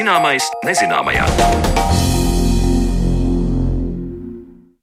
Zināmais 0.00 0.46
nezināmajā. 0.64 1.26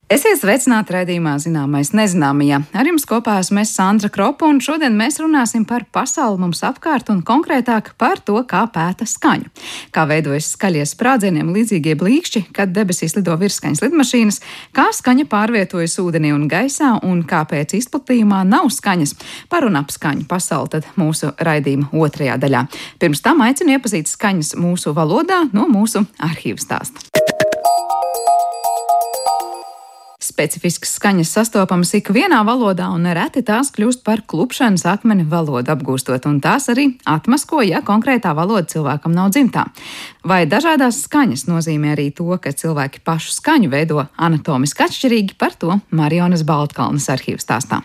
Esiet 0.08 0.39
sveicināti 0.39 0.94
raidījumā 0.96 1.34
Zināmais 1.44 1.89
nezināmajā. 1.92 2.62
Ar 2.80 2.88
jums 2.88 3.04
kopā 3.04 3.34
esmu 3.42 3.60
es 3.60 3.74
Sandra 3.76 4.07
Kropa, 4.07 4.48
un 4.48 4.62
šodien 4.64 4.94
mēs 4.96 5.18
runāsim 5.20 5.66
par 5.68 5.84
pasauli 5.92 6.39
mums 6.39 6.62
apkārt 6.64 7.10
un 7.12 7.20
konkrētāk 7.28 7.89
par 8.00 8.21
to, 8.24 8.38
kā 8.48 8.62
pēta 8.71 9.04
skaņu. 9.04 9.52
Kā 9.92 10.06
veidojas 10.07 10.54
skaļie 10.54 10.86
sprādzieniem 10.88 11.52
līdzīgie 11.52 11.98
blīkšķi, 12.00 12.46
kad 12.56 12.71
debesīs 12.71 13.18
lido 13.18 13.36
virsskaņas 13.42 13.84
lidmašīnas, 13.84 14.39
kā 14.71 14.88
skaņa 14.96 15.28
pārvietojas 15.28 16.00
ūdenī 16.00 16.32
un 16.37 16.48
gaisā, 16.48 16.93
un 17.04 17.26
kāpēc 17.28 17.76
izplatījumā 17.76 18.46
nav 18.48 18.71
skaņas. 18.71 19.18
Par 19.51 19.68
un 19.68 19.76
ap 19.82 19.92
skaņu 19.92 20.24
pasauli 20.32 20.78
tad 20.78 20.87
mūsu 20.96 21.36
raidījuma 21.36 21.92
otrajā 21.92 22.39
daļā. 22.48 22.64
Pirms 23.04 23.26
tam 23.28 23.43
aicinu 23.43 23.76
iepazīt 23.76 24.07
skaņas 24.07 24.56
mūsu 24.56 24.96
valodā 24.96 25.50
no 25.51 25.68
mūsu 25.68 26.07
arhīvu 26.32 26.64
stāsta. 26.64 27.04
Specifiskas 30.18 30.96
skaņas 30.98 31.30
sastopamas 31.30 31.92
ikvienā 31.94 32.39
valodā, 32.42 32.88
un 32.89 33.06
reti 33.14 33.44
tās 33.45 33.70
kļūst 33.76 34.02
par 34.02 34.23
klupšanas 34.26 34.88
akmeni 34.90 35.22
valodu 35.30 35.70
apgūstot, 35.76 36.23
un 36.26 36.40
tās 36.42 36.66
arī 36.73 36.88
atmasko, 37.06 37.59
ja 37.62 37.84
konkrētā 37.86 38.31
valoda 38.34 38.66
cilvēkam 38.66 39.14
nav 39.14 39.30
dzimtā. 39.36 39.67
Vai 40.26 40.40
dažādās 40.50 41.03
skaņas 41.06 41.45
nozīmē 41.45 41.92
arī 41.94 42.08
to, 42.17 42.31
ka 42.42 42.50
cilvēki 42.50 43.03
pašu 43.06 43.36
skaņu 43.36 43.70
veido 43.70 44.08
anatomiski 44.17 44.88
atšķirīgi, 44.88 45.36
par 45.38 45.53
to 45.53 45.78
Marionas 45.94 46.42
Baltkalnas 46.42 47.06
arhīvs 47.14 47.46
stāstā. 47.46 47.84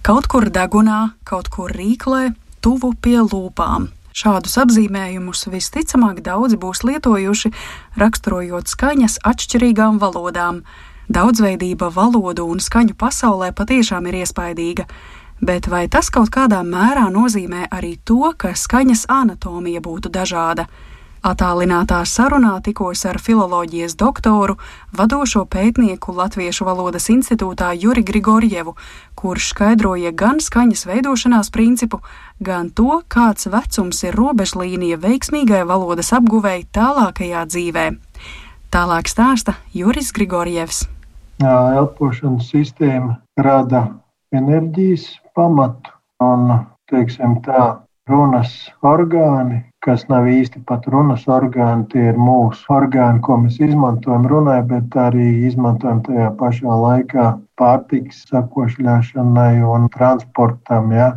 Kaut 0.00 0.30
kur 0.32 0.48
degunā, 0.48 1.10
kaut 1.28 1.50
kur 1.52 1.74
rīklē, 1.76 2.30
tuvu 2.64 2.94
pie 2.96 3.18
lūpām. 3.20 3.90
Šādus 4.16 4.56
apzīmējumus 4.64 5.44
visticamāk 5.52 6.24
daudzi 6.24 6.56
būs 6.56 6.82
lietojuši, 6.88 7.52
raksturojot 8.00 8.72
skaņas 8.72 9.18
atšķirīgām 9.28 10.00
valodām. 10.00 10.62
Daudzveidība 11.08 11.90
valodu 11.90 12.46
un 12.46 12.60
skaņu 12.62 12.94
pasaulē 12.94 13.50
patiešām 13.58 14.06
ir 14.06 14.20
iespaidīga, 14.22 14.86
bet 15.42 15.66
vai 15.66 15.88
tas 15.90 16.10
kaut 16.14 16.30
kādā 16.30 16.62
mērā 16.62 17.08
nozīmē 17.10 17.66
arī 17.74 17.96
to, 18.04 18.32
ka 18.38 18.54
skaņas 18.54 19.08
anatomija 19.10 19.82
būtu 19.82 20.12
dažāda? 20.14 20.68
Atālinātā 21.22 22.00
sarunā 22.02 22.56
tikos 22.66 23.04
ar 23.06 23.20
filoloģijas 23.22 23.94
doktoru, 23.94 24.56
vadošo 24.90 25.44
pētnieku 25.46 26.14
Latviešu 26.16 26.66
valodas 26.66 27.06
institūtā 27.14 27.68
Juri 27.78 28.02
Grigorjevu, 28.02 28.74
kurš 29.14 29.52
skaidroja 29.52 30.10
gan 30.10 30.40
skaņas 30.42 30.82
veidošanās 30.86 31.50
principu, 31.54 32.00
gan 32.42 32.70
to, 32.74 33.02
kāds 33.06 33.46
vecums 33.46 34.02
ir 34.02 34.18
robežlīnija 34.18 34.98
veiksmīgai 34.98 35.62
valodas 35.66 36.10
apguvēji 36.18 36.66
tālākajā 36.74 37.46
dzīvē. 37.54 37.86
Tālāk 38.72 39.04
stāsta 39.04 39.52
Juris 39.76 40.06
Grigorjevs 40.16 40.86
elpošanas 41.44 42.46
sistēma 42.48 43.18
rada 43.44 43.82
enerģijas 44.32 45.02
pamatu 45.36 45.92
un, 46.24 46.46
teiksim 46.88 47.34
tā, 47.44 47.66
runas 48.08 48.54
orgāni, 48.80 49.58
kas 49.84 50.06
nav 50.08 50.24
īsti 50.32 50.62
pat 50.70 50.88
runas 50.88 51.26
orgāni, 51.28 51.84
tie 51.92 52.06
ir 52.14 52.16
mūsu 52.16 52.64
orgāni, 52.72 53.20
ko 53.20 53.36
mēs 53.42 53.60
izmantojam 53.60 54.24
runai, 54.32 54.62
bet 54.72 54.96
arī 54.96 55.28
izmantojam 55.50 56.00
tajā 56.08 56.30
pašā 56.40 56.80
laikā 56.86 57.26
pārtiks 57.60 58.24
sakošļāšanai 58.32 59.60
un 59.68 59.90
transportam. 59.92 60.96
Ja? 60.96 61.12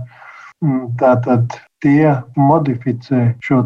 Tātad 0.99 1.55
tie 1.79 2.17
modificē 2.35 3.29
šo 3.39 3.63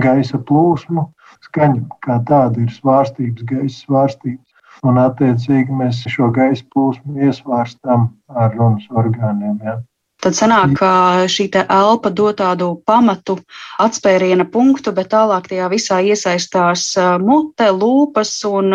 gaisa 0.00 0.40
plūsmu. 0.48 1.10
Skaņa 1.58 1.98
kā 2.06 2.16
tāda 2.26 2.60
ir 2.62 2.70
svārstības, 2.70 3.44
gaisa 3.50 3.78
svārstības 3.82 4.86
un 4.86 5.00
attiecīgi 5.02 5.78
mēs 5.80 6.04
šo 6.14 6.28
gaisa 6.36 6.62
plūsmu 6.74 7.24
iesvārstām 7.26 8.04
ar 8.42 8.54
runas 8.54 8.84
orgāniem. 9.02 9.56
Ja. 9.66 9.74
Tad 10.18 10.34
sanāk, 10.34 10.72
ka 10.80 10.90
šī 11.30 11.44
elpa 11.62 12.10
dod 12.10 12.40
tādu 12.40 12.72
pamatu, 12.88 13.36
atspēriena 13.78 14.48
punktu, 14.50 14.90
bet 14.92 15.12
tālāk 15.12 15.46
tajā 15.46 15.68
visā 15.70 16.00
iesaistās 16.02 16.90
mute, 17.22 17.68
lūpas 17.70 18.32
un 18.50 18.74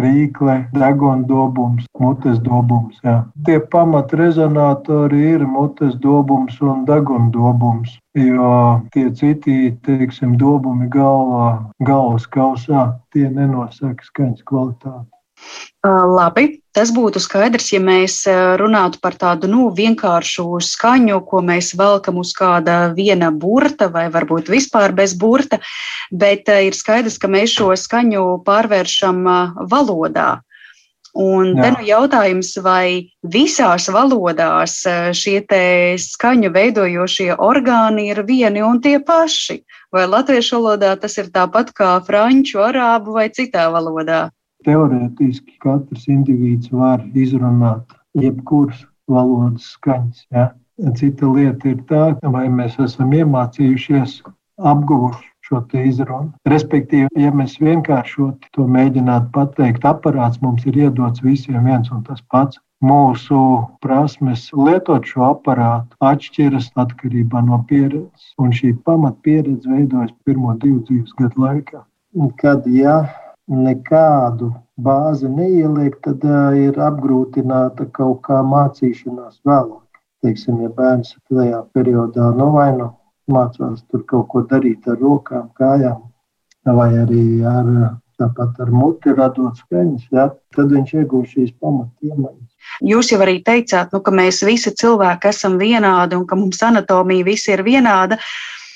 rīkle, 0.00 0.56
deguna 0.72 1.26
dobums, 1.28 1.84
mutes 2.00 2.40
dobums. 2.40 2.96
Jā. 3.04 3.18
Tie 3.44 3.58
pamat 3.60 4.14
rezonatori 4.16 5.34
ir 5.34 5.44
mutes 5.44 5.98
dobums 6.00 6.56
un 6.64 6.86
deguna 6.88 7.28
dobums. 7.34 7.98
Jo 8.16 8.80
tie 8.96 9.10
citi, 9.14 9.76
teiksim, 9.84 10.38
dobumi 10.40 10.88
galvā, 10.90 11.52
galvas 11.84 12.24
kausā, 12.26 12.88
tie 13.12 13.28
nenosaka 13.28 14.02
skaņas 14.08 14.48
kvalitāti. 14.48 15.06
Labi, 15.84 16.59
tas 16.76 16.92
būtu 16.94 17.20
skaidrs, 17.22 17.70
ja 17.74 17.80
mēs 17.82 18.22
runātu 18.60 19.00
par 19.02 19.16
tādu 19.18 19.50
nu, 19.50 19.68
vienkāršu 19.76 20.60
skaņu, 20.64 21.20
ko 21.30 21.42
mēs 21.46 21.72
velkam 21.78 22.20
uz 22.22 22.34
kāda 22.36 22.92
viena 22.94 23.30
burta, 23.30 23.90
vai 23.92 24.08
varbūt 24.12 24.52
vispār 24.52 24.94
bez 24.96 25.16
burta, 25.18 25.60
bet 26.10 26.48
ir 26.48 26.76
skaidrs, 26.76 27.18
ka 27.18 27.30
mēs 27.30 27.56
šo 27.58 27.72
skaņu 27.76 28.42
pārvēršam 28.46 29.26
valodā. 29.70 30.30
Un 31.10 31.56
Jā. 31.56 31.62
te 31.62 31.70
nu 31.74 31.86
jautājums, 31.88 32.52
vai 32.62 33.10
visās 33.26 33.88
valodās 33.90 34.76
šie 35.18 35.42
skaņu 35.98 36.52
veidojošie 36.54 37.34
orgāni 37.34 38.10
ir 38.12 38.22
vieni 38.22 38.62
un 38.62 38.78
tie 38.80 39.00
paši? 39.02 39.64
Vai 39.90 40.06
latviešu 40.06 40.60
valodā 40.60 40.94
tas 41.00 41.18
ir 41.18 41.32
tāpat 41.34 41.74
kā 41.74 41.98
franču, 42.06 42.62
arābu 42.62 43.18
vai 43.18 43.26
citā 43.34 43.66
valodā? 43.74 44.28
Teorētiski 44.66 45.56
katrs 45.62 46.06
indivīds 46.10 46.72
var 46.72 47.04
izrunāt 47.14 47.96
jebkuras 48.18 48.84
valodas 49.10 49.70
skaņas. 49.76 50.26
Ja? 50.34 50.50
Cita 50.96 51.28
lieta 51.28 51.74
ir 51.74 51.80
tā, 51.88 52.04
vai 52.36 52.46
mēs 52.48 52.78
esam 52.80 53.12
iemācījušies, 53.16 54.20
apguvuši 54.60 55.30
šo 55.50 55.60
izrunu. 55.82 56.32
Respektīvi, 56.48 57.08
ja 57.18 57.32
mēs 57.34 57.58
vienkāršot 57.60 58.50
to 58.54 58.66
mēģinātu 58.70 59.30
pateikt, 59.34 59.84
aparāts 59.84 60.40
mums 60.44 60.66
ir 60.66 60.78
iedots 60.86 61.24
visiem 61.24 61.64
viens 61.66 61.90
un 61.90 62.04
tas 62.06 62.22
pats. 62.30 62.60
Mūsu 62.80 63.38
prasmes 63.84 64.46
lietot 64.56 65.04
šo 65.04 65.26
aparātu 65.34 65.98
atšķiras 66.00 66.70
atkarībā 66.80 67.42
no 67.44 67.58
pieredzes, 67.68 68.30
un 68.40 68.54
šī 68.56 68.72
pamatpieredze 68.86 69.68
veidojas 69.68 70.14
pirmo 70.24 70.54
divu 70.62 70.80
dzīves 70.86 71.12
gadu 71.18 71.44
laikā. 71.44 71.82
Kad 72.40 72.64
ja 72.72 73.02
nekādu 73.50 74.52
bāzi 74.80 75.28
neieliek, 75.28 75.98
tad 76.04 76.24
uh, 76.24 76.54
ir 76.56 76.78
apgrūtināta 76.80 77.88
kaut 77.96 78.22
kā 78.26 78.40
mācīšanās 78.46 79.40
vēlāk. 79.46 79.86
Teiksim, 80.24 80.60
ja 80.64 80.68
bērns 80.76 81.14
tajā 81.32 81.62
periodā 81.74 82.30
nu, 82.36 82.50
vai 82.54 82.70
nu 82.76 82.90
mācās 83.30 83.82
tur 83.90 84.04
kaut 84.08 84.28
ko 84.32 84.44
darīt 84.50 84.86
ar 84.90 84.98
rokām, 85.00 85.48
kājām, 85.58 86.02
vai 86.66 86.90
arī 87.02 87.24
ar, 87.46 87.70
tāpat 88.20 88.60
ar 88.60 88.70
muti 88.74 89.14
radot 89.16 89.56
skaņas, 89.62 90.06
ja, 90.12 90.28
tad 90.56 90.72
viņš 90.74 90.94
iegūst 91.00 91.36
šīs 91.36 91.52
pamatiemaņas. 91.62 92.48
Jūs 92.84 93.12
jau 93.14 93.20
arī 93.24 93.38
teicāt, 93.46 93.94
nu, 93.94 94.02
ka 94.04 94.12
mēs 94.14 94.42
visi 94.46 94.72
cilvēki 94.76 95.30
esam 95.32 95.56
vienādi 95.60 96.18
un 96.18 96.26
ka 96.28 96.38
mums 96.38 96.60
anatomija 96.66 97.26
visi 97.26 97.54
ir 97.54 97.64
vienāda. 97.66 98.20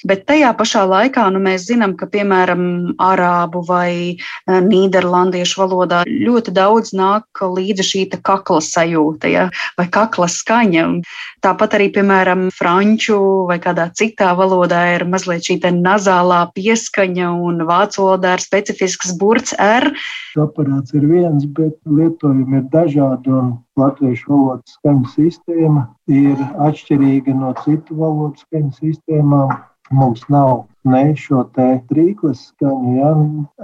Bet 0.05 0.27
tajā 0.29 0.51
pašā 0.57 0.83
laikā 0.85 1.25
nu, 1.33 1.41
mēs 1.41 1.65
zinām, 1.71 1.95
ka 1.97 2.05
piemēram 2.13 2.65
arābu 3.01 3.63
vai 3.65 3.91
eh, 4.13 4.59
nīderlandiešu 4.67 5.63
valodā 5.63 6.03
ļoti 6.09 6.53
daudz 6.53 6.93
nāk 6.97 7.41
līdzi 7.41 7.87
šī 7.89 8.03
kakla 8.25 8.61
sajūta 8.65 9.31
ja, 9.33 9.47
vai 9.81 9.89
kakla 9.89 10.29
skaņa. 10.29 10.85
Tāpat 11.45 11.79
arī, 11.79 11.89
piemēram, 11.97 12.47
franču 12.53 13.19
vai 13.49 13.59
kādā 13.65 13.89
citā 13.97 14.35
valodā 14.37 14.85
ir 14.99 15.07
mazliet 15.09 15.49
šī 15.49 15.59
nazālā 15.73 16.45
pieskaņa 16.53 17.33
un 17.49 17.65
vācu 17.65 18.05
valodā 18.05 18.37
ir 18.37 18.45
specifisks 18.45 19.17
burts 19.21 19.57
R. 19.57 19.89
Aparāts 20.37 20.93
ir 20.93 21.09
viens, 21.09 21.49
bet 21.57 21.77
lietojumi 21.89 22.61
ir 22.61 22.69
dažādi. 22.73 23.33
Latviešu 23.81 24.29
valodas 24.31 24.77
skaņu 24.77 25.09
sistēma 25.17 25.89
ir 26.07 26.39
atšķirīga 26.63 27.35
no 27.35 27.55
citu 27.65 27.97
valodu 27.99 28.45
skaņu 28.45 28.77
sistēmām. 28.77 29.57
Mums 29.91 30.23
nav 30.29 30.65
ne 30.85 31.03
šo 31.17 31.43
te 31.57 31.67
trīklas 31.91 32.41
skaņu, 32.51 32.93
ja 32.97 33.11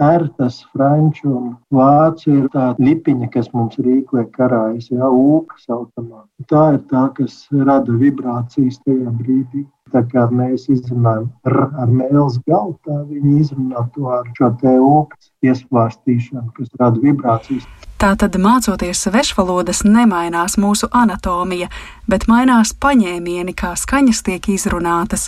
R, 0.06 0.26
tas 0.36 0.60
franču 0.72 1.30
un 1.32 1.50
vācu 1.72 2.32
ir 2.34 2.46
tā 2.52 2.66
lipiņa, 2.80 3.28
kas 3.32 3.48
mums 3.56 3.80
rīklē 3.80 4.26
karājas, 4.36 4.90
ja 4.92 5.08
ūka 5.08 5.56
saucamā. 5.64 6.24
Tā 6.52 6.64
ir 6.76 6.80
tā, 6.92 7.06
kas 7.16 7.42
rada 7.52 7.96
vibrācijas 8.04 8.80
tajā 8.84 9.12
brīdī. 9.20 9.66
Tā 9.90 10.04
kā 10.06 10.28
mēs 10.30 10.68
izrunājam 10.70 11.26
R 11.50 11.64
ar 11.82 11.90
mēles 11.90 12.36
galu, 12.46 12.76
tā 12.86 13.00
viņi 13.08 13.40
izrunā 13.40 13.88
to 13.96 14.12
ar 14.12 14.28
šo 14.36 14.52
te 14.60 14.76
ūkas 14.78 15.32
iesvārstīšanu, 15.42 16.52
kas 16.56 16.68
rada 16.78 17.00
vibrācijas. 17.02 17.66
Tātad, 18.00 18.36
mācoties 18.40 19.02
svešvalodas, 19.04 19.82
nemainās 19.84 20.54
mūsu 20.60 20.88
anatomija, 20.94 21.66
bet 22.08 22.28
mainās 22.30 22.70
paņēmieni, 22.72 23.52
kā 23.52 23.74
skaņas 23.76 24.22
tiek 24.28 24.46
izrunātas. 24.54 25.26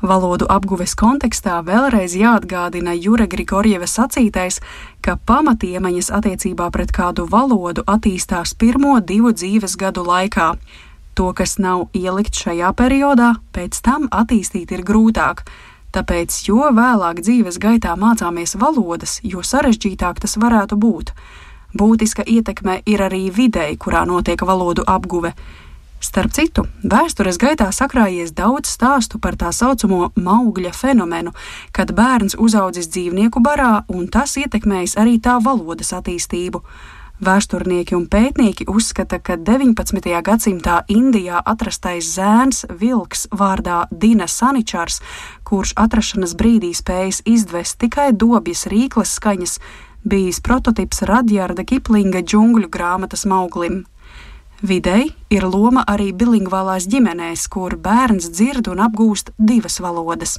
Valodu 0.00 0.46
apguves 0.48 0.94
kontekstā 0.96 1.58
vēlreiz 1.60 2.14
jāatgādina 2.16 2.94
Jura 2.96 3.26
Grigorjeva 3.28 3.84
sacītais, 3.84 4.62
ka 5.04 5.18
pamatiemaņas 5.28 6.08
attiecībā 6.16 6.70
pret 6.72 6.88
kādu 6.96 7.26
valodu 7.28 7.84
attīstās 7.84 8.54
pirmo 8.56 8.96
divu 9.04 9.34
dzīves 9.36 9.76
gadu 9.76 10.06
laikā. 10.08 10.54
To, 11.20 11.26
kas 11.36 11.58
nav 11.60 11.90
ielikt 11.92 12.32
šajā 12.32 12.72
periodā, 12.78 13.34
pēc 13.52 13.82
tam 13.84 14.08
attīstīt 14.08 14.72
ir 14.72 14.86
grūtāk. 14.88 15.44
Tāpēc, 15.92 16.32
jo 16.48 16.70
vēlāk 16.72 17.20
dzīves 17.20 17.60
gaitā 17.60 17.92
mācāmies 18.00 18.56
valodas, 18.56 19.18
jo 19.20 19.44
sarežģītāk 19.44 20.22
tas 20.24 20.38
varētu 20.40 20.80
būt. 20.80 21.12
Būtiska 21.76 22.24
ietekme 22.24 22.80
ir 22.88 23.04
arī 23.04 23.26
videi, 23.28 23.76
kurā 23.76 24.06
notiek 24.08 24.40
valodu 24.48 24.86
apguve. 24.86 25.34
Starp 26.00 26.32
citu, 26.32 26.62
vēstures 26.80 27.36
gaitā 27.36 27.66
sakrājies 27.76 28.30
daudz 28.32 28.70
stāstu 28.72 29.18
par 29.20 29.36
tā 29.36 29.50
saucamo 29.52 30.14
maugļa 30.16 30.70
fenomenu, 30.72 31.34
kad 31.76 31.92
bērns 31.92 32.38
uzaudzis 32.40 32.88
dzīvnieku 32.88 33.42
barā 33.44 33.82
un 33.92 34.06
tas 34.08 34.38
ietekmējis 34.40 34.96
arī 34.96 35.18
tā 35.20 35.36
valodas 35.44 35.92
attīstību. 35.92 36.62
Vēsturnieki 37.20 37.92
un 37.98 38.06
pētnieki 38.08 38.64
uzskata, 38.72 39.18
ka 39.20 39.36
19. 39.36 40.08
gadsimtā 40.24 40.78
Indijā 40.88 41.42
atrastais 41.44 42.08
zēns 42.14 42.64
vilks 42.80 43.26
vārdā 43.28 43.82
Dina 43.92 44.24
Saničars, 44.24 45.02
kurš 45.44 45.74
atrašanās 45.84 46.32
brīdī 46.32 46.72
spējas 46.72 47.20
izdvest 47.28 47.76
tikai 47.84 48.14
dobjas 48.16 48.64
rīkles 48.72 49.12
skaņas, 49.20 49.58
bijis 50.08 50.40
prototyps 50.40 51.04
Radjārda 51.04 51.68
Kiplinga 51.68 52.24
džungļu 52.24 52.72
grāmatas 52.72 53.28
mauglim. 53.28 53.82
Videi 54.60 55.06
ir 55.32 55.46
loma 55.48 55.86
arī 55.88 56.10
bilingvālās 56.12 56.84
ģimenēs, 56.92 57.46
kur 57.48 57.78
bērns 57.80 58.26
dzird 58.28 58.66
un 58.68 58.82
apgūst 58.84 59.30
divas 59.38 59.80
valodas. 59.80 60.34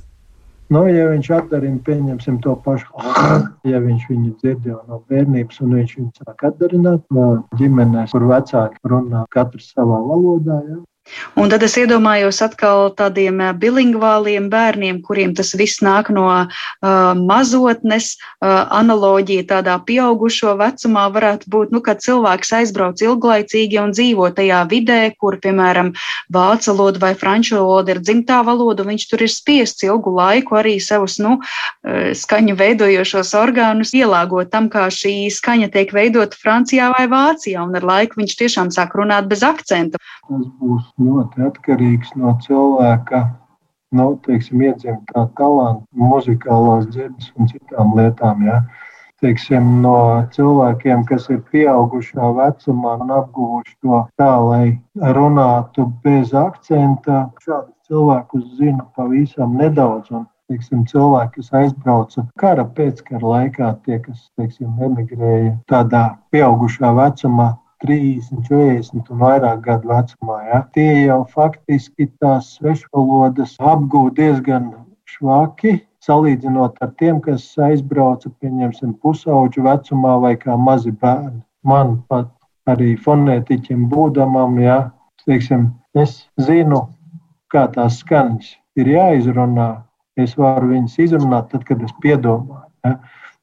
Nu, 0.71 0.83
ja 0.85 1.07
viņš 1.09 1.29
atdarina, 1.35 1.81
pieņemsim 1.83 2.37
to 2.45 2.53
pašu, 2.63 3.01
ja 3.71 3.81
viņš 3.81 4.05
viņu 4.11 4.29
dzird 4.43 4.67
jau 4.69 4.77
no 4.85 5.01
bērnības, 5.09 5.57
un 5.65 5.73
viņš 5.79 5.95
viņu 5.97 6.11
sāk 6.21 6.45
atdarināt 6.51 7.01
no 7.09 7.25
ģimenēs, 7.57 8.13
kur 8.13 8.27
vecāki 8.29 8.93
runā 8.93 9.25
katrs 9.33 9.73
savā 9.73 9.97
valodā, 10.05 10.61
ja, 10.69 10.77
Un 11.39 11.51
tad 11.51 11.63
es 11.63 11.75
iedomājos 11.79 12.41
atkal 12.43 12.89
tādiem 12.97 13.39
eh, 13.43 13.51
bilingvāliem 13.57 14.49
bērniem, 14.51 15.01
kuriem 15.05 15.33
tas 15.37 15.53
viss 15.57 15.81
nāk 15.83 16.09
no 16.13 16.25
uh, 16.27 16.47
mazotnes, 17.17 18.13
uh, 18.41 18.67
analoģija 18.75 19.47
tādā 19.49 19.77
pieaugušo 19.87 20.53
vecumā 20.59 21.07
varētu 21.13 21.49
būt, 21.51 21.73
nu, 21.75 21.81
kad 21.83 22.03
cilvēks 22.03 22.53
aizbrauc 22.59 23.01
ilglaicīgi 23.03 23.79
un 23.81 23.95
dzīvo 23.95 24.29
tajā 24.37 24.61
vidē, 24.71 24.99
kur, 25.19 25.37
piemēram, 25.43 25.93
vācu 26.33 26.75
valoda 26.75 27.03
vai 27.05 27.13
franču 27.17 27.59
valoda 27.59 27.95
ir 27.95 28.01
dzimtā 28.03 28.41
valoda, 28.47 28.83
un 28.83 28.93
viņš 28.93 29.07
tur 29.11 29.25
ir 29.25 29.31
spiests 29.31 29.87
ilgu 29.87 30.13
laiku 30.15 30.59
arī 30.59 30.77
savus, 30.83 31.17
nu, 31.23 31.37
skaņu 32.17 32.55
veidojošos 32.59 33.33
orgānus 33.39 33.93
ielāgot 33.97 34.51
tam, 34.53 34.69
kā 34.71 34.87
šī 34.93 35.31
skaņa 35.33 35.71
tiek 35.73 35.93
veidota 35.95 36.37
Francijā 36.39 36.91
vai 36.95 37.07
Vācijā, 37.11 37.63
un 37.65 37.75
ar 37.79 37.87
laiku 37.87 38.21
viņš 38.21 38.37
tiešām 38.43 38.71
sāk 38.73 38.95
runāt 38.99 39.29
bez 39.31 39.43
akcentu. 39.45 40.01
Tas 40.27 40.47
būs 40.61 40.87
ļoti 41.03 41.47
atkarīgs 41.49 42.15
no 42.19 42.37
cilvēka 42.45 43.25
nu, 43.91 44.07
teiksim, 44.25 44.63
iedzimtā 44.67 45.25
talanta, 45.37 45.85
muzikālās 45.97 46.87
dzirdes 46.93 47.31
un 47.35 47.51
citām 47.51 47.93
lietām. 47.97 48.45
Ja. 48.47 48.61
Teiksim, 49.21 49.67
no 49.83 49.95
cilvēkiem, 50.33 51.03
kas 51.09 51.27
ir 51.29 51.43
pieaugušā 51.51 52.31
vecumā 52.39 52.95
un 53.03 53.11
apguvuši 53.19 53.75
to 53.85 53.99
tā, 54.17 54.31
lai 54.47 54.79
runātu 55.17 55.85
bez 56.05 56.33
akcenta, 56.33 57.27
šādus 57.43 57.75
cilvēkus 57.91 58.47
zinu 58.57 58.87
pavisam 58.97 59.53
nedaudz. 59.59 60.09
Un, 60.09 60.25
teiksim, 60.51 60.81
cilvēki, 60.89 61.37
kas 61.37 61.53
aizbrauca 61.61 62.25
kara 62.41 62.65
pēckara 62.75 63.21
laikā, 63.21 63.69
tie, 63.85 64.01
kas 64.03 64.25
teiksim, 64.39 64.73
emigrēja 64.83 65.53
tādā 65.69 66.07
pieaugušā 66.33 66.89
vecumā, 66.97 67.53
30, 67.81 68.43
40 68.47 69.11
un 69.11 69.21
vairāk 69.21 69.61
gadu 69.65 69.91
vecumā. 69.91 70.37
Ja? 70.47 70.59
Tie 70.75 71.05
jau 71.07 71.21
faktiski 71.33 72.09
tās 72.21 72.55
svešvalodas 72.57 73.57
apgūst 73.59 74.17
diezgan 74.19 74.71
švaki. 75.09 75.79
Salīdzinot 76.01 76.79
ar 76.81 76.93
tiem, 76.97 77.19
kas 77.21 77.43
aizbrauca, 77.61 78.31
pieņemsim, 78.41 78.95
pusauģu 79.03 79.67
vecumā 79.67 80.15
vai 80.23 80.33
kā 80.41 80.55
mazi 80.57 80.93
bērni. 81.03 81.43
Man 81.61 81.99
pat 82.09 82.31
arī 82.69 82.95
fonētiķim 82.97 83.85
būdamam, 83.91 84.57
ja, 84.61 84.79
teiksim, 85.29 85.69
es 85.93 86.23
zinu, 86.41 86.87
kā 87.53 87.67
tās 87.75 87.99
skaņas 88.01 88.55
ir 88.81 88.89
jāizrunā. 88.95 89.69
Es 90.19 90.33
varu 90.39 90.73
viņas 90.73 90.97
izrunāt 91.05 91.51
tad, 91.53 91.63
kad 91.69 91.83
es 91.85 91.93
piedomāju. 92.03 92.67
Ja. 92.85 92.97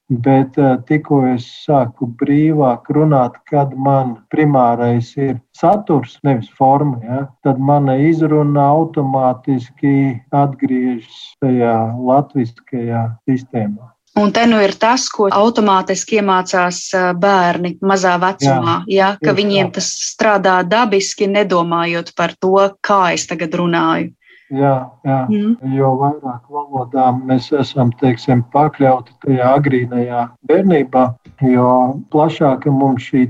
Bet 0.08 0.56
eh, 0.56 0.78
tikko 0.88 1.18
es 1.34 1.44
sāku 1.66 2.06
brīvāk 2.20 2.88
runāt, 2.96 3.34
kad 3.50 3.74
man 3.76 4.14
primārais 4.32 5.10
ir 5.20 5.36
saturs, 5.52 6.14
nevis 6.24 6.48
forma, 6.56 6.96
ja, 7.04 7.20
tad 7.44 7.60
mana 7.60 7.98
izruna 8.00 8.70
automātiski 8.72 10.16
atgriežas 10.32 11.20
tajā 11.44 11.76
latviskajā 12.08 13.04
sistēmā. 13.28 13.92
Un 14.18 14.32
te 14.32 14.46
nu 14.48 14.56
ir 14.64 14.72
tas, 14.80 15.04
ko 15.12 15.28
automātiski 15.28 16.22
iemācās 16.22 16.80
eh, 16.96 17.10
bērni 17.12 17.76
mazā 17.84 18.16
vecumā, 18.22 18.80
jā, 18.88 19.12
ja, 19.12 19.14
ka 19.20 19.36
viņiem 19.36 19.74
tas 19.76 19.92
strādā 20.08 20.62
dabiski, 20.64 21.28
nedomājot 21.28 22.14
par 22.16 22.32
to, 22.40 22.56
kā 22.80 23.12
es 23.12 23.28
tagad 23.28 23.60
runāju. 23.60 24.14
Jā, 24.48 24.88
jā. 25.04 25.18
Mm. 25.28 25.74
jo 25.76 25.90
vairāk 26.00 26.46
valodām 26.48 27.20
mēs 27.28 27.50
esam 27.52 27.90
teiksim, 28.00 28.40
pakļauti 28.54 29.12
tajā 29.24 29.48
agrīnajā 29.58 30.22
bērnībā, 30.48 31.04
jo 31.44 31.72
plašāka 32.12 32.72
mums 32.72 33.10
šī 33.10 33.26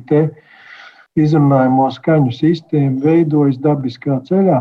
izrunājamo 1.19 1.89
skaņu 1.91 2.35
sistēma 2.37 3.03
veidojas 3.03 3.59
dabiskā 3.59 4.21
ceļā. 4.29 4.61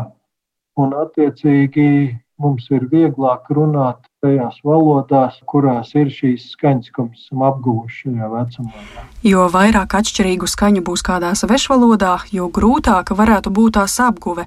Un, 0.78 0.94
attiecīgi, 0.94 2.18
mums 2.38 2.68
ir 2.70 2.86
vieglāk 2.90 3.50
runāt 3.54 4.00
tajās 4.22 4.58
valodās, 4.66 5.36
kurās 5.50 5.92
ir 5.98 6.10
šīs 6.12 6.48
skaņas, 6.54 6.90
ko 6.94 7.06
mēs 7.08 7.26
esam 7.26 7.44
apguvuši 7.48 8.00
šajā 8.04 8.30
vecumā. 8.32 8.86
Jo 9.26 9.46
vairāk 9.52 9.98
atšķirīgu 10.00 10.48
skaņu 10.50 10.82
būs 10.86 11.04
kādā 11.06 11.34
svešvalodā, 11.38 12.16
jo 12.34 12.48
grūtāka 12.54 13.16
varētu 13.18 13.52
būt 13.54 13.78
tās 13.78 13.98
apguve, 14.02 14.46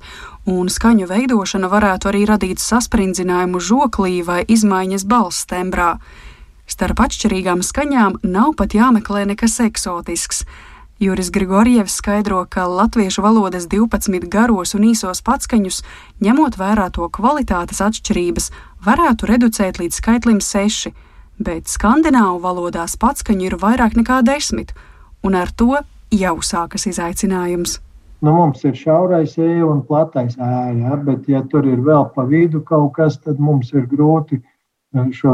un 0.49 0.71
skaņu 0.71 1.07
veidošana 1.11 1.71
varētu 1.71 2.11
arī 2.11 2.25
radīt 2.31 2.63
sasprindzinājumu 2.63 3.61
žoklī 3.63 4.19
vai 4.27 4.41
izmaiņas 4.47 5.07
balss 5.07 5.47
tembrā. 5.51 5.95
Starp 6.71 7.03
atšķirīgām 7.03 7.63
skaņām 7.67 8.21
nav 8.23 8.55
pat 8.59 8.75
jāmeklē 8.77 9.25
nekas 9.33 9.59
eksotisks. 9.63 10.45
Juris 11.01 11.31
Grigorjevs 11.31 11.95
skaidro, 11.97 12.45
ka 12.45 12.67
latviešu 12.67 13.23
valodas 13.25 13.65
12 13.67 14.27
garos 14.29 14.75
un 14.77 14.83
īsos 14.85 15.23
patskaņus, 15.25 15.79
ņemot 16.21 16.57
vērā 16.61 16.91
to 16.93 17.07
kvalitātes 17.09 17.79
atšķirības, 17.81 18.51
varētu 18.85 19.29
reducēt 19.31 19.79
līdz 19.81 19.97
skaitlim 19.97 20.37
6, 20.45 20.91
bet 21.41 21.71
skandināvu 21.73 22.37
valodās 22.43 22.93
patskaņu 23.01 23.47
ir 23.47 23.55
vairāk 23.63 23.97
nekā 23.97 24.19
10, 24.27 24.75
un 25.25 25.37
ar 25.39 25.49
to 25.57 25.79
jau 26.13 26.35
sākas 26.45 26.85
izaicinājums. 26.91 27.79
Nu, 28.21 28.35
mums 28.37 28.61
ir 28.61 28.77
šaurais 28.77 29.33
eja 29.41 29.65
un 29.65 29.81
platais 29.81 30.37
ēja, 30.37 30.75
ja, 30.83 30.99
bet, 31.07 31.25
ja 31.25 31.41
tur 31.49 31.65
ir 31.65 31.81
vēl 31.81 32.11
pa 32.13 32.27
vidu 32.29 32.61
kaut 32.61 32.93
kas, 32.99 33.17
tad 33.17 33.41
mums 33.41 33.73
ir 33.73 33.89
grūti 33.89 34.37
eh, 34.37 35.09
šo 35.17 35.33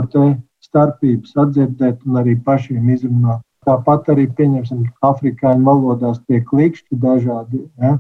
starpību 0.64 1.28
sadzirdēt 1.28 2.08
un 2.08 2.22
arī 2.24 2.38
pašiem 2.40 2.88
izrunāt. 2.96 3.44
Tāpat 3.68 4.12
arī, 4.14 4.30
pieņemsim, 4.32 4.86
afrikāņu 5.04 5.66
valodās 5.68 6.22
tie 6.24 6.40
klikšķi 6.40 7.00
dažādi. 7.04 7.66
Ja? 7.84 7.98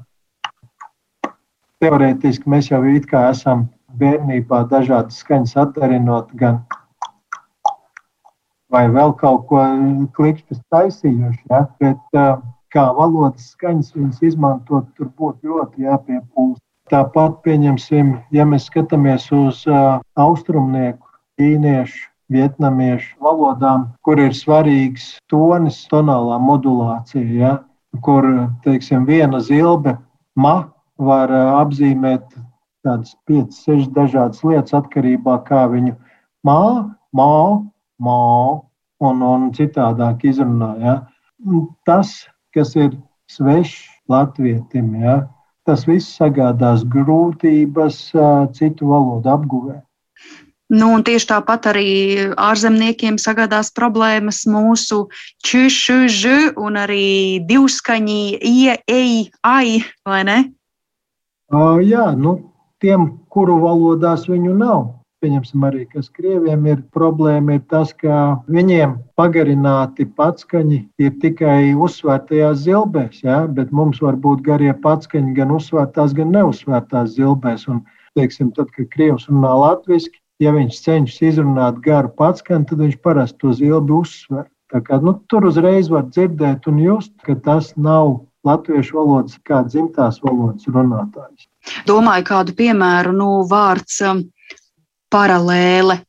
Teorētiski 1.84 2.50
mēs 2.50 2.72
jau 2.72 2.80
it 2.88 3.10
kā 3.10 3.26
esam 3.34 3.68
bērnībā 4.00 4.64
dažādas 4.72 5.20
skaņas 5.24 5.58
atdarinot, 5.66 6.32
gan 6.40 6.62
vai 8.72 8.86
vēl 8.92 9.12
kaut 9.20 9.48
ko 9.52 9.66
klikšķis 10.16 10.64
taisījuši. 10.72 11.44
Ja? 11.52 11.66
Bet 11.84 12.22
kā 12.74 12.88
valodas 12.96 13.52
skaņas 13.54 13.92
viņas 13.96 14.24
izmantot, 14.32 14.88
tur 14.96 15.12
būtu 15.20 15.52
ļoti 15.52 15.88
jāpiepūst. 15.88 16.64
Tāpat, 16.88 17.42
pieņemsim, 17.44 18.14
ja 18.32 18.46
mēs 18.48 18.70
skatāmies 18.70 19.26
uz 19.36 19.66
uh, 19.68 19.98
austrumnieku, 20.16 21.04
ķīniešu, 21.36 22.06
vietnamiešu 22.34 23.16
valodām, 23.24 23.88
kur 24.04 24.20
ir 24.20 24.36
svarīgs 24.36 25.16
tonis, 25.32 25.80
tonālā 25.92 26.40
modulācija, 26.44 27.28
ja, 27.42 27.54
kur 28.04 28.28
teiksim, 28.66 29.06
viena 29.08 29.40
zilbe, 29.44 29.98
ma, 30.36 30.70
var 30.98 31.32
apzīmēt 31.32 32.26
tādas 32.86 33.16
5, 33.30 33.54
6 33.68 33.92
dažādas 33.96 34.44
lietas 34.44 34.76
atkarībā 34.78 35.38
no 35.38 35.44
kā 35.48 35.66
viņu 35.72 35.94
mā, 36.48 36.62
mā, 37.14 37.34
mā 38.00 38.22
un, 39.00 39.22
un 39.22 39.50
citādāk 39.54 40.26
izrunā. 40.26 40.72
Ja. 40.82 40.96
Tas, 41.86 42.14
kas 42.56 42.76
ir 42.76 42.96
svešs 43.30 43.86
latvietim, 44.10 44.96
ja, 45.04 45.20
tas 45.68 45.84
viss 45.88 46.16
sagādās 46.18 46.86
grūtības 46.88 48.00
citu 48.58 48.94
valodu 48.94 49.34
apguvē. 49.36 49.82
Nu, 50.68 50.90
tieši 51.00 51.30
tāpat 51.30 51.70
arī 51.72 51.90
ārzemniekiem 52.36 53.16
sagādās 53.24 53.70
problēmas 53.72 54.42
mūsu 54.52 55.06
čūšu 55.48 56.02
un 56.60 56.76
arī 56.82 57.40
divskaņi, 57.48 58.20
ie, 58.44 58.76
ei, 58.92 59.32
ai, 59.48 59.80
vai 60.04 60.22
ne? 60.28 60.38
Uh, 61.48 61.80
jā, 61.80 62.12
nu, 62.20 62.52
tiem, 62.84 63.14
kuru 63.32 63.62
valodās 63.64 64.28
viņu 64.28 64.58
nav. 64.60 64.90
Pieņemsim 65.24 65.64
arī, 65.66 65.86
kas 65.90 66.12
krieviem 66.14 66.68
ir 66.68 66.84
problēma, 66.94 67.56
ir 67.58 67.64
tas, 67.72 67.96
ka 67.96 68.44
viņiem 68.52 69.00
pagarināti 69.18 70.06
patskaņi 70.20 70.84
ir 71.02 71.16
tikai 71.24 71.72
uzsvērtajās 71.74 72.60
zilbēs, 72.68 73.24
ja? 73.24 73.40
bet 73.48 73.72
mums 73.72 74.04
var 74.04 74.20
būt 74.20 74.44
garie 74.46 74.76
patskaņi 74.84 75.34
gan 75.40 75.56
uzsvērtās, 75.56 76.14
gan 76.14 76.36
neuzsvērtās 76.36 77.16
zilbēs. 77.16 77.66
Un, 77.72 77.82
teiksim, 78.20 78.52
tad, 78.54 78.70
kad 78.76 78.92
krievs 78.94 79.26
runā 79.32 79.56
latviešu, 79.64 80.12
ja 80.44 80.54
viņš 80.56 80.80
cenšas 80.86 81.24
izrunāt 81.32 81.82
garu 81.86 82.12
patskani, 82.18 82.68
tad 82.70 82.82
viņš 82.84 82.98
parasti 83.04 83.42
to 83.42 83.54
zilbi 83.58 83.96
uzsver. 83.98 84.48
Tā 84.68 84.82
kā, 84.84 85.00
nu, 85.00 85.14
tur 85.32 85.48
uzreiz 85.48 85.88
var 85.88 86.10
dzirdēt 86.12 86.68
un 86.68 86.82
just, 86.84 87.14
ka 87.24 87.38
tas 87.40 87.72
nav 87.80 88.18
latviešu 88.48 88.98
valodas, 89.00 89.38
kā 89.48 89.62
dzimtās 89.68 90.20
valodas 90.24 90.68
runātājs. 90.68 91.48
Domāju, 91.88 92.26
kādu 92.28 92.56
piemēru, 92.58 93.14
nu, 93.16 93.30
vārds 93.48 94.02
um, 94.08 94.26
paralēle. 95.14 96.02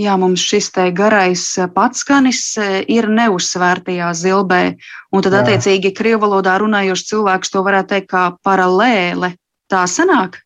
Jā, 0.00 0.14
mums 0.16 0.40
šis 0.40 0.70
te 0.72 0.86
garais 0.96 1.42
patskanis 1.74 2.40
uh, 2.60 2.80
ir 2.88 3.10
neuzsvērtajā 3.12 4.12
zilbē, 4.16 4.62
un 5.12 5.26
tad, 5.26 5.36
Jā. 5.36 5.44
attiecīgi, 5.44 5.92
krievu 5.96 6.24
valodā 6.24 6.56
runājošs 6.62 7.08
cilvēks 7.10 7.52
to 7.52 7.64
varētu 7.66 7.94
teikt 7.94 8.12
kā 8.14 8.24
paralēle. 8.46 9.34
Tā 9.70 9.84
sanāk? 9.90 10.40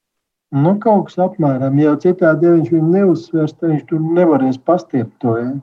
Nu, 0.55 0.77
kaut 0.79 1.09
kas 1.09 1.17
apmēram, 1.19 1.79
jau 1.83 1.93
citādi, 1.99 2.47
ja 2.47 2.55
viņš 2.55 2.69
viņu 2.71 2.89
neuzsvers, 2.93 3.55
tad 3.59 3.73
viņš 3.73 3.87
tur 3.91 4.03
nevarēs 4.19 4.59
pastiept 4.63 5.15
to. 5.25 5.33
Ja? 5.41 5.55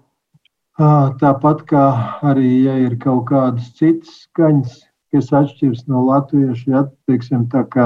Tāpat 1.22 1.62
kā 1.70 1.84
arī, 2.28 2.50
ja 2.66 2.74
ir 2.86 2.98
kaut 3.00 3.30
kādas 3.30 3.70
citas 3.78 4.26
skaņas, 4.26 4.74
kas 5.16 5.30
atšķiras 5.40 5.86
no 5.88 6.02
latviešu, 6.10 6.74
ja, 6.74 6.82
teiksim, 7.08 7.46
tā 7.54 7.62
kā 7.72 7.86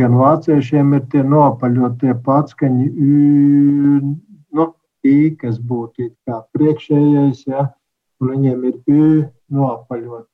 gan 0.00 0.16
vāciešiem 0.18 0.96
ir 0.98 1.04
tie 1.12 1.22
nopaļotie 1.22 2.16
patskaņi, 2.26 2.86
nu, 4.58 4.66
i, 5.06 5.16
kas 5.38 5.60
būtu 5.62 6.08
kā 6.26 6.40
priekšējais, 6.56 7.44
ja, 7.52 7.68
un 8.18 8.32
viņiem 8.32 8.64
ir 8.72 8.80
ü 8.90 9.06
nopaļot, 9.60 10.26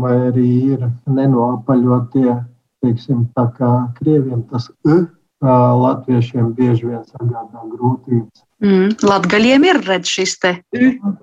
vai 0.00 0.14
arī 0.30 0.48
ir 0.72 0.88
nenopaļotie, 1.04 2.38
teiksim, 2.80 3.26
tā 3.36 3.50
kā 3.60 3.74
krieviem 4.00 4.46
tas 4.48 4.70
ü 4.88 5.02
latviešiem 5.42 6.52
bieži 6.54 6.86
vien 6.88 7.02
sagādā 7.04 7.64
grūtības. 7.72 8.44
Mm, 8.64 8.94
Latgaļiem 9.02 9.66
ir 9.68 9.80
redz 9.84 10.08
šis 10.08 10.38
te, 10.40 10.54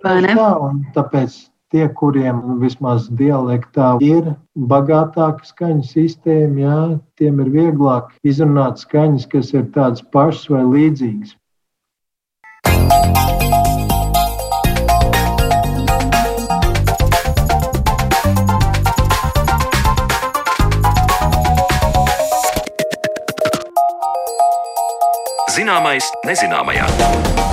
vai 0.03 0.17
ne? 0.25 0.35
Tā, 0.37 0.51
un 0.61 0.83
tāpēc 0.95 1.37
tie, 1.71 1.87
kuriem 1.97 2.59
vismaz 2.61 3.07
dialektā 3.09 3.95
ir 4.03 4.33
bagātāka 4.55 5.47
skaņu 5.47 5.87
sistēma, 5.87 6.61
jā, 6.65 6.79
tiem 7.17 7.39
ir 7.41 7.51
vieglāk 7.55 8.11
izrunāt 8.27 8.83
skaņas, 8.83 9.29
kas 9.31 9.53
ir 9.55 9.69
tādas 9.75 10.03
pašas 10.13 10.49
vai 10.51 10.65
līdzīgas. 10.67 11.37
Zināmais 25.71 26.09
nezināmajā. 26.27 27.50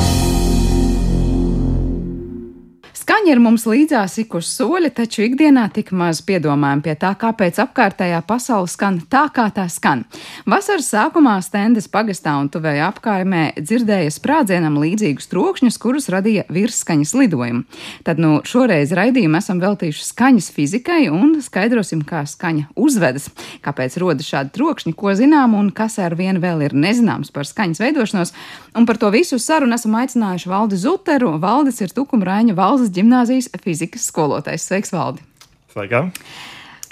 Skaņa 3.29 3.37
ir 3.37 3.45
mums 3.45 3.67
līdzās 3.69 4.15
ik 4.23 4.35
uz 4.39 4.47
soļa, 4.49 4.89
taču 4.97 5.21
ikdienā 5.27 5.67
tik 5.77 5.91
maz 5.93 6.23
piedomājam 6.25 6.81
pie 6.81 6.95
tā, 6.97 7.11
kāpēc 7.13 7.59
apkārtējā 7.61 8.23
pasaule 8.25 8.71
skan 8.73 9.03
tā, 9.13 9.27
kā 9.37 9.51
tā 9.53 9.67
skan. 9.69 10.07
Vasaras 10.49 10.87
sākumā 10.95 11.35
stendes 11.45 11.91
pagastā 11.93 12.39
un 12.41 12.49
tuvējā 12.49 12.87
apkaimē 12.89 13.43
dzirdēja 13.59 14.15
sprādzienam 14.15 14.79
līdzīgus 14.81 15.29
trokšņus, 15.29 15.77
kurus 15.83 16.09
radīja 16.15 16.47
virsskaņas 16.49 17.13
lidojumu. 17.21 17.67
Tad 18.09 18.23
nu 18.25 18.39
šoreiz 18.49 18.95
raidījumu 18.97 19.37
esam 19.43 19.61
veltījuši 19.61 20.09
skaņas 20.09 20.49
fizikai 20.57 21.03
un 21.13 21.37
skaidrosim, 21.45 22.07
kā 22.09 22.25
skaņa 22.25 22.71
uzvedas, 22.81 23.29
kāpēc 23.61 24.01
rodas 24.01 24.33
šādi 24.33 24.57
trokšņi, 24.57 24.95
ko 24.97 25.13
zinām 25.21 25.59
un 25.61 25.69
kas 25.69 25.99
ar 26.01 26.17
vienu 26.17 26.41
vēl 26.41 26.65
ir 26.71 26.73
nezināms 26.73 27.29
par 27.37 27.45
skaņas 27.45 27.85
veidošanos. 27.85 28.33
Un 28.73 28.89
par 28.89 28.97
to 28.97 29.13
visu 29.13 29.37
sarunu 29.43 29.77
esam 29.77 30.01
aicinājuši 30.01 30.49
Valdi 30.49 30.81
Zuteru. 30.81 31.37
Valdis 31.43 31.83
ir 31.85 31.93
Tukumraiņa 31.93 32.57
valsts 32.57 32.97
gimnāzijas 33.19 33.51
fizikas 33.65 34.07
skolotājs. 34.13 34.69
Sveiks, 34.69 34.93
Valdi! 34.95 35.25
Sveika! 35.73 36.09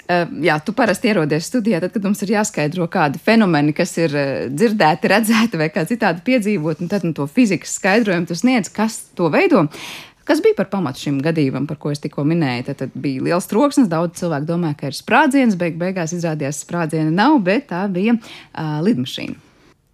Jā, 0.07 0.55
tu 0.63 0.71
parasti 0.71 1.09
ierodies 1.11 1.49
studijā, 1.49 1.81
tad, 1.83 1.91
kad 1.91 2.03
mums 2.05 2.21
ir 2.23 2.31
jāskaidro 2.37 2.85
kādi 2.87 3.19
fenomeni, 3.19 3.73
kas 3.75 3.91
ir 3.99 4.13
uh, 4.15 4.27
dzirdēti, 4.47 5.09
redzēti 5.11 5.59
vai 5.59 5.67
kā 5.67 5.83
citādi 5.87 6.23
piedzīvot, 6.23 6.79
un 6.79 6.91
tad 6.91 7.03
un 7.03 7.11
to 7.15 7.25
fizikas 7.27 7.73
skaidrojumu 7.75 8.29
tu 8.29 8.37
sniedz, 8.39 8.71
kas 8.71 9.01
to 9.19 9.27
veido. 9.33 9.65
Kas 10.27 10.39
bija 10.43 10.55
par 10.55 10.69
pamatu 10.71 11.03
šim 11.03 11.19
gadījumam, 11.23 11.67
par 11.67 11.79
ko 11.79 11.91
es 11.91 11.99
tikko 12.03 12.23
minēju? 12.27 12.69
Tad, 12.69 12.79
tad 12.85 12.95
bija 12.95 13.25
liels 13.27 13.47
troksnis, 13.51 13.91
daudz 13.91 14.21
cilvēku 14.21 14.47
domāja, 14.47 14.79
ka 14.79 14.91
ir 14.91 14.95
sprādziens, 14.95 15.59
beig 15.59 15.75
beigās 15.79 16.15
izrādījās, 16.15 16.61
ka 16.63 16.69
sprādziena 16.69 17.11
nav, 17.11 17.41
bet 17.43 17.67
tā 17.73 17.83
bija 17.91 18.15
uh, 18.15 18.79
lidmašīna. 18.87 19.46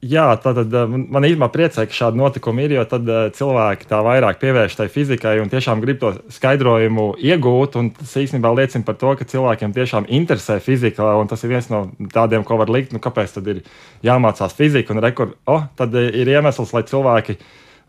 Jā, 0.04 0.26
tad 0.44 0.58
eh, 0.60 0.90
man 0.92 1.24
īstenībā 1.24 1.48
priecē, 1.54 1.86
ka 1.88 1.96
šādi 1.96 2.20
notikumi 2.20 2.66
ir, 2.66 2.74
jo 2.76 2.84
tad 2.92 3.08
uh, 3.08 3.22
cilvēki 3.32 3.88
tā 3.88 4.02
vairāk 4.04 4.42
pievērš 4.42 4.76
tai 4.76 4.88
fizikai 4.92 5.38
un 5.40 5.52
tiešām 5.52 5.80
grib 5.84 6.02
to 6.02 6.12
skaidrojumu 6.34 7.06
iegūt. 7.24 7.78
Tas 8.02 8.16
īstenībā 8.20 8.52
liecina 8.58 8.84
par 8.84 8.98
to, 9.00 9.14
ka 9.16 9.28
cilvēkiem 9.32 9.76
tiešām 9.76 10.10
interesē 10.12 10.58
fizika, 10.64 11.08
un 11.22 11.32
tas 11.32 11.46
ir 11.46 11.54
viens 11.54 11.72
no 11.72 11.86
tādiem, 12.12 12.44
ko 12.44 12.60
var 12.60 12.74
likt, 12.74 12.92
nu, 12.92 13.00
kāpēc 13.04 13.38
tad 13.38 13.48
ir 13.54 13.62
jāmācās 14.04 14.58
fizika, 14.58 14.92
un 14.92 15.04
rekur, 15.06 15.38
oh, 15.48 15.64
tad 15.80 15.96
ir 15.96 16.34
iemesls, 16.36 16.76
lai 16.76 16.84
cilvēki 16.90 17.38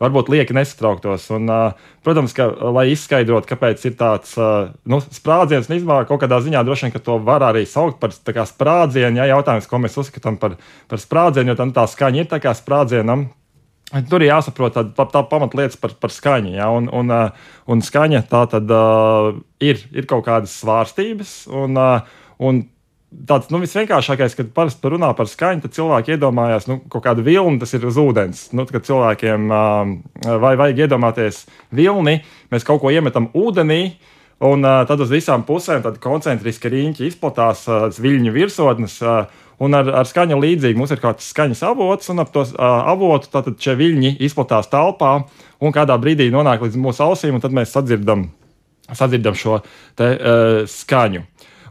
varbūt 0.02 0.30
lieki 0.32 0.56
nesatrauktos. 0.56 1.26
Un, 1.36 1.50
protams, 2.06 2.34
ka, 2.36 2.48
lai 2.74 2.88
izskaidrotu, 2.92 3.50
kāpēc 3.50 3.84
ir 3.88 3.94
tāds 4.00 4.34
nu, 4.36 5.00
sprādziens, 5.14 5.68
un 5.68 5.76
īstenībā 5.78 6.00
kaut 6.08 6.24
kādā 6.24 6.40
ziņā 6.44 6.64
droši 6.66 6.88
vien 6.88 7.04
to 7.04 7.20
var 7.24 7.46
arī 7.46 7.64
saukt 7.68 8.00
par 8.02 8.14
sprādzienu. 8.14 9.20
Ja, 9.20 9.30
jautājums, 9.36 9.70
ko 9.70 9.80
mēs 9.82 9.98
uzskatām 10.00 10.40
par, 10.42 10.58
par 10.90 11.02
sprādzienu, 11.02 11.52
jo 11.52 11.58
tā, 11.60 11.70
tā 11.78 11.86
skaņa 11.94 12.24
ir 12.24 12.30
tā 12.30 12.42
kā 12.42 12.54
sprādzienam. 12.56 13.28
Tur 14.10 14.24
ir 14.24 14.32
jāsaprot 14.32 14.74
tā, 14.74 15.06
tā 15.12 15.20
pamatlietas 15.30 15.78
par, 15.78 15.92
par 16.00 16.10
skaņu. 16.10 16.54
Ja, 16.56 16.70
un, 16.74 16.88
un, 16.90 17.12
un 17.70 17.82
skaņa 17.84 18.24
tā 18.30 18.42
tad 18.50 18.70
uh, 18.72 19.36
ir, 19.62 19.82
ir 19.94 20.08
kaut 20.10 20.24
kādas 20.26 20.56
svārstības. 20.62 21.44
Un, 21.52 21.78
uh, 21.78 22.22
un 22.42 22.64
tāds 23.28 23.50
nu, 23.52 23.60
visvienkāršākais, 23.62 24.36
kad 24.38 24.50
parasti 24.56 24.90
runā 24.92 25.10
par 25.16 25.28
skaņu, 25.30 25.64
tad 25.64 25.76
cilvēki 25.76 26.16
iedomājās 26.16 26.68
nu, 26.70 26.78
kaut 26.92 27.04
kādu 27.06 27.24
vilni, 27.26 27.60
tas 27.62 27.74
ir 27.76 27.86
uz 27.88 27.98
ūdens. 28.00 28.48
Nu, 28.56 28.66
kad 28.68 28.86
cilvēkiem 28.86 29.46
uh, 29.52 29.94
vai 30.42 30.54
vajag 30.60 30.84
iedomāties 30.86 31.44
vilni, 31.74 32.20
mēs 32.54 32.66
kaut 32.66 32.82
ko 32.82 32.92
iemetam 32.94 33.30
ūdenī. 33.36 33.96
Un 34.44 34.66
uh, 34.66 34.82
tad 34.88 35.00
uz 35.00 35.12
visām 35.14 35.44
pusēm 35.46 35.84
koncentriski 36.02 36.72
riņķi 36.72 37.06
izplatās 37.08 37.64
uh, 37.70 37.86
viļņu 38.02 38.32
virsotnes, 38.34 38.98
uh, 39.04 39.44
un 39.62 39.76
ar, 39.78 39.90
ar 40.02 40.08
skaņu 40.08 40.40
līdzīgi 40.42 40.78
mums 40.78 40.92
ir 40.92 41.00
kāds 41.02 41.28
skaņas 41.30 41.62
avots, 41.70 42.10
un 42.12 42.22
ap 42.24 42.32
to 42.34 42.42
uh, 42.42 42.64
avotu 42.90 43.30
tātad 43.32 43.56
šie 43.62 43.76
viļņi 43.78 44.16
izplatās 44.26 44.68
telpā, 44.72 45.14
un 45.62 45.74
kādā 45.74 45.96
brīdī 46.02 46.28
nonāk 46.34 46.66
līdz 46.66 46.80
mūsu 46.82 47.06
ausīm, 47.06 47.38
un 47.38 47.44
tad 47.44 47.54
mēs 47.56 47.72
sadzirdam, 47.76 48.26
sadzirdam 48.90 49.38
šo 49.38 49.60
te, 49.96 50.10
uh, 50.10 50.58
skaņu. 50.68 51.24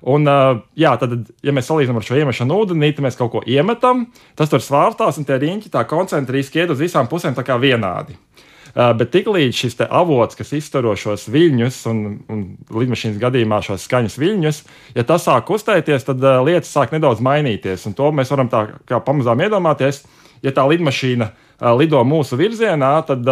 Un, 0.03 0.27
jā, 0.75 0.91
tad, 0.99 1.13
ja 1.39 1.53
mēs 1.55 1.69
salīdzinām 1.69 2.01
ar 2.01 2.03
šo 2.03 2.17
iemešanu 2.19 2.55
ūdenī, 2.59 2.89
tad 2.91 3.05
mēs 3.05 3.15
kaut 3.19 3.31
ko 3.31 3.41
iemetam, 3.47 4.09
tas 4.35 4.51
tur 4.51 4.59
svārstās, 4.63 5.19
un 5.19 5.27
tie 5.27 5.37
riņķi 5.39 5.71
tā 5.71 5.85
koncentriski 5.87 6.59
iet 6.59 6.73
uz 6.73 6.83
visām 6.83 7.07
pusēm 7.11 7.37
tā 7.37 7.45
kā 7.47 7.55
vienādi. 7.61 8.17
Bet 8.73 9.13
tiklīdz 9.13 9.53
šis 9.53 9.79
avots, 9.85 10.35
kas 10.35 10.51
izstaro 10.57 10.95
šos 10.97 11.27
viļņus, 11.31 11.77
un, 11.91 12.01
un 12.33 12.43
lidmašīnas 12.73 13.21
gadījumā 13.21 13.61
šos 13.63 13.85
skaņas 13.85 14.17
viļņus, 14.19 14.61
ja 14.97 15.05
tas 15.07 15.27
sāk 15.29 15.45
kustēties, 15.47 16.07
tad 16.09 16.25
lietas 16.43 16.73
sāk 16.73 16.91
nedaudz 16.95 17.21
mainīties. 17.23 17.85
Un 17.87 17.95
to 17.95 18.09
mēs 18.11 18.33
varam 18.33 18.49
tā 18.51 18.65
kā 18.89 18.99
pamazām 19.05 19.45
iedomāties. 19.45 20.01
Ja 20.43 20.51
tā 20.51 20.65
lidmašīna 20.67 21.29
uh, 21.29 21.43
lido 21.77 22.01
mūsu 22.03 22.35
virzienā 22.39 22.95
tad, 23.07 23.29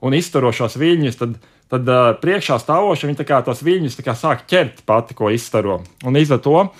un 0.00 0.16
izstaro 0.16 0.52
šos 0.54 0.78
viļņus, 0.80 1.18
tad 1.20 1.36
tad 1.72 1.88
uh, 1.90 2.12
priekšā 2.22 2.58
stāvoša 2.62 3.10
viņa 3.10 3.26
kā, 3.26 3.42
tos 3.46 3.62
viļņus 3.66 3.98
sāk 4.14 4.46
ķert 4.50 4.82
pati, 4.86 5.16
ko 5.18 5.30
izstaro. 5.34 5.80
Un 6.06 6.18
līdz 6.18 6.36
ar 6.36 6.42
to 6.44 6.56
uh, 6.62 6.72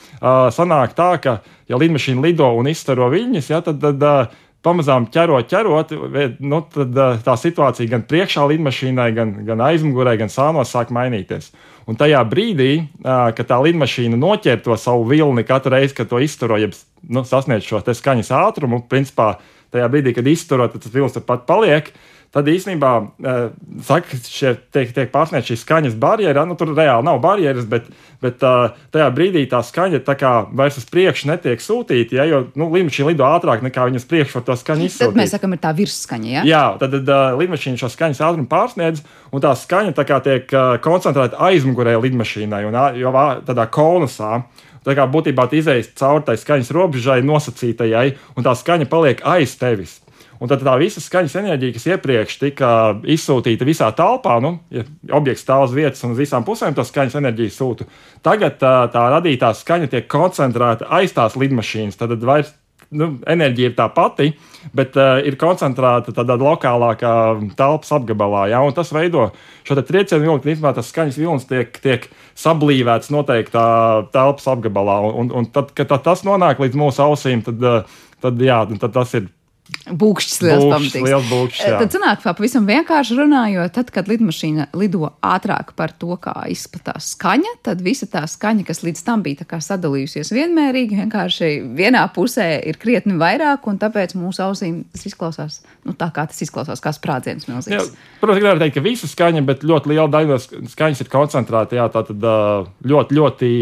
sanāk 0.54 0.94
tā, 0.98 1.10
ka, 1.22 1.40
ja 1.68 1.78
lidmašīna 1.80 2.22
lido 2.22 2.48
un 2.58 2.70
izstaro 2.70 3.10
viļņus, 3.12 3.50
ja, 3.50 3.62
tad, 3.66 3.80
tad 3.82 4.04
uh, 4.06 4.34
pamazām 4.66 5.06
ķerot, 5.12 5.48
ķerot, 5.50 5.94
nu, 6.42 6.60
tad 6.74 6.98
uh, 6.98 7.16
tā 7.22 7.36
situācija 7.38 7.90
gan 7.90 8.04
priekšā 8.08 8.46
lidmašīnai, 8.50 9.08
gan, 9.16 9.34
gan 9.46 9.62
aizmugurē, 9.68 10.16
gan 10.20 10.32
sānos 10.32 10.72
sāk 10.74 10.92
mainīties. 10.94 11.52
Un 11.86 11.98
tajā 11.98 12.22
brīdī, 12.26 12.70
uh, 12.82 13.28
kad 13.36 13.50
tā 13.50 13.60
lidmašīna 13.62 14.18
noķer 14.18 14.62
to 14.64 14.78
savu 14.80 15.06
vilni 15.10 15.46
katru 15.46 15.76
reizi, 15.76 15.94
kad 15.98 16.10
to 16.10 16.22
izstaro, 16.22 16.58
jeb 16.62 16.74
nu, 17.06 17.22
sasniedz 17.26 17.66
šo 17.66 17.82
skaņas 17.86 18.32
ātrumu, 18.34 18.82
principā 18.90 19.36
tajā 19.74 19.86
brīdī, 19.92 20.14
kad 20.16 20.26
izturot, 20.30 20.74
tad 20.74 20.86
tas 20.86 20.94
vilnis 20.94 21.18
pat 21.26 21.46
paliek. 21.48 21.92
Tad 22.34 22.48
īsnībā 22.50 22.90
uh, 23.00 23.38
saka, 23.86 24.08
ka 24.10 24.18
šie 24.22 24.52
tiek, 24.74 24.90
tiek 24.96 25.12
pārsniegta 25.12 25.52
šī 25.52 25.58
skaņas 25.60 25.96
barjera. 26.00 26.46
Nu, 26.48 26.56
tur 26.58 26.72
reāli 26.76 27.06
nav 27.06 27.20
barjeras, 27.24 27.66
bet, 27.70 27.88
bet 28.24 28.42
uh, 28.46 28.74
tajā 28.94 29.06
brīdī 29.14 29.44
tā 29.50 29.62
skaņa 29.66 30.02
tā 30.06 30.16
kā 30.18 30.32
vairs 30.56 30.78
uz 30.80 30.88
priekšu 30.90 31.30
netiek 31.30 31.62
sūtīta, 31.62 32.18
ja, 32.20 32.28
jo 32.30 32.42
nu, 32.58 32.68
lidmašīna 32.74 33.12
lido 33.12 33.26
ātrāk 33.28 33.64
nekā 33.66 33.88
viņas 33.90 34.08
priekšu 34.10 34.40
var 34.40 34.46
to 34.48 34.58
skaņu 34.60 34.88
izsūtīt. 34.88 35.14
Tad 35.14 35.20
mēs 35.22 35.34
sakām, 35.36 35.56
ir 35.56 35.62
tā 35.62 35.72
virsskaņa. 35.76 36.30
Ja? 36.36 36.44
Jā, 36.48 36.64
tad, 36.82 36.96
tad 36.98 37.10
uh, 37.12 37.40
lidmašīna 37.40 37.82
šo 37.82 37.92
skaņas 37.94 38.22
ātrumu 38.28 38.50
pārsniedz, 38.50 39.02
un 39.32 39.44
tā 39.44 39.54
skaņa 39.56 39.96
tā 39.96 40.06
kā 40.08 40.20
tiek 40.24 40.56
koncentrēta 40.84 41.40
aizmugurē 41.48 41.96
un, 42.00 42.80
jo 43.00 43.12
tādā 43.46 43.66
konusā. 43.72 44.44
Tā 44.86 44.94
kā 44.94 45.06
būtībā 45.10 45.48
izējas 45.50 45.90
cauri 45.98 46.22
tai 46.28 46.36
skaņas 46.38 46.70
robežai 46.74 47.18
nosacītajai, 47.26 48.12
un 48.38 48.46
tā 48.46 48.52
skaņa 48.54 48.86
paliek 48.90 49.22
aiz 49.26 49.56
tevis. 49.58 49.96
Un 50.40 50.50
tad 50.50 50.64
tā 50.66 50.74
visa 50.80 51.00
skaņas 51.00 51.38
enerģija, 51.40 51.76
kas 51.76 51.86
iepriekš 51.94 52.36
tika 52.42 52.70
izsūtīta 53.16 53.68
visā 53.68 53.88
telpā, 53.96 54.36
nu, 54.44 54.58
ja 54.74 54.84
objekts 55.16 55.46
stāv 55.46 55.68
uz 55.68 55.76
vietas 55.76 56.04
un 56.04 56.12
uz 56.12 56.20
visām 56.20 56.44
pusēm 56.46 56.76
to 56.76 56.84
skaņas 56.84 57.16
enerģiju 57.22 57.54
sūta, 57.54 57.88
tagad 58.26 58.60
tā, 58.60 58.74
tā 58.92 59.08
radītā 59.16 59.54
skaņa 59.56 59.90
tiek 59.94 60.08
koncentrēta 60.12 60.90
aiz 60.98 61.16
tās 61.16 61.38
lidmašīnas. 61.40 61.96
Tad 62.00 62.16
vairs 62.20 62.52
nu, 62.94 63.08
enerģija 63.26 63.70
ir 63.70 63.76
tā 63.78 63.86
pati, 63.92 64.30
bet 64.76 64.96
uh, 64.98 65.18
ir 65.26 65.38
koncentrēta 65.40 66.14
tādā 66.14 66.36
lokālākā 66.40 67.12
telpas 67.58 67.92
apgabalā. 67.96 68.46
Ja, 68.52 68.62
tas 68.76 68.92
veido 68.94 69.30
šo 69.66 69.78
triecienu 69.80 70.26
vilni, 70.26 70.58
kad 70.62 70.78
tas 70.78 70.90
skaņas 70.92 71.20
vilnis 71.20 71.48
tiek, 71.50 71.80
tiek 71.82 72.08
sablīvēts 72.38 73.12
noteiktā 73.14 73.66
telpas 74.14 74.50
apgabalā. 74.52 75.00
Un, 75.22 75.32
un 75.34 75.48
tad, 75.52 75.72
kad 75.76 75.96
tas 76.04 76.24
nonāk 76.26 76.62
līdz 76.62 76.78
mūsu 76.78 77.02
ausīm, 77.06 77.44
tad, 77.46 77.64
uh, 77.64 78.04
tad, 78.24 78.42
jā, 78.42 78.62
tad 78.76 78.94
tas 78.94 79.16
ir 79.18 79.30
Būkšķis 79.86 80.40
liels 80.42 80.64
pamatīgs. 80.66 81.06
Liels 81.06 81.26
būkšķis, 81.30 81.66
jā. 81.70 81.78
tad 81.78 81.94
sanāk, 81.94 82.22
pavisam 82.24 82.64
vienkārši 82.66 83.16
runājot, 83.20 83.72
tad, 83.76 83.92
kad 83.94 84.08
lidmašīna 84.10 84.68
lido 84.74 85.12
ātrāk 85.22 85.70
par 85.78 85.92
to, 85.94 86.16
kā 86.22 86.34
izplatās 86.50 87.12
skaņa, 87.14 87.52
tad 87.66 87.84
visa 87.86 88.08
tā 88.10 88.24
skaņa, 88.26 88.66
kas 88.66 88.82
līdz 88.82 89.04
tam 89.06 89.22
bija 89.22 89.46
sadalījusies 89.46 90.32
vienmērīgi, 90.34 90.98
vienkārši 91.04 91.50
vienā 91.78 92.02
pusē 92.14 92.48
ir 92.66 92.80
krietni 92.82 93.14
vairāk, 93.20 93.68
un 93.70 93.78
tāpēc 93.78 94.16
mūsu 94.18 94.42
ausīm 94.48 94.82
tas 94.90 95.06
izklausās 95.06 95.60
nu, 95.86 95.94
tā, 95.94 96.10
kā 96.14 96.26
tas 96.26 96.42
izklausās, 96.42 96.82
kā 96.82 96.90
sprādziens 96.96 97.46
milzīgs. 97.46 97.76
Jā, 97.76 98.18
protams, 98.20 98.42
nevar 98.42 98.62
teikt, 98.62 98.76
ka 98.80 98.84
visa 98.84 99.10
skaņa, 99.10 99.44
bet 99.46 99.62
ļoti 99.66 99.92
liela 99.92 100.08
daļa 100.10 100.32
no 100.34 100.70
skaņas 100.72 101.04
ir 101.04 101.12
koncentrēta, 101.12 101.78
jā, 101.78 101.86
tā 101.94 102.02
tad 102.10 102.26
ļoti, 102.90 103.20
ļoti 103.20 103.52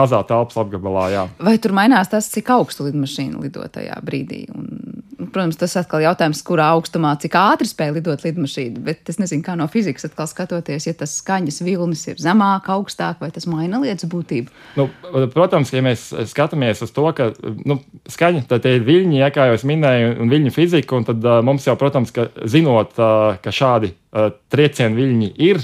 mazā 0.00 0.22
telpas 0.28 0.56
apgabalā, 0.64 1.08
jā. 1.12 1.28
Vai 1.44 1.58
tur 1.60 1.76
mainās 1.76 2.08
tas, 2.12 2.32
cik 2.32 2.54
augstu 2.56 2.88
lidmašīna 2.88 3.44
lido 3.44 3.68
tajā 3.68 4.00
brīdī? 4.06 4.46
Un 4.54 4.88
Protams, 5.18 5.57
tas 5.58 5.74
atkal 5.80 6.02
jautājums, 6.04 6.40
kurā 6.46 6.70
augstumā, 6.74 7.14
cik 7.22 7.36
ātri 7.38 7.68
spēj 7.68 7.94
lidot 7.98 8.24
lidmašīna. 8.24 8.82
Bet 8.86 9.10
es 9.12 9.20
nezinu, 9.20 9.44
kā 9.46 9.56
no 9.58 9.66
fizikas 9.70 10.08
atkal 10.08 10.28
skatoties, 10.30 10.88
ja 10.88 10.94
tas 10.96 11.16
skaņas 11.20 11.60
vilnis 11.66 12.04
ir 12.10 12.20
zemāk, 12.22 12.70
augstāk, 12.74 13.22
vai 13.22 13.30
tas 13.34 13.48
maina 13.50 13.80
lietas 13.82 14.08
būtību. 14.10 14.54
Nu, 14.78 14.88
protams, 15.34 15.72
ja 15.74 15.84
mēs 15.84 16.08
skatāmies 16.30 16.82
uz 16.86 16.94
to, 16.94 17.06
ka 17.16 17.30
nu, 17.68 17.80
skaņa 18.10 18.46
tad 18.50 18.68
ir 18.70 18.86
viļņi, 18.86 19.20
ja, 19.22 19.32
kā 19.34 19.48
jau 19.50 19.58
es 19.58 19.66
minēju, 19.68 20.14
un 20.22 20.32
viļņu 20.32 20.54
fizika, 20.54 20.98
un 20.98 21.08
tad 21.08 21.24
uh, 21.26 21.40
mums 21.46 21.66
jau, 21.68 21.76
protams, 21.80 22.14
ka 22.14 22.28
zinot, 22.48 22.94
uh, 23.00 23.34
ka 23.42 23.54
šādi 23.54 23.92
uh, 23.92 24.30
triecienu 24.52 24.98
viļņi 24.98 25.32
ir, 25.48 25.62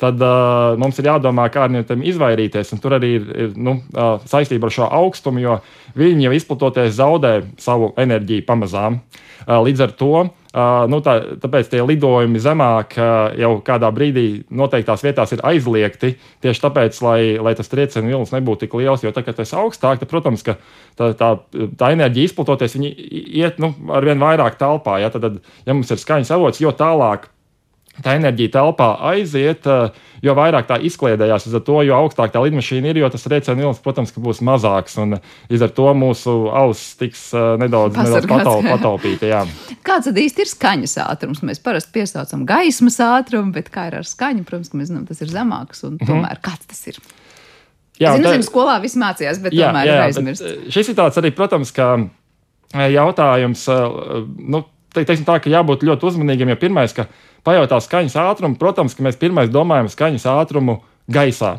tad 0.00 0.22
uh, 0.22 0.74
mums 0.80 0.98
ir 0.98 1.10
jādomā, 1.10 1.48
kā 1.54 1.66
no 1.70 1.82
tiem 1.86 2.04
izvairīties. 2.06 2.72
Un 2.74 2.82
tur 2.82 2.96
arī 2.98 3.14
ir, 3.18 3.28
ir 3.46 3.52
nu, 3.56 3.78
uh, 3.94 4.16
saistība 4.30 4.70
ar 4.70 4.76
šo 4.76 4.88
augstumu, 5.02 5.42
jo 5.42 5.58
viņi 5.98 6.28
jau 6.28 6.34
izplatoties 6.38 6.96
zaudē 6.98 7.34
savu 7.62 7.92
enerģiju 8.00 8.46
pamazām. 8.48 9.02
Uh, 9.44 9.60
līdz 9.66 9.86
ar 9.86 9.94
to 9.98 10.14
Uh, 10.54 10.84
nu, 10.86 11.00
tā, 11.02 11.16
tāpēc 11.42 11.66
tie 11.66 11.80
lidojumi 11.82 12.38
zemāk 12.38 12.92
uh, 12.94 13.32
jau 13.34 13.56
kādā 13.66 13.88
brīdī 13.90 14.44
noteiktās 14.54 15.02
vietās 15.02 15.32
ir 15.34 15.40
aizliegti. 15.42 16.12
Tieši 16.46 16.62
tāpēc, 16.62 17.00
lai, 17.02 17.16
lai 17.42 17.56
tas 17.58 17.72
triecienu 17.72 18.12
vilnis 18.12 18.30
nebūtu 18.30 18.62
tik 18.62 18.76
liels, 18.78 19.02
jo 19.02 19.10
tagad, 19.10 19.34
tas 19.40 19.50
augstāk, 19.58 19.98
tad, 19.98 20.06
protams, 20.12 20.46
tā, 20.46 20.54
tā, 21.18 21.32
tā 21.50 21.90
enerģija 21.96 22.30
izplatoties, 22.30 22.78
viņi 22.78 22.92
iet 23.42 23.58
nu, 23.58 23.72
ar 23.90 24.06
vien 24.06 24.22
vairāk 24.22 24.54
telpā. 24.60 25.00
Ja, 25.02 25.10
tad, 25.10 25.40
ja 25.66 25.74
mums 25.74 25.90
ir 25.90 25.98
skaņas 25.98 26.30
avots, 26.38 26.62
jo 26.62 26.70
tālāk 26.70 27.26
tā 28.02 28.16
enerģija 28.18 28.52
telpā 28.56 28.88
aiziet, 29.12 29.66
eh, 29.70 29.94
jo 30.24 30.34
vairāk 30.34 30.66
tā 30.66 30.78
izkliedējās. 30.82 31.46
To, 31.66 31.76
jo 31.86 31.96
augstāk 31.96 32.32
tā 32.34 32.42
lidmašīna 32.42 32.90
ir, 32.90 33.00
jo 33.02 33.10
tas 33.12 33.26
rēcienu 33.30 33.68
ilgs, 33.68 33.82
protams, 33.84 34.14
būs 34.16 34.42
mazāks. 34.44 34.96
Un 35.02 35.18
līdz 35.52 35.66
ar 35.68 35.74
to 35.76 35.88
mūsu 36.00 36.34
auss 36.50 36.96
tiks 37.00 37.26
eh, 37.36 37.50
nedaudz, 37.62 37.98
nedaudz 37.98 38.28
patal, 38.30 38.64
pataupīta. 38.66 39.30
Jā. 39.30 39.42
Kāds 39.86 40.10
tad 40.10 40.18
īsti 40.18 40.44
ir 40.44 40.50
skaņas 40.50 40.96
ātrums? 41.06 41.44
Mēs 41.46 41.62
parasti 41.62 41.94
piesaucam 41.94 42.46
gaismas 42.48 42.98
ātrumu, 43.04 43.54
bet 43.54 43.70
kā 43.74 43.88
ir 43.90 44.00
ar 44.00 44.08
skaņu? 44.08 44.46
Protams, 44.48 44.72
ka 44.72 44.80
mēs 44.80 44.90
zinām, 44.90 45.06
tas 45.10 45.22
ir 45.22 45.30
zemāks. 45.30 45.84
Un 45.86 45.98
mhm. 46.00 46.10
tomēr 46.10 46.42
kāds 46.44 46.66
tas 46.70 46.82
ir? 46.90 47.00
Jā, 48.00 48.16
es 48.16 48.24
nezinu, 48.24 48.42
tā... 48.42 48.50
skolā 48.50 48.80
viss 48.82 48.98
mācījās, 48.98 49.38
bet 49.38 49.54
jā, 49.54 49.68
tomēr 49.70 49.86
jā, 49.86 49.94
ir 49.94 50.06
aizmirsts. 50.08 50.46
Eh, 50.50 50.70
šis 50.74 50.90
ir 50.90 50.98
tāds 50.98 51.20
arī, 51.20 51.30
protams, 51.30 51.70
kā 51.74 51.94
jautājums. 52.74 53.68
Nu, 54.50 54.64
te, 54.90 55.04
teiksim 55.04 55.26
tā, 55.28 55.38
ka 55.38 55.52
jābūt 55.52 55.84
ļoti 55.86 56.08
uzmanīgiem, 56.10 56.50
jo 56.50 56.58
pirmais, 56.58 56.94
ka 56.96 57.06
pajautā 57.44 57.78
skaņas 57.84 58.16
ātrumu, 58.24 58.58
protams, 58.60 58.96
ka 58.96 59.04
mēs 59.06 59.20
pirmais 59.20 59.52
domājam 59.52 59.90
skaņas 59.92 60.26
ātrumu 60.32 60.80
gaisā. 61.12 61.58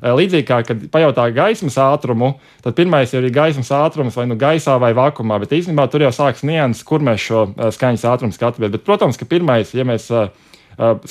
Līdzīgi 0.00 0.46
kā, 0.48 0.62
kad 0.64 0.86
pajautā 0.92 1.26
gaismas 1.36 1.76
ātrumu, 1.76 2.30
tad 2.64 2.76
pirmais 2.78 3.10
ir 3.12 3.26
gaismas 3.32 3.68
ātrums 3.76 4.16
vai 4.16 4.24
nu 4.30 4.38
gaisā 4.40 4.78
vai 4.80 4.94
vakumā, 4.96 5.36
bet 5.42 5.52
īstenībā 5.52 5.84
tur 5.92 6.06
jau 6.06 6.12
sākas 6.16 6.46
nianses, 6.48 6.84
kur 6.88 7.04
mēs 7.04 7.26
šo 7.26 7.42
skaņas 7.76 8.06
ātrumu 8.08 8.32
skatāmies. 8.32 8.72
Bet, 8.72 8.86
protams, 8.86 9.20
ka 9.20 9.28
pirmais, 9.28 9.74
ja 9.76 9.84
mēs 9.84 10.08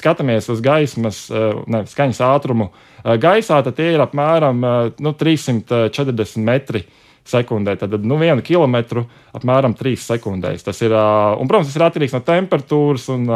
skatāmies 0.01 0.49
uz 0.49 0.63
gaismas, 0.65 1.27
ne, 1.69 1.83
skaņas 1.89 2.23
ātrumu 2.25 2.71
gaisā, 3.21 3.61
tad 3.61 3.77
tie 3.77 3.91
ir 3.93 4.01
apmēram 4.01 4.65
nu, 4.97 5.13
340 5.13 6.41
metri 6.41 6.81
sekundē. 7.21 7.77
Tad 7.77 7.93
nu, 8.01 8.17
vienu 8.17 8.41
kilometru 8.41 9.05
apmēram 9.37 9.77
3 9.77 10.01
sekundēs. 10.09 10.65
Tas 10.65 10.81
ir, 10.81 10.97
un, 11.37 11.45
protams, 11.45 11.69
tas 11.69 11.77
ir 11.77 11.85
atkarīgs 11.85 12.17
no 12.17 12.25
temperatūras 12.25 13.05
un 13.13 13.29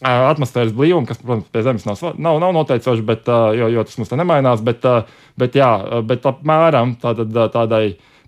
atmosfēras 0.00 0.72
blīvuma, 0.76 1.08
kas, 1.08 1.20
protams, 1.20 1.48
pie 1.52 1.62
Zemes 1.64 1.84
nav, 1.84 2.00
nav, 2.16 2.38
nav 2.40 2.54
noteicoši, 2.56 3.04
bet, 3.06 3.28
jo, 3.56 3.68
jo 3.74 3.84
tas 3.84 3.98
mums 4.00 4.12
te 4.12 4.16
nemainās. 4.16 4.62
Bet, 4.64 4.86
bet, 5.40 5.58
jā, 5.60 5.70
bet 6.08 6.26
apmēram 6.28 6.96
tātad, 7.02 7.34
tādai 7.52 7.84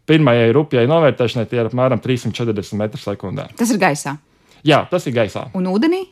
pirmajai 0.09 0.51
rupjai 0.53 0.85
novērtēšanai 0.91 1.47
tie 1.49 1.63
ir 1.63 1.71
apmēram 1.71 2.03
340 2.03 2.77
m2. 2.77 3.49
Tas 3.57 3.73
ir 3.73 3.81
gaisā. 3.81 4.17
Jā, 4.67 4.85
tas 4.91 5.09
ir 5.09 5.17
gaisā. 5.17 5.49
Un 5.59 5.71
ūdenī? 5.73 6.05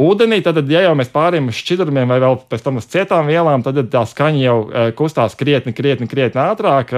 Ūdenī, 0.00 0.40
tad, 0.42 0.58
ja 0.70 0.86
jau 0.86 0.94
mēs 0.98 1.10
pārējām 1.14 1.52
uz 1.52 1.58
šķidrumiem 1.58 2.10
vai 2.10 2.18
vēl 2.22 2.40
pēc 2.50 2.64
tam 2.64 2.80
uz 2.80 2.88
cietām 2.90 3.28
vielām, 3.30 3.62
tad 3.62 3.78
tā 3.92 4.02
skaņa 4.10 4.42
jau 4.42 4.56
kustās 4.98 5.36
krietni, 5.38 5.74
krietni, 5.74 6.10
krietni 6.10 6.42
ātrāk. 6.42 6.94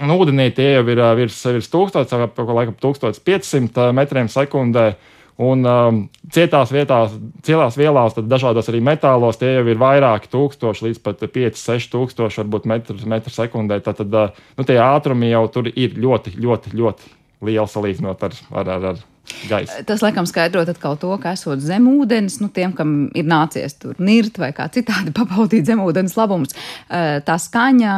Un 0.00 0.10
ūdenī 0.14 0.48
tie 0.56 0.72
jau 0.78 0.82
ir 0.88 1.02
virs, 1.18 1.38
virs 1.58 1.70
1000, 1.70 2.14
apmēram 2.24 2.74
1500 2.80 3.90
metriem 3.94 4.30
sekundē. 4.32 4.90
Uh, 4.90 5.16
Un 5.40 5.64
um, 5.64 6.00
cietās 6.32 6.72
vietās, 6.74 7.14
cietās 7.46 7.78
vielās, 7.80 8.12
tad 8.16 8.26
dažādos 8.28 8.66
arī 8.68 8.82
metālos 8.84 9.40
tie 9.40 9.54
jau 9.54 9.62
ir 9.72 9.78
vairāki 9.80 10.28
tūkstoši, 10.34 10.84
līdz 10.88 11.00
pat 11.06 11.24
5, 11.24 11.56
6 11.56 11.92
tūkstoši, 11.94 12.44
metru, 12.68 12.98
metru 13.08 13.32
sekundē. 13.32 13.80
Tad, 13.86 14.02
tad 14.02 14.18
uh, 14.20 14.42
nu, 14.58 14.66
tie 14.68 14.76
ātrumi 14.84 15.32
jau 15.32 15.46
tur 15.54 15.70
ir 15.72 15.96
ļoti, 15.96 16.34
ļoti, 16.44 16.74
ļoti 16.76 17.14
lieli 17.44 17.68
salīdzinot 17.70 18.28
ar, 18.28 18.36
ar, 18.52 18.74
ar, 18.76 18.86
ar 18.92 19.02
gaisa. 19.48 19.80
Tas, 19.86 20.02
laikam, 20.04 20.26
skaidrot 20.28 20.68
atkal 20.70 20.96
to, 21.00 21.10
ka 21.22 21.34
esot 21.36 21.62
zem 21.64 21.86
ūdens, 21.90 22.38
nu, 22.42 22.48
tiem, 22.52 22.72
kam 22.76 22.94
ir 23.16 23.26
nācies 23.28 23.76
tur 23.80 23.98
nirt 24.02 24.38
vai 24.40 24.50
kā 24.56 24.66
citādi 24.72 25.12
pabaudīt 25.18 25.68
zem 25.68 25.82
ūdens 25.84 26.16
labumus, 26.18 26.54
eh, 26.88 27.18
tā 27.26 27.36
skaņa 27.40 27.94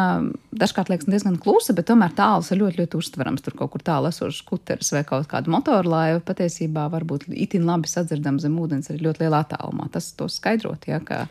dažkārt 0.63 0.93
liekas 0.93 1.11
diezgan 1.11 1.39
klusa, 1.43 1.75
bet 1.77 1.89
tomēr 1.91 2.15
tāls 2.17 2.53
ir 2.53 2.63
ļoti, 2.63 2.83
ļoti 2.83 3.01
uztverams. 3.01 3.45
Tur 3.45 3.57
kaut 3.59 3.75
kur 3.75 3.85
tālu 3.85 4.11
esošs 4.13 4.43
kuteris 4.49 4.93
vai 4.95 5.05
kaut 5.09 5.29
kāda 5.31 5.53
motorlaiva 5.53 6.23
patiesībā 6.27 6.89
var 6.93 7.07
būt 7.09 7.29
itin 7.33 7.67
labi 7.69 7.91
sadzirdama 7.91 8.43
zem 8.43 8.59
ūdens 8.61 8.93
arī 8.93 9.07
ļoti 9.09 9.27
lielā 9.27 9.45
attālumā. 9.47 9.89
Tas 9.93 10.13
to 10.19 10.29
skaidrot, 10.33 10.87
ja, 10.91 11.01
ka 11.05 11.25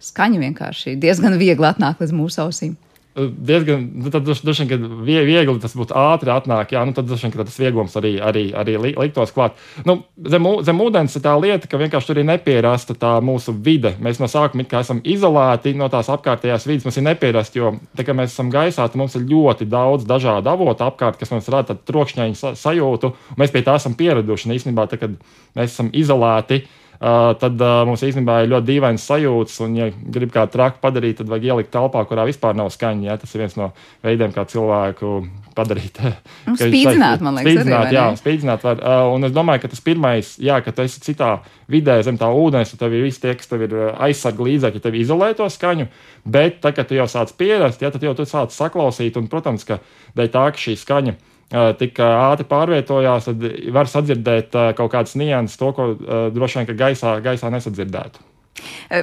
skaņa 0.00 0.40
vienkārši 0.46 0.96
diezgan 1.00 1.36
viegli 1.40 1.68
atnāk 1.68 2.00
līdz 2.00 2.16
mūsu 2.16 2.46
ausīm 2.46 2.78
diezgan, 3.16 3.82
nu, 3.94 4.10
droši 4.10 4.64
vien, 4.64 4.68
ka 4.70 4.76
viegli 5.04 5.56
tas 5.62 5.74
būtu 5.74 5.94
ātri 5.98 6.30
atnāk, 6.30 6.74
jā, 6.74 6.84
nu, 6.86 6.94
tad 6.94 7.08
droši 7.08 7.26
vien, 7.26 7.34
tas 7.42 7.58
vieglums 7.58 7.96
arī, 7.98 8.12
arī, 8.22 8.44
arī 8.54 8.76
liktos 8.86 9.34
klāt. 9.34 9.58
Nu, 9.86 10.00
zem, 10.30 10.46
zem 10.66 10.82
ūdens 10.84 11.16
ir 11.18 11.24
tā 11.24 11.34
lieta, 11.40 11.66
ka 11.70 11.80
vienkārši 11.80 12.10
tur 12.10 12.22
ir 12.22 12.28
nepierasta 12.28 12.94
tā 12.94 13.12
mūsu 13.24 13.54
vide. 13.66 13.96
Mēs 14.02 14.22
no 14.22 14.30
sākuma 14.30 14.66
esam 14.80 15.02
izolēti 15.02 15.74
no 15.78 15.90
tās 15.90 16.10
apkārtējās 16.14 16.68
vidas, 16.70 16.86
mums 16.86 17.00
ir 17.00 17.08
nepierasta, 17.08 17.58
jo, 17.58 17.74
tā 17.98 18.06
kā 18.06 18.14
mēs 18.16 18.34
esam 18.34 18.52
gaisā, 18.54 18.86
tad 18.86 18.98
mums 19.00 19.18
ir 19.18 19.26
ļoti 19.30 19.66
daudz 19.70 20.06
dažādu 20.08 20.52
avotu 20.52 20.86
apkārt, 20.86 21.18
kas 21.18 21.34
mums 21.34 21.50
rada 21.50 21.74
trokšņainu 21.74 22.54
sajūtu, 22.58 23.14
mēs 23.40 23.54
pie 23.54 23.64
tā 23.66 23.78
esam 23.80 23.98
pieraduši. 23.98 24.54
Īstenībā, 24.60 24.86
tā, 24.90 25.00
kad 25.02 25.18
mēs 25.58 25.74
esam 25.74 25.90
izolēti, 25.96 26.62
Uh, 26.62 26.79
tad 27.00 27.62
uh, 27.64 27.78
mums 27.88 28.02
īstenībā 28.04 28.42
ir 28.42 28.50
ļoti 28.52 28.66
dīvains 28.68 29.04
sajūts, 29.08 29.54
un, 29.64 29.76
ja 29.78 29.86
grib 29.88 30.34
kā 30.34 30.42
traku 30.52 30.82
padarīt, 30.82 31.16
tad 31.22 31.30
vajag 31.32 31.46
ielikt 31.48 31.70
telpā, 31.72 32.02
kurā 32.04 32.26
vispār 32.28 32.58
nav 32.58 32.68
skaņa. 32.74 33.06
Ja? 33.06 33.16
Tas 33.20 33.32
ir 33.32 33.40
viens 33.40 33.56
no 33.56 33.70
veidiem, 34.04 34.34
kā 34.34 34.44
cilvēku 34.50 35.14
padarīt. 35.56 36.02
Nu, 36.50 36.56
spīdzināt, 36.58 37.22
man 37.22 37.36
liekas, 37.36 37.46
spīdzināt, 37.46 37.86
arī, 37.86 37.94
jā, 37.94 38.04
spīdzināt 38.18 38.64
var. 38.66 38.80
Uh, 38.82 39.14
un 39.14 39.28
es 39.28 39.32
domāju, 39.32 39.62
ka 39.62 39.70
tas 39.72 39.82
pirmais, 39.84 40.34
jā, 40.42 40.56
ka 40.64 40.74
tu 40.74 40.84
esi 40.84 41.02
citā 41.04 41.30
vidē 41.70 41.98
zem 42.04 42.18
tā 42.20 42.28
ūdens, 42.32 42.72
tad 42.72 42.82
tev 42.82 42.96
ir 42.96 43.04
visi 43.06 43.22
tie, 43.22 43.34
kas 43.38 43.48
tev 43.48 43.64
ir 43.68 43.74
aizsarga 43.92 44.46
līdzekļi, 44.48 44.82
tev 44.82 44.96
izolē 44.98 45.30
to 45.38 45.46
skaņu, 45.52 45.86
bet 46.24 46.58
tad, 46.64 46.74
kad 46.78 46.88
tu 46.90 46.98
jau 46.98 47.06
sāc 47.12 47.32
pierast, 47.38 47.84
ja, 47.84 47.92
tad 47.94 48.04
jau 48.04 48.16
tu 48.18 48.26
sāc 48.28 48.56
saklausīt, 48.56 49.20
un, 49.20 49.28
protams, 49.30 49.68
ka 49.68 49.78
dēļ 50.18 50.32
tā, 50.34 50.46
ka 50.50 50.64
šī 50.64 50.76
skaņa 50.80 51.16
tik 51.50 51.98
ātri 52.04 52.46
pārvietojās, 52.50 53.26
tad 53.30 53.46
var 53.74 53.90
sadzirdēt 53.90 54.54
kaut 54.78 54.92
kādas 54.92 55.16
nianses, 55.18 55.58
to, 55.58 55.72
ko 55.74 55.88
droši 56.34 56.62
vien 56.62 56.76
gaisā, 56.78 57.16
gaisā 57.24 57.50
nesadzirdētu. 57.50 58.26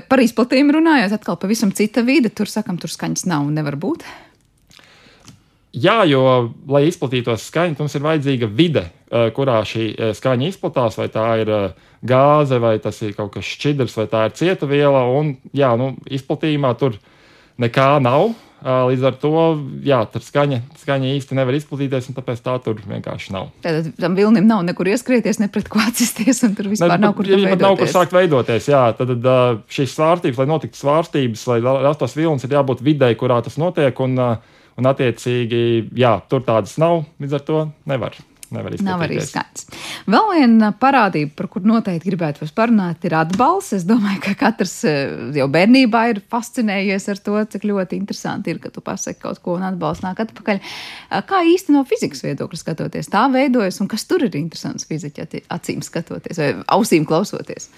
Par 0.08 0.22
izplatījumu 0.22 0.76
runājot, 0.78 1.16
atkal 1.18 1.38
pavisam 1.42 1.72
cita 1.76 2.04
vide. 2.06 2.30
Tur 2.30 2.50
sakam, 2.52 2.78
tur 2.80 2.92
skaņas 2.92 3.26
nav 3.30 3.48
un 3.48 3.56
nevar 3.58 3.78
būt. 3.80 4.06
Jā, 5.78 6.02
jo, 6.10 6.22
lai 6.72 6.88
izplatītos 6.88 7.50
skaņa, 7.52 7.76
mums 7.80 7.96
ir 7.98 8.06
vajadzīga 8.06 8.50
vide, 8.50 8.86
kurā 9.36 9.60
šī 9.68 10.14
skaņa 10.18 10.50
izplatās. 10.52 10.98
Vai 11.00 11.08
tā 11.14 11.26
ir 11.44 11.52
gāze, 12.08 12.60
vai 12.64 12.78
tas 12.84 13.02
ir 13.06 13.16
kaut 13.18 13.34
kas 13.36 13.48
šķidrs, 13.48 13.98
vai 14.00 14.08
tā 14.12 14.26
ir 14.28 14.36
cieta 14.40 14.70
viela. 14.70 15.04
Un, 15.20 15.36
jā, 15.58 15.74
nu, 15.80 15.94
izplatījumā 16.10 16.74
tur 16.80 16.98
nekā 17.62 17.92
nav. 18.04 18.32
Līdz 18.66 19.04
ar 19.06 19.18
to 19.22 19.32
jā, 19.86 20.00
skaņa, 20.10 20.58
skaņa 20.82 21.12
īsti 21.14 21.36
nevar 21.38 21.54
izplatīties, 21.60 22.08
un 22.10 22.16
tāpēc 22.18 22.40
tā 22.42 22.56
tur 22.66 22.80
vienkārši 22.82 23.34
nav. 23.36 23.52
Tad 23.62 23.92
tam 24.02 24.16
vilnim 24.18 24.48
nav 24.50 24.64
nekur 24.66 24.90
ieskrieties, 24.90 25.38
ne 25.44 25.50
pret 25.54 25.70
ko 25.70 25.82
atsisties, 25.84 26.42
un 26.48 26.56
tur 26.58 26.72
vispār 26.72 26.96
ne, 26.96 27.04
nav 27.06 27.14
kur 27.20 27.30
veidoties. 27.30 27.62
Nav 27.62 27.78
kur 27.78 27.92
sākt 27.92 28.16
veidoties, 28.18 28.70
jā. 28.74 28.82
Tad, 28.98 29.14
tad 29.22 29.62
šīs 29.78 29.94
svārstības, 29.94 30.42
lai 30.42 30.48
notiktu 30.50 30.82
svārstības, 30.82 31.44
lai 31.52 31.60
rastos 31.86 32.18
vilnis, 32.18 32.48
ir 32.48 32.58
jābūt 32.58 32.82
videi, 32.86 33.14
kurā 33.20 33.38
tas 33.46 33.60
notiek, 33.62 34.02
un, 34.02 34.18
un 34.18 34.90
attiecīgi, 34.94 35.62
jā, 36.02 36.18
tur 36.26 36.42
tādas 36.48 36.80
nav, 36.82 37.04
līdz 37.22 37.38
ar 37.38 37.46
to 37.46 37.64
nevar. 37.94 38.18
Nav 38.54 39.02
arī 39.04 39.18
skaņas. 39.24 39.66
Vēl 40.08 40.30
viena 40.32 40.70
parādība, 40.80 41.34
par 41.36 41.50
kuru 41.52 41.68
noteikti 41.74 42.12
gribētu 42.12 42.46
jūs 42.46 42.54
parunāt, 42.56 43.04
ir 43.08 43.18
atbalsts. 43.20 43.76
Es 43.80 43.88
domāju, 43.88 44.22
ka 44.24 44.36
katrs 44.40 44.78
eh, 44.88 45.12
jau 45.36 45.50
bērnībā 45.52 46.04
ir 46.14 46.22
fascinējies 46.32 47.10
ar 47.12 47.22
to, 47.26 47.36
cik 47.56 47.68
ļoti 47.68 48.00
interesanti 48.00 48.54
ir, 48.54 48.62
ka 48.64 48.72
tu 48.74 48.84
pasaki 48.86 49.20
kaut 49.26 49.42
ko 49.44 49.58
un 49.58 49.68
atbalsts 49.68 50.06
nāk 50.06 50.24
atpakaļ. 50.24 50.64
Eh, 50.64 51.28
kā 51.28 51.44
īsti 51.52 51.76
no 51.76 51.84
fizikas 51.90 52.24
viedokļa 52.24 52.62
skatoties, 52.64 53.12
tā 53.12 53.28
veidojas 53.34 53.82
un 53.84 53.92
kas 53.92 54.08
tur 54.08 54.24
ir 54.28 54.40
interesants 54.40 54.88
fiziķa 54.88 55.28
acīm 55.58 55.84
skatoties 55.86 56.40
vai 56.40 56.52
ausīm 56.78 57.08
klausoties? 57.08 57.72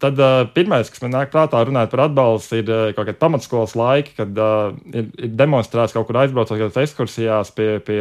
Tad 0.00 0.16
uh, 0.16 0.46
pirmais, 0.54 0.88
kas 0.88 1.02
man 1.04 1.12
nāk 1.12 1.28
prātā, 1.32 1.60
runājot 1.68 1.90
par 1.92 2.06
atbalstu, 2.06 2.62
ir 2.62 2.70
uh, 2.72 2.84
kaut 2.96 3.04
kāda 3.04 3.20
pamatskolas 3.20 3.74
laika, 3.76 4.14
kad 4.22 4.38
uh, 4.40 4.70
ir, 4.96 5.10
ir 5.20 5.34
demonstrēts 5.36 5.92
kaut 5.92 6.06
kur 6.08 6.22
aizbraucot 6.22 6.56
kādās 6.56 6.86
ekskursijās 6.86 7.52
pie, 7.52 7.74
pie 7.84 7.98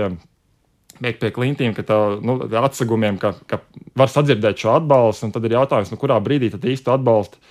biegt 1.04 1.22
pie 1.22 1.32
klintīm, 1.36 1.74
ka 1.78 1.86
tā, 1.88 1.98
nu, 2.26 2.38
atsegumiem, 2.62 3.18
ka, 3.22 3.34
ka 3.50 3.62
var 4.00 4.12
sadzirdēt 4.12 4.60
šo 4.60 4.76
atbalstu, 4.78 5.28
un 5.28 5.34
tad 5.36 5.48
ir 5.48 5.58
jautājums, 5.58 5.94
nu, 5.94 6.00
kurā 6.02 6.20
brīdī 6.24 6.52
tad 6.54 6.68
īsti 6.68 6.94
atbalstu, 6.94 7.42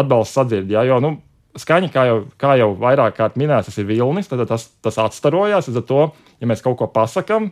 atbalstu 0.00 0.40
sadzird. 0.40 0.72
Ja? 0.72 0.84
Jo, 0.88 1.00
nu, 1.04 1.16
skaņa, 1.60 1.92
kā 1.94 2.06
jau, 2.08 2.18
kā 2.40 2.56
jau 2.60 2.72
vairāk 2.80 3.16
kārt 3.18 3.38
minēts, 3.40 3.70
tas 3.70 3.78
ir 3.80 3.88
vilnis, 3.88 4.28
tad 4.30 4.44
tas, 4.50 4.68
tas 4.84 4.98
atstarojās. 5.04 5.70
Līdz 5.70 5.80
ar 5.82 5.88
to, 5.88 6.02
ja 6.42 6.50
mēs 6.50 6.64
kaut 6.64 6.78
ko 6.80 6.88
pasakām, 6.90 7.50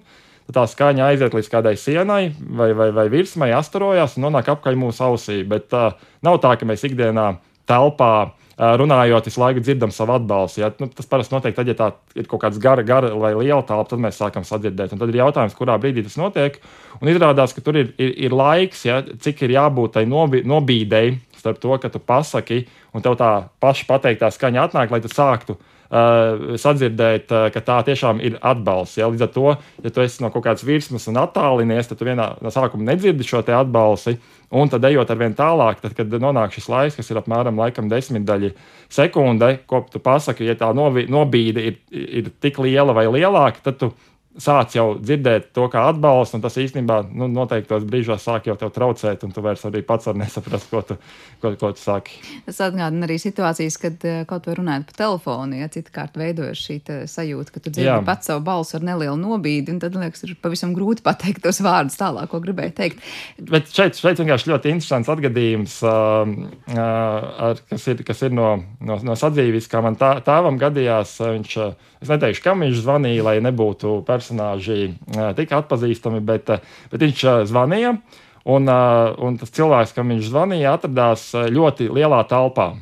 tad 0.48 0.58
tā 0.58 0.66
skaņa 0.70 1.10
aiziet 1.12 1.36
līdz 1.36 1.50
kādai 1.52 1.74
sienai 1.80 2.22
vai, 2.40 2.72
vai, 2.78 2.90
vai 2.94 3.06
virsmai, 3.12 3.52
astarojās 3.56 4.18
un 4.18 4.26
nonāk 4.26 4.50
apkaļ 4.56 4.78
mūsu 4.80 5.06
ausī. 5.06 5.42
Bet 5.48 5.74
uh, 5.76 5.92
nav 6.26 6.40
tā, 6.42 6.56
ka 6.58 6.68
mēs 6.68 6.84
ikdienā 6.88 7.34
telpā 7.70 8.32
runājot, 8.62 9.26
visu 9.26 9.40
laiku 9.42 9.62
dzirdam 9.64 9.90
savu 9.94 10.14
atbalstu. 10.16 10.60
Ja? 10.62 10.70
Nu, 10.78 10.86
tas 10.92 11.08
parasti 11.10 11.34
notiek 11.34 11.56
tad, 11.56 11.70
ja 11.70 11.74
tā 11.78 11.90
ir 12.18 12.28
kaut 12.30 12.44
kāda 12.44 12.60
gara, 12.62 12.84
gara 12.86 13.10
vai 13.18 13.32
liela 13.34 13.62
telpa, 13.66 13.88
tad 13.90 14.02
mēs 14.04 14.20
sākam 14.20 14.46
sadzirdēt. 14.46 14.94
Un 14.94 15.02
tad 15.02 15.10
ir 15.10 15.18
jautājums, 15.22 15.56
kurā 15.58 15.78
brīdī 15.82 16.04
tas 16.06 16.18
notiek. 16.20 16.60
Un 17.00 17.10
izrādās, 17.10 17.54
ka 17.56 17.64
tur 17.64 17.80
ir, 17.80 17.90
ir, 17.98 18.14
ir 18.28 18.36
laiks, 18.36 18.84
ja? 18.86 19.00
cik 19.02 19.44
ir 19.46 19.56
jābūt 19.56 19.96
tai 19.98 20.06
nobi, 20.10 20.44
nobīdēji 20.46 21.18
starp 21.42 21.58
to, 21.58 21.74
ka 21.82 21.90
tu 21.90 21.98
pasaki, 21.98 22.62
un 22.94 23.02
tev 23.02 23.16
tā 23.18 23.32
paša 23.62 23.88
pateiktā 23.88 24.30
skaņa 24.30 24.68
atnāk, 24.68 24.94
lai 24.94 25.02
tu 25.02 25.10
sāktu 25.10 25.58
sadzirdēt, 25.92 27.32
uh, 27.32 27.48
ka 27.52 27.60
tā 27.64 27.78
tiešām 27.88 28.22
ir 28.24 28.38
atbalsts. 28.40 28.98
Ja? 29.00 29.10
Līdz 29.12 29.26
ar 29.26 29.32
to, 29.34 29.48
ja 29.84 29.92
tu 29.92 30.04
esi 30.04 30.22
no 30.24 30.30
kaut 30.32 30.46
kādas 30.46 30.64
virsmas 30.64 31.08
un 31.10 31.20
attālinies, 31.20 31.90
tad 31.90 32.00
tu 32.00 32.08
vienā 32.08 32.32
no 32.40 32.52
sākuma 32.54 32.92
nedzirdi 32.92 33.26
šo 33.28 33.42
atbalstu. 33.44 34.16
Un 34.52 34.68
tad, 34.68 34.84
ejot 34.84 35.08
ar 35.08 35.16
vien 35.16 35.32
tālāk, 35.32 35.80
tad, 35.80 35.94
kad 35.96 36.12
nonāk 36.20 36.52
šis 36.52 36.68
laiks, 36.68 36.96
kas 36.98 37.08
ir 37.08 37.20
apmēram 37.22 37.60
desmitdaļa 37.88 38.50
sekunde, 38.92 39.48
ko 39.66 39.86
tu 39.88 40.00
pasaki, 40.02 40.44
ja 40.44 40.56
tā 40.60 40.68
nobīde 40.76 41.64
ir, 41.70 41.78
ir 41.90 42.28
tik 42.40 42.60
liela 42.60 42.92
vai 42.92 43.06
lielāka, 43.08 43.64
tad 43.64 43.80
tu 43.80 43.92
sāc 44.40 44.72
jau 44.76 44.86
dzirdēt 44.96 45.50
to 45.56 45.66
kā 45.72 45.82
atbalstu, 45.90 46.38
un 46.38 46.44
tas 46.44 46.54
īstenībā 46.60 46.98
nu, 47.10 47.28
noteiktos 47.28 47.84
brīžos 47.88 48.24
sāk 48.24 48.48
jau 48.48 48.56
traucēt, 48.56 49.26
un 49.26 49.34
tu 49.34 49.44
vairs 49.44 49.64
arī 49.68 49.82
pats 49.84 50.08
vari 50.08 50.22
nesaprast, 50.22 50.70
ko 50.70 50.80
tu, 50.88 50.96
ko, 51.42 51.52
ko 51.60 51.72
tu 51.76 51.82
saki. 51.82 52.16
Tas 52.46 52.62
atgādina 52.64 53.04
arī 53.08 53.18
situācijas, 53.20 53.76
kad 53.82 54.06
eh, 54.08 54.22
kaut 54.28 54.48
vai 54.48 54.56
runājot 54.58 54.88
pa 54.88 54.96
telefonu, 55.02 55.58
ja 55.60 55.68
citkārt 55.72 56.16
veidojas 56.20 56.62
šī 56.64 56.78
sajūta, 57.10 57.52
ka 57.52 57.60
tu 57.60 57.74
dzirdi 57.74 57.90
Jā. 57.90 58.00
pats 58.06 58.30
savu 58.30 58.44
balsu 58.46 58.78
ar 58.78 58.88
nelielu 58.88 59.18
nobīdi, 59.20 59.74
un 59.74 59.82
tad, 59.82 59.96
liekas, 60.00 60.24
ir 60.24 60.34
pavisam 60.40 60.72
grūti 60.76 61.04
pateikt 61.04 61.44
tos 61.44 61.60
vārdus 61.64 62.00
tālāk, 62.00 62.30
ko 62.32 62.40
gribēju 62.42 62.76
teikt. 62.80 63.04
Bet 63.52 63.68
šeit, 63.74 64.00
šeit 64.00 64.22
vienkārši 64.22 64.52
ļoti 64.52 64.72
interesants 64.72 65.12
atgadījums, 65.12 65.78
uh, 65.84 66.24
uh, 66.72 67.30
ar, 67.50 67.64
kas, 67.68 67.88
ir, 67.92 68.00
kas 68.06 68.24
ir 68.24 68.32
no, 68.36 68.54
no, 68.80 68.98
no 69.04 69.18
sadzīves, 69.18 69.68
kā 69.68 69.84
man 69.84 70.00
tā, 70.00 70.14
tāvam 70.24 70.56
gadījās, 70.60 71.18
viņš, 71.20 71.58
es 72.02 72.10
neteikšu, 72.10 72.42
kam 72.44 72.64
viņš 72.64 72.80
zvanīja, 72.82 73.24
lai 73.26 73.36
nebūtu 73.44 74.00
personāži 74.06 74.92
tik 75.38 75.54
atpazīstami, 75.56 76.22
bet, 76.26 76.50
bet 76.92 77.04
viņš 77.06 77.26
zvanīja. 77.50 77.96
Un, 78.42 78.66
un 78.66 79.36
tas 79.38 79.52
cilvēks, 79.54 79.94
kam 79.94 80.10
viņš 80.10 80.32
zvanīja, 80.32 80.74
atradās 80.74 81.28
ļoti 81.30 81.86
lielā 81.94 82.24
telpā, 82.30 82.72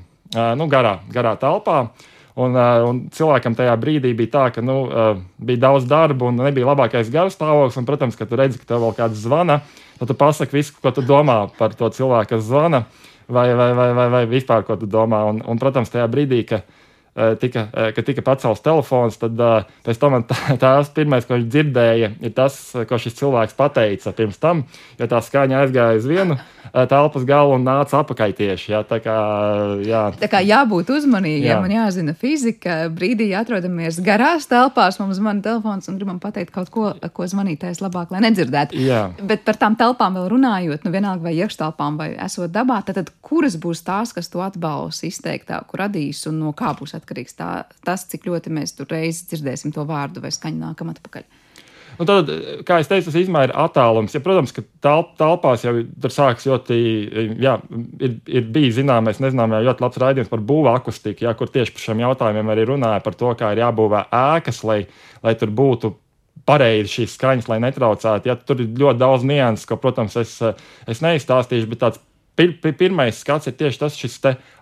nu, 0.57 0.69
garā, 0.73 1.01
garā 1.13 1.35
telpā. 1.41 1.83
Un, 2.41 2.55
un 2.57 3.01
cilvēkam 3.13 3.53
tajā 3.59 3.75
brīdī 3.77 4.15
bija 4.17 4.33
tā, 4.33 4.47
ka 4.55 4.65
nu, 4.65 4.79
bija 5.37 5.67
daudz 5.67 5.85
darba 5.91 6.31
un 6.31 6.41
nebija 6.41 6.71
labākais 6.71 7.11
garstāvoklis. 7.13 7.77
Un, 7.77 7.89
protams, 7.89 8.17
ka 8.17 8.25
tu 8.25 8.39
redzi, 8.41 8.63
ka 8.63 8.71
tev 8.71 8.87
vēl 8.87 8.97
kāds 8.97 9.21
zvana, 9.21 9.61
tad 9.99 10.09
tu 10.09 10.17
pasaki 10.17 10.57
visu, 10.57 10.79
ko 10.81 10.95
tu 10.97 11.05
domā 11.05 11.43
par 11.59 11.77
to 11.77 11.91
cilvēku, 11.93 12.33
kas 12.33 12.47
zvana, 12.47 12.87
vai, 13.29 13.51
vai, 13.53 13.73
vai, 13.77 13.91
vai, 13.99 14.09
vai 14.17 14.27
vispār 14.31 14.65
ko 14.65 14.79
tu 14.81 14.89
domā. 14.89 15.27
Un, 15.29 15.43
un 15.45 15.61
protams, 15.61 15.93
tajā 15.93 16.09
brīdī, 16.09 16.47
kad 16.49 16.65
Eh, 16.65 16.80
tika, 17.41 17.67
eh, 17.73 17.91
kad 17.97 18.07
tika 18.07 18.23
pacelts 18.25 18.63
telefons, 18.65 19.19
tad 19.21 19.41
uh, 19.41 19.67
pēc 19.87 20.01
tam 20.01 20.17
tā, 20.29 20.39
tās 20.63 20.93
pirmais, 20.95 21.27
ko 21.27 21.37
viņš 21.37 21.51
dzirdēja, 21.51 22.13
ir 22.21 22.33
tas, 22.37 22.57
ko 22.89 23.01
šis 23.01 23.19
cilvēks 23.19 23.59
pateica 23.59 24.15
pirms 24.17 24.41
tam, 24.41 24.65
jo 25.01 25.11
tā 25.11 25.21
skaņa 25.25 25.65
aizgāja 25.65 26.01
uz 26.01 26.09
vienu 26.09 26.39
telpas 26.71 27.25
galu 27.27 27.57
un 27.57 27.65
nāca 27.67 28.01
apakaļ 28.05 28.35
tieši. 28.39 28.71
Jā, 28.75 28.83
tā, 28.87 29.01
kā, 29.03 29.17
jā. 29.87 30.03
tā 30.21 30.29
kā 30.31 30.41
jābūt 30.45 30.93
uzmanīgiem 30.95 31.51
jā. 31.51 31.59
un 31.59 31.75
jāzina 31.75 32.15
fizika. 32.19 32.77
Brīdī, 32.95 33.31
atrodamies 33.37 33.99
garās 34.05 34.47
telpās, 34.51 35.01
mums 35.03 35.19
zvana 35.19 35.43
telefons 35.45 35.91
un 35.91 35.99
gribam 35.99 36.21
pateikt 36.23 36.55
kaut 36.55 36.71
ko, 36.71 36.93
ko 37.17 37.29
zvanītājs 37.31 37.83
labāk, 37.83 38.13
lai 38.15 38.23
nedzirdētu. 38.29 38.79
Jā. 38.87 39.03
Bet 39.19 39.43
par 39.49 39.59
tām 39.61 39.77
telpām 39.81 40.19
vēl 40.19 40.29
runājot, 40.31 40.87
nu 40.87 40.95
vienalga 40.95 41.27
vai 41.27 41.35
iekštelpām 41.41 41.99
vai 42.01 42.11
esot 42.23 42.53
dabā, 42.55 42.81
tad, 42.87 43.01
tad 43.01 43.13
kuras 43.25 43.59
būs 43.61 43.83
tās, 43.87 44.15
kas 44.15 44.31
to 44.31 44.45
atbalstu 44.45 45.09
izteiktāku 45.11 45.81
radīs 45.81 46.23
un 46.31 46.39
no 46.45 46.55
kā 46.57 46.73
būs 46.79 46.95
atkarīgs 46.99 47.10
tā, 47.37 47.51
tas, 47.87 48.07
cik 48.11 48.27
ļoti 48.31 48.53
mēs 48.55 48.77
tur 48.79 48.91
reizi 48.91 49.27
dzirdēsim 49.31 49.75
to 49.77 49.85
vārdu 49.89 50.23
vai 50.25 50.33
skaņu 50.35 50.61
nākam 50.65 50.93
atpakaļ. 50.95 51.29
Un 52.01 52.09
tad, 52.09 52.31
kā 52.65 52.79
jau 52.81 52.87
teicu, 52.89 53.11
tas 53.11 53.17
izmēra 53.21 53.57
attālums. 53.67 54.15
Ja, 54.15 54.23
protams, 54.25 54.55
ka 54.57 54.63
telp, 54.85 55.11
telpās 55.21 55.67
jau 55.67 55.75
tur 56.01 56.15
sākas 56.15 56.47
ļoti, 56.49 56.77
jā, 57.43 57.57
ir, 58.01 58.15
ir 58.31 58.47
bijis 58.55 58.79
zināmais, 58.79 59.21
nezināmais, 59.21 59.67
ļoti 59.67 59.85
labs 59.85 60.01
raidījums 60.01 60.31
par 60.33 60.45
būvā 60.49 60.77
akustiku, 60.81 61.27
jā, 61.27 61.35
kur 61.37 61.51
tieši 61.53 61.75
par 61.77 61.85
šiem 61.85 62.05
jautājumiem 62.07 62.55
arī 62.55 62.69
runāja 62.71 63.03
par 63.05 63.19
to, 63.21 63.35
kā 63.37 63.53
ir 63.53 63.61
jābūvē 63.65 64.07
ēkas, 64.17 64.63
lai, 64.71 64.79
lai 65.27 65.35
tur 65.41 65.53
būtu 65.61 65.93
pareizi 66.49 66.95
šīs 66.95 67.19
skaņas, 67.19 67.51
lai 67.53 67.61
netraucētu. 67.67 68.31
Ja, 68.31 68.39
tur 68.39 68.63
ir 68.65 68.71
ļoti 68.81 69.03
daudz 69.03 69.27
nianses, 69.29 69.69
ko, 69.69 69.77
protams, 69.83 70.17
es, 70.21 70.39
es 70.89 71.03
neizstāstīšu, 71.05 71.69
bet 71.69 71.85
tāds 71.85 72.01
pir, 72.41 72.55
pir, 72.61 72.75
pirmais 72.77 73.21
skats 73.21 73.51
ir 73.51 73.57
tieši 73.59 73.81
tas 73.83 73.99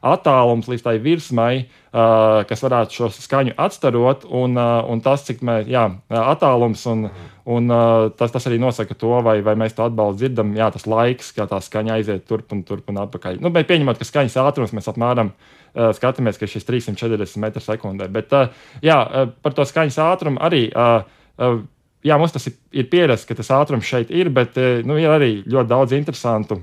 attālums 0.03 0.69
līdz 0.71 0.85
tai 0.85 0.97
virsmai, 1.03 1.53
uh, 1.63 2.43
kas 2.49 2.63
varētu 2.65 2.97
šo 2.97 3.09
skaņu 3.15 3.55
atstarot, 3.59 4.27
un, 4.35 4.57
uh, 4.59 4.83
un 4.91 5.03
tas, 5.05 5.25
cik 5.27 5.43
mēs, 5.47 5.69
jā, 5.71 5.85
attālums, 6.11 6.85
un, 6.91 7.09
un 7.47 7.71
uh, 7.75 8.09
tas, 8.19 8.33
tas 8.35 8.49
arī 8.51 8.61
nosaka 8.63 8.97
to, 8.99 9.13
vai, 9.27 9.39
vai 9.47 9.55
mēs 9.59 9.77
to 9.77 9.87
atbalstu 9.87 10.25
dzirdam, 10.25 10.55
jā, 10.59 10.71
tas 10.75 10.87
laiks, 10.91 11.33
kā 11.37 11.49
tā 11.51 11.61
skaņa 11.63 11.99
aiziet 11.99 12.27
turp 12.31 12.55
un 12.55 12.65
turp 12.67 12.91
un 12.91 13.03
atpakaļ. 13.05 13.41
Nu, 13.45 13.53
bet 13.55 13.71
pieņemot, 13.71 14.01
ka 14.01 14.09
skaņas 14.09 14.39
ātrums 14.43 14.75
mēs 14.77 14.91
apmēram 14.91 15.33
uh, 15.35 15.91
skatāmies, 15.99 16.41
ka 16.41 16.51
šis 16.51 16.67
340 16.69 17.43
m2. 17.51 18.11
Bet, 18.15 18.35
uh, 18.35 18.71
jā, 18.85 19.03
uh, 19.03 19.35
par 19.43 19.59
to 19.59 19.67
skaņas 19.69 20.01
ātrumu 20.11 20.43
arī. 20.43 20.69
Uh, 20.75 21.03
uh, 21.39 21.61
Jā, 22.07 22.15
mums 22.15 22.31
tas 22.31 22.45
ir, 22.47 22.53
ir 22.79 22.87
pierasts, 22.87 23.27
ka 23.27 23.35
tas 23.35 23.49
ātrums 23.51 23.83
šeit 23.85 24.13
ir, 24.15 24.29
bet 24.31 24.55
nu, 24.87 24.95
ir 25.03 25.11
arī 25.11 25.33
ļoti 25.51 25.67
daudz 25.67 25.97
interesantu 25.97 26.61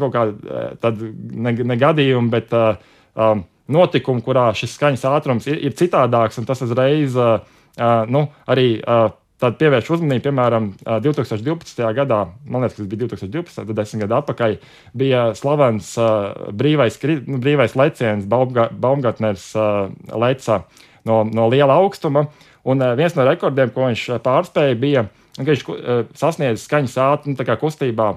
kaut 0.00 0.14
kāda 0.14 0.62
tāda 0.82 1.10
ne, 1.14 1.52
ne 1.70 1.76
gadījuma, 1.78 2.32
bet 2.32 2.54
uh, 2.56 2.80
um, 3.14 3.44
notikuma, 3.72 4.24
kurā 4.24 4.48
šis 4.56 4.74
skaņas 4.78 5.06
ātrums 5.10 5.46
ir, 5.50 5.60
ir 5.68 5.76
citādāks, 5.78 6.40
un 6.40 6.48
tas 6.48 6.64
uzreiz 6.66 7.16
uh, 7.18 7.38
nu, 8.10 8.26
arī. 8.46 8.72
Uh, 8.82 9.14
Tad 9.36 9.58
pievērš 9.60 9.90
uzmanību, 9.92 10.22
piemēram, 10.24 10.70
2012. 11.04 11.82
gadā, 11.98 12.22
man 12.48 12.62
liekas, 12.64 12.78
tas 12.78 12.86
bija 12.88 13.02
2012. 13.02 13.66
gada, 13.66 13.74
desmit 13.82 14.02
gadu 14.06 14.16
atpakaļ, 14.16 14.54
bija 14.96 15.26
slavens 15.36 15.90
uh, 16.00 16.48
brīvais, 16.56 16.96
nu, 17.28 17.36
brīvais 17.44 17.76
leciens, 17.76 18.24
Baumgartners 18.24 19.50
uh, 19.60 19.90
leca 20.16 20.62
no, 21.04 21.20
no 21.28 21.50
liela 21.52 21.76
augstuma. 21.82 22.24
Un 22.64 22.80
uh, 22.80 22.94
viens 22.96 23.12
no 23.12 23.28
rekordiem, 23.28 23.74
ko 23.76 23.90
viņš 23.90 24.06
pārspēja, 24.24 24.80
bija, 24.80 25.04
ka 25.36 25.44
viņš 25.50 25.66
uh, 25.68 26.00
sasniedz 26.16 26.64
skaņas 26.64 26.96
ātrumu, 27.04 27.36
nu, 27.36 27.58
kustībā, 27.60 28.08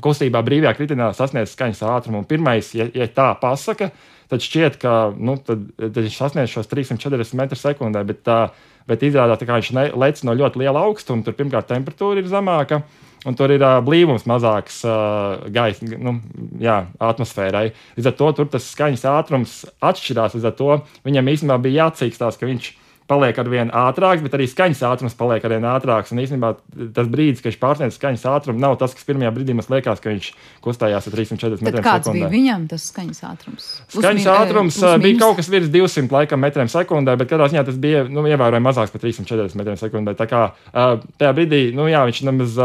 kustībā 0.00 0.40
brīvajā 0.46 0.72
kritienā 0.78 1.10
sasniedz 1.16 1.52
skaņas 1.52 1.82
ātrumu. 1.84 2.22
Un 2.22 2.28
pirmais, 2.28 2.72
ja, 2.76 2.86
ja 2.96 3.08
tā 3.12 3.28
pasaka, 3.40 3.90
tad 4.32 4.44
šķiet, 4.44 4.78
ka 4.80 5.12
nu, 5.16 5.36
tad, 5.44 5.66
tad 5.76 6.00
viņš 6.00 6.18
sasniedz 6.18 6.52
šos 6.54 6.70
340 6.70 7.38
metrus 7.38 7.64
sekundē. 7.64 8.04
Bet, 8.08 8.24
uh, 8.30 8.68
bet 8.88 9.04
izrādās, 9.06 9.44
ka 9.44 9.60
viņš 9.60 9.72
lec 10.00 10.22
no 10.26 10.36
ļoti 10.38 10.62
liela 10.64 10.84
augstuma. 10.88 11.24
Tur 11.26 11.36
pirmkārt 11.38 11.70
temperatūra 11.72 12.22
ir 12.22 12.30
zemāka. 12.30 12.82
Un 13.28 13.36
tur 13.38 13.52
ir 13.54 13.62
uh, 13.62 13.78
blīvums 13.84 14.24
mazāks 14.26 14.80
uh, 14.82 15.44
gaisa 15.54 15.86
nu, 15.86 16.16
jā, 16.58 16.80
atmosfērai. 16.98 17.68
Līdz 17.98 18.10
ar 18.10 18.16
to 18.18 18.46
tas 18.56 18.70
skaņas 18.72 19.04
ātrums 19.12 19.58
atšķirās. 19.78 20.34
Līdz 20.38 20.48
ar 20.48 20.56
to 20.58 20.78
viņam 21.06 21.30
īstenībā 21.30 21.60
bija 21.62 21.86
jācīkstās, 21.86 22.40
ka 22.40 22.48
viņš 22.50 22.72
paliek 23.12 23.38
ar 23.38 23.52
vien 23.52 23.70
ātrāks, 23.82 24.24
bet 24.24 24.36
arī 24.38 24.48
skaņas 24.48 24.82
ātrums 24.88 25.16
paliek 25.18 25.44
ar 25.44 25.52
vien 25.54 25.66
ātrāks. 25.68 26.12
Un 26.14 26.22
īstenībā 26.22 26.54
tas 26.96 27.10
brīdis, 27.12 27.42
kad 27.42 27.52
viņš 27.52 27.60
pārsniedz 27.60 27.98
skaņas 27.98 28.24
ātrumu, 28.32 28.62
nav 28.62 28.78
tas, 28.80 28.94
kas 28.96 29.06
pirmajā 29.08 29.32
brīdī 29.36 29.56
mums 29.58 29.68
liekas, 29.72 30.00
ka 30.02 30.12
viņš 30.12 30.30
kustējās 30.64 31.08
ar 31.08 31.16
340 31.16 31.66
metriem 31.66 31.82
sekundē. 31.82 31.90
Kāds 31.90 32.12
bija 32.16 32.30
viņam 32.32 32.66
tas 32.70 32.86
skaņas 32.92 33.22
ātrums? 33.28 33.68
Skaņas 33.92 34.26
plus, 34.26 34.30
ātrums 34.32 34.78
plus, 34.78 35.02
bija 35.04 35.18
kaut 35.20 35.40
kas 35.40 35.50
virs 35.52 35.72
200 35.74 36.16
laikam, 36.16 36.42
metriem 36.42 36.70
sekundē, 36.72 37.16
bet 37.20 37.30
katrā 37.32 37.50
ziņā 37.52 37.64
tas 37.68 37.80
bija 37.82 38.04
nu, 38.08 38.24
ievērojami 38.30 38.66
mazāks 38.68 38.94
par 38.94 39.04
340 39.04 39.58
metriem 39.60 39.80
sekundē. 39.80 40.16
Tā 40.18 40.28
kā 40.30 40.42
tajā 40.72 41.32
brīdī, 41.36 41.62
nu 41.76 41.88
jā, 41.90 42.04
viņš 42.08 42.22
nemaz, 42.28 42.56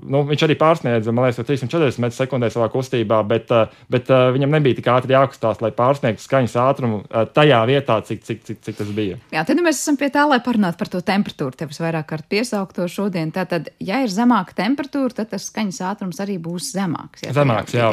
nu, 0.00 0.24
viņš 0.30 0.46
arī 0.48 0.58
pārsniedza, 0.60 1.14
man 1.14 1.28
liekas, 1.28 1.42
340 1.44 2.02
metrus 2.04 2.20
sekundē 2.22 2.50
savā 2.54 2.70
kustībā, 2.72 3.20
bet, 3.28 3.52
bet 3.92 4.12
viņam 4.36 4.56
nebija 4.58 4.78
tik 4.80 4.90
ātri 4.94 5.16
jākustās, 5.16 5.60
lai 5.64 5.72
pārsniegtu 5.74 6.24
skaņas 6.24 6.56
ātrumu 6.64 7.02
tajā 7.36 7.60
vietā, 7.70 7.98
cik, 8.06 8.22
cik, 8.24 8.44
cik, 8.46 8.60
cik 8.64 8.78
tas 8.80 8.92
bija. 8.94 9.18
Jā, 9.34 9.42
tad 9.46 9.60
mēs 9.64 9.73
esam 9.80 9.96
pie 10.00 10.10
tā, 10.14 10.24
lai 10.28 10.38
parunātu 10.44 10.78
par 10.80 10.90
to 10.92 11.00
temperatūru. 11.04 11.56
Tev 11.58 11.72
vairāk 11.80 12.08
kārt 12.10 12.28
piesaukt 12.32 12.76
to 12.76 12.86
šodien. 12.90 13.32
Tātad, 13.34 13.70
ja 13.82 14.02
ir 14.04 14.12
zemāka 14.12 14.56
temperatūra, 14.58 15.14
tad 15.20 15.32
tas 15.32 15.48
skaņas 15.50 15.80
ātrums 15.90 16.20
arī 16.24 16.38
būs 16.42 16.72
zemāks. 16.76 17.24
Jā, 17.26 17.34
zemāks, 17.36 17.76
jā. 17.76 17.92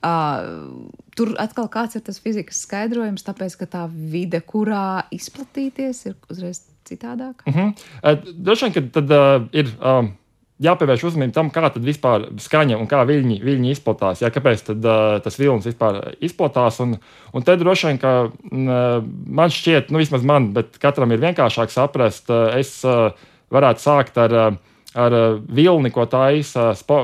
Uh, 0.00 0.90
tur 1.18 1.34
atkal 1.42 1.68
kāds 1.72 1.98
ir 1.98 2.04
tas 2.06 2.20
fizikas 2.22 2.62
skaidrojums, 2.66 3.26
tāpēc, 3.26 3.58
ka 3.60 3.70
tā 3.70 3.86
vide, 3.90 4.40
kurā 4.40 5.04
izplatīties, 5.14 6.06
ir 6.10 6.16
uzreiz 6.32 6.64
citādāka. 6.88 7.44
Uh 7.46 7.54
-huh. 7.56 7.74
uh, 8.02 8.32
Droši 8.34 8.64
vien, 8.64 8.72
ka 8.72 9.00
tad 9.00 9.10
uh, 9.10 9.48
ir. 9.52 9.76
Um, 9.80 10.14
jāpievērš 10.60 11.04
uzmanība 11.08 11.36
tam, 11.36 11.50
kā 11.54 11.68
tad 11.72 11.84
vispār 11.86 12.28
skaņa 12.40 12.78
un 12.80 12.88
kā 12.90 13.02
viļņi, 13.08 13.40
viļņi 13.44 13.74
izplatās. 13.74 14.22
Jā, 14.24 14.30
kāpēc 14.34 14.64
tad, 14.70 14.84
uh, 14.84 15.18
tas 15.24 15.38
vilnis 15.40 15.68
vispār 15.70 16.00
izplatās. 16.20 16.80
Un, 16.84 16.96
un 17.32 17.46
te 17.46 17.56
droši 17.60 17.90
vien, 17.90 18.00
ka 18.02 18.14
uh, 18.28 19.04
man 19.40 19.54
šķiet, 19.54 19.92
nu 19.92 20.02
vismaz 20.02 20.26
man, 20.26 20.50
bet 20.56 20.76
katram 20.82 21.14
ir 21.14 21.22
vienkāršāk 21.24 21.72
saprast, 21.72 22.28
uh, 22.32 22.50
es 22.60 22.78
uh, 22.88 23.08
varētu 23.54 23.88
sākt 23.88 24.20
ar. 24.20 24.36
Uh, 24.50 24.66
ar 24.98 25.14
vilni, 25.54 25.90
ko 25.94 26.02
taisa 26.10 26.72
spo, 26.74 26.96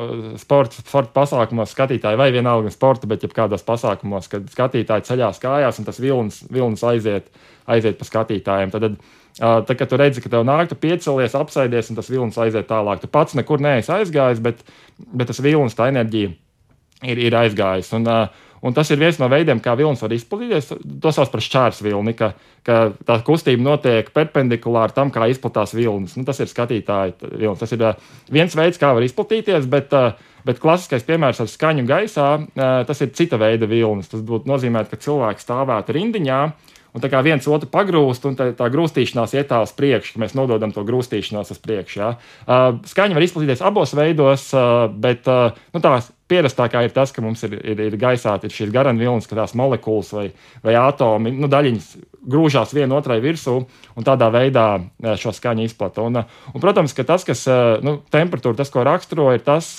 sporta, 0.42 0.82
sporta 0.82 1.12
pasākumos, 1.14 1.70
skatītāji, 1.70 2.18
vai 2.18 2.32
vienalga 2.34 2.72
sporta, 2.74 3.06
bet 3.06 3.22
jebkādos 3.22 3.62
pasākumos, 3.66 4.26
kad 4.32 4.48
skatītāji 4.50 5.06
ceļās 5.06 5.38
kājās 5.42 5.78
un 5.78 5.86
tas 5.86 6.00
vilnis, 6.02 6.40
vilnis 6.50 6.82
aiziet, 6.82 7.30
aiziet 7.70 8.00
pa 8.00 8.08
skatītājiem. 8.08 8.74
Tad, 8.74 8.88
tad 8.88 8.98
Tad, 9.37 9.68
kad 9.77 9.88
tu 9.90 9.99
redzi, 10.01 10.22
ka 10.25 10.31
tev 10.33 10.46
nāk, 10.49 10.70
tu 10.70 10.79
piecelies, 10.81 11.35
apsaidies, 11.37 11.90
un 11.92 11.99
tas 11.99 12.09
vilnis 12.09 12.38
aiziet 12.40 12.70
tālāk. 12.70 13.03
Tu 13.03 13.09
pats 13.12 13.37
nekur 13.37 13.61
neesi 13.61 13.92
aizgājis, 13.92 14.40
bet, 14.40 14.62
bet 15.12 15.29
tas 15.29 15.42
vilnis, 15.44 15.77
tā 15.77 15.90
enerģija 15.92 16.31
ir, 17.05 17.20
ir 17.20 17.37
aizgājis. 17.37 17.90
Un, 17.99 18.09
un 18.64 18.77
tas 18.77 18.88
ir 18.88 19.01
viens 19.03 19.18
no 19.20 19.29
veidiem, 19.29 19.61
kā 19.61 19.75
vilnis 19.77 20.01
var 20.01 20.14
izplatīties. 20.16 20.70
To 21.03 21.12
sauc 21.12 21.29
par 21.35 21.44
šķērs 21.44 21.83
vilni, 21.85 22.14
ka, 22.16 22.31
ka 22.64 22.79
tā 23.05 23.18
kustība 23.27 23.61
notiek 23.66 24.09
perpendikulāri 24.16 24.96
tam, 24.96 25.12
kā 25.12 25.29
izplatās 25.29 25.77
vilnis. 25.77 26.16
Nu, 26.16 26.25
tas 26.25 26.40
ir 26.40 26.49
skatītāja 26.49 27.12
vilnis. 27.35 27.61
Tas 27.61 27.77
ir 27.77 27.85
viens 28.33 28.57
veids, 28.57 28.81
kā 28.81 28.94
var 28.96 29.05
izplatīties, 29.05 29.68
bet, 29.68 29.92
bet 30.49 30.62
klasiskais 30.64 31.05
piemērs 31.05 31.42
ar 31.44 31.53
skaņu 31.53 31.85
gaisā, 31.92 32.31
tas 32.88 33.05
ir 33.05 33.12
cita 33.12 33.37
veida 33.42 33.68
vilnis. 33.68 34.09
Tas 34.14 34.25
būtu 34.25 34.49
nozīmē, 34.49 34.87
ka 34.88 34.96
cilvēks 34.96 35.44
stāvētu 35.44 35.99
rindiņā 36.01 36.40
Un 36.96 37.04
tā 37.04 37.11
kā 37.12 37.20
viens 37.20 37.44
otru 37.44 37.68
pagrūst, 37.68 38.24
un 38.24 38.38
tā, 38.38 38.48
tā 38.56 38.70
grūstīšanās 38.72 39.35
iet 39.37 39.50
tālāk 39.50 39.68
uz 39.68 39.76
priekšu, 39.76 40.14
ka 40.16 40.22
mēs 40.22 40.32
nododam 40.38 40.72
to 40.72 40.80
grūstīšanos 40.88 41.52
uz 41.52 41.59
priekšu. 41.61 41.98
Ja. 42.00 42.12
Uh, 42.48 42.78
skaņa 42.88 43.18
var 43.18 43.26
izplatīties 43.26 43.64
abos 43.68 43.92
veidos, 43.96 44.46
uh, 44.56 44.87
bet 44.88 45.28
uh, 45.28 45.52
nu, 45.76 45.82
tās 45.85 46.09
pierastākā 46.32 46.87
ir 46.87 46.94
tas, 46.96 47.12
ka 47.12 47.20
mums 47.20 47.44
ir, 47.44 47.59
ir, 47.61 47.82
ir 47.90 47.96
gaisā 48.00 48.38
ir 48.40 48.54
šīs 48.54 48.72
garanvilnas, 48.72 49.28
ka 49.28 49.37
tās 49.37 49.52
molekulas 49.59 50.14
vai, 50.16 50.30
vai 50.64 50.78
atomi, 50.80 51.35
nu, 51.37 51.50
daļiņas 51.52 51.90
grūžās 52.32 52.72
viena 52.74 52.96
otrai 52.96 53.20
virsū 53.22 53.59
un 53.61 54.06
tādā 54.06 54.30
veidā 54.32 54.66
šo 55.20 55.35
skaņu 55.37 55.68
izplata. 55.68 56.02
Un, 56.09 56.22
un, 56.24 56.62
protams, 56.62 56.96
ka 56.96 57.04
tas, 57.06 57.28
kas 57.28 57.44
nu, 57.87 58.00
temperatūra, 58.11 58.59
tas, 58.59 58.72
ko 58.74 58.82
raksturo, 58.88 59.28
ir 59.37 59.44
tas, 59.46 59.76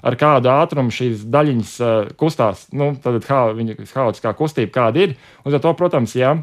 ar 0.00 0.16
kādu 0.16 0.48
ātrumu 0.54 0.94
šīs 0.94 1.26
daļiņas 1.28 1.74
kustās, 2.16 2.64
nu, 2.72 2.94
viņa 2.96 3.76
haotiskā 3.92 4.32
kustība 4.38 4.72
kāda 4.78 5.04
ir. 5.04 5.14
Un 5.44 5.60
to, 5.60 5.76
protams, 5.76 6.16
ja 6.16 6.38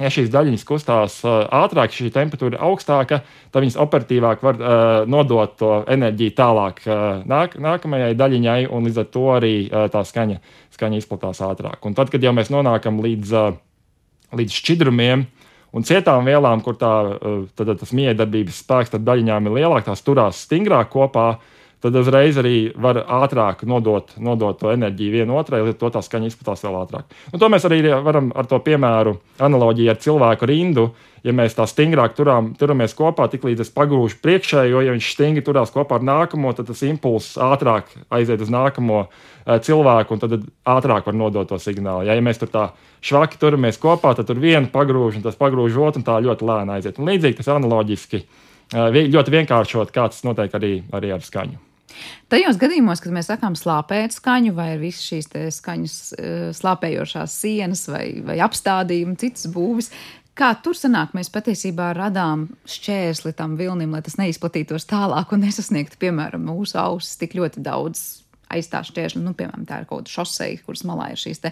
ja 0.00 0.10
šīs 0.10 0.30
daļiņas 0.32 0.64
kustās 0.66 1.18
uh, 1.26 1.44
ātrāk, 1.54 1.94
šī 1.94 2.10
temperatūra 2.14 2.56
ir 2.56 2.64
augstāka, 2.66 3.20
tad 3.54 3.64
viņas 3.64 3.78
operatīvāk 3.84 4.42
var 4.44 4.58
uh, 4.58 4.82
nodot 5.10 5.54
to 5.60 5.70
enerģiju 5.90 6.34
tālāk 6.38 6.82
uh, 6.88 7.22
nāk, 7.30 7.56
nākamajai 7.62 8.16
daļiņai, 8.18 8.58
un 8.74 8.88
līdz 8.88 9.00
ar 9.04 9.08
to 9.14 9.24
arī 9.36 9.54
uh, 9.68 9.86
tā 9.92 10.04
skaņa, 10.06 10.40
skaņa 10.74 11.00
izplatās 11.00 11.42
ātrāk. 11.46 11.80
Un 11.86 11.96
tad, 11.98 12.10
kad 12.12 12.22
jau 12.24 12.34
mēs 12.36 12.52
nonākam 12.54 13.00
līdz, 13.04 13.34
uh, 13.38 13.56
līdz 14.34 14.60
šķidrumiem 14.60 15.26
un 15.74 15.86
cietām 15.86 16.26
vielām, 16.26 16.62
kur 16.66 16.78
tā, 16.80 16.94
uh, 17.14 17.42
tad, 17.54 17.76
tas 17.80 17.94
miedarbības 17.94 18.62
spēks 18.64 18.96
ar 18.98 19.04
daļiņām 19.06 19.50
ir 19.50 19.60
lielāks, 19.60 19.90
tās 19.90 20.06
turās 20.06 20.42
stingrāk 20.48 20.90
kopā, 20.94 21.28
uh, 21.36 21.53
tad 21.84 21.96
uzreiz 22.00 22.38
arī 22.40 22.58
var 22.80 23.02
ātrāk 23.02 23.66
nodot, 23.68 24.14
nodot 24.16 24.56
to 24.56 24.70
enerģiju 24.72 25.18
vienotrai, 25.18 25.60
lai 25.66 25.74
to 25.76 25.90
tā 25.92 26.00
skaņa 26.04 26.30
izplatās 26.30 26.64
vēl 26.64 26.78
ātrāk. 26.80 27.10
Un 27.32 27.42
to 27.42 27.50
mēs 27.52 27.66
arī 27.68 27.82
varam 28.06 28.30
ar 28.32 28.48
to 28.48 28.56
piemēru, 28.64 29.18
analoģiju 29.44 29.92
ar 29.92 30.00
cilvēku 30.00 30.48
rindu. 30.48 30.92
Ja 31.24 31.32
mēs 31.32 31.54
tā 31.56 31.64
stingrāk 31.64 32.12
turām, 32.18 32.50
turamies 32.60 32.92
kopā, 32.96 33.30
tik 33.32 33.46
līdz 33.48 33.62
es 33.64 33.70
pagrūžu 33.72 34.18
priekšējo, 34.20 34.82
ja 34.84 34.92
viņš 34.92 35.06
stingri 35.14 35.44
turās 35.44 35.72
kopā 35.72 35.96
ar 35.96 36.04
nākamo, 36.04 36.52
tad 36.52 36.68
tas 36.68 36.82
impulss 36.84 37.38
ātrāk 37.40 37.88
aiziet 38.12 38.44
uz 38.44 38.52
nākamo 38.52 38.98
uh, 39.06 39.56
cilvēku, 39.56 40.12
un 40.12 40.20
tad 40.20 40.36
ātrāk 40.68 41.08
var 41.08 41.16
nodot 41.16 41.48
to 41.48 41.56
signālu. 41.56 42.04
Ja, 42.04 42.12
ja 42.12 42.24
mēs 42.24 42.44
tur 42.44 42.52
tā 42.52 42.66
švaki 43.00 43.40
turamies 43.40 43.80
kopā, 43.80 44.12
tad 44.18 44.28
tur 44.28 44.40
vienu 44.40 44.68
pagrūž, 44.72 45.16
un 45.16 45.24
tas 45.24 45.40
pagrūž 45.40 45.80
otru, 45.80 46.04
un 46.04 46.08
tā 46.12 46.20
ļoti 46.28 46.48
lēni 46.52 46.76
aiziet. 46.76 47.00
Un 47.00 47.08
līdzīgi 47.08 47.40
tas 47.40 47.54
analoģiski, 47.56 48.26
uh, 48.76 49.04
ļoti 49.16 49.38
vienkāršot, 49.40 49.96
kā 49.96 50.10
tas 50.12 50.26
notiek 50.28 50.60
arī, 50.60 50.76
arī 50.92 51.16
ar 51.16 51.24
skaņu. 51.24 51.73
Tajos 52.32 52.58
gadījumos, 52.60 53.02
kad 53.04 53.14
mēs 53.14 53.30
sakām 53.30 53.56
slāpēt 53.58 54.16
skaņu, 54.16 54.54
vai 54.56 54.74
ir 54.74 54.82
visas 54.82 55.06
šīs 55.06 55.30
skaņas, 55.60 55.96
eh, 56.18 56.50
slāpējošās 56.56 57.38
sienas, 57.44 57.86
vai, 57.88 58.20
vai 58.24 58.38
apstādījumi, 58.44 59.18
citas 59.20 59.50
būvis, 59.52 59.92
Kā 60.34 60.48
tur 60.58 60.74
sanāk, 60.74 61.12
mēs 61.14 61.28
patiesībā 61.30 61.92
radām 61.94 62.48
šķērsli 62.66 63.36
tam 63.38 63.52
vilnim, 63.54 63.92
lai 63.94 64.00
tas 64.02 64.16
neizplatītos 64.18 64.82
tālāk 64.90 65.30
un 65.30 65.44
nesasniegtu, 65.46 65.94
piemēram, 66.02 66.42
mūsu 66.50 66.74
ausis 66.82 67.14
tik 67.20 67.36
ļoti 67.38 67.62
daudz 67.62 68.23
aiz 68.54 68.70
tā 68.70 68.80
šķēršļa, 68.86 69.22
nu, 69.24 69.34
piemēram, 69.36 69.66
tā 69.68 69.82
ir 69.82 69.88
kaut 69.90 70.04
kāda 70.04 70.14
šoseja, 70.14 70.62
kuras 70.66 70.84
malā 70.88 71.10
ir 71.12 71.20
šīs 71.20 71.42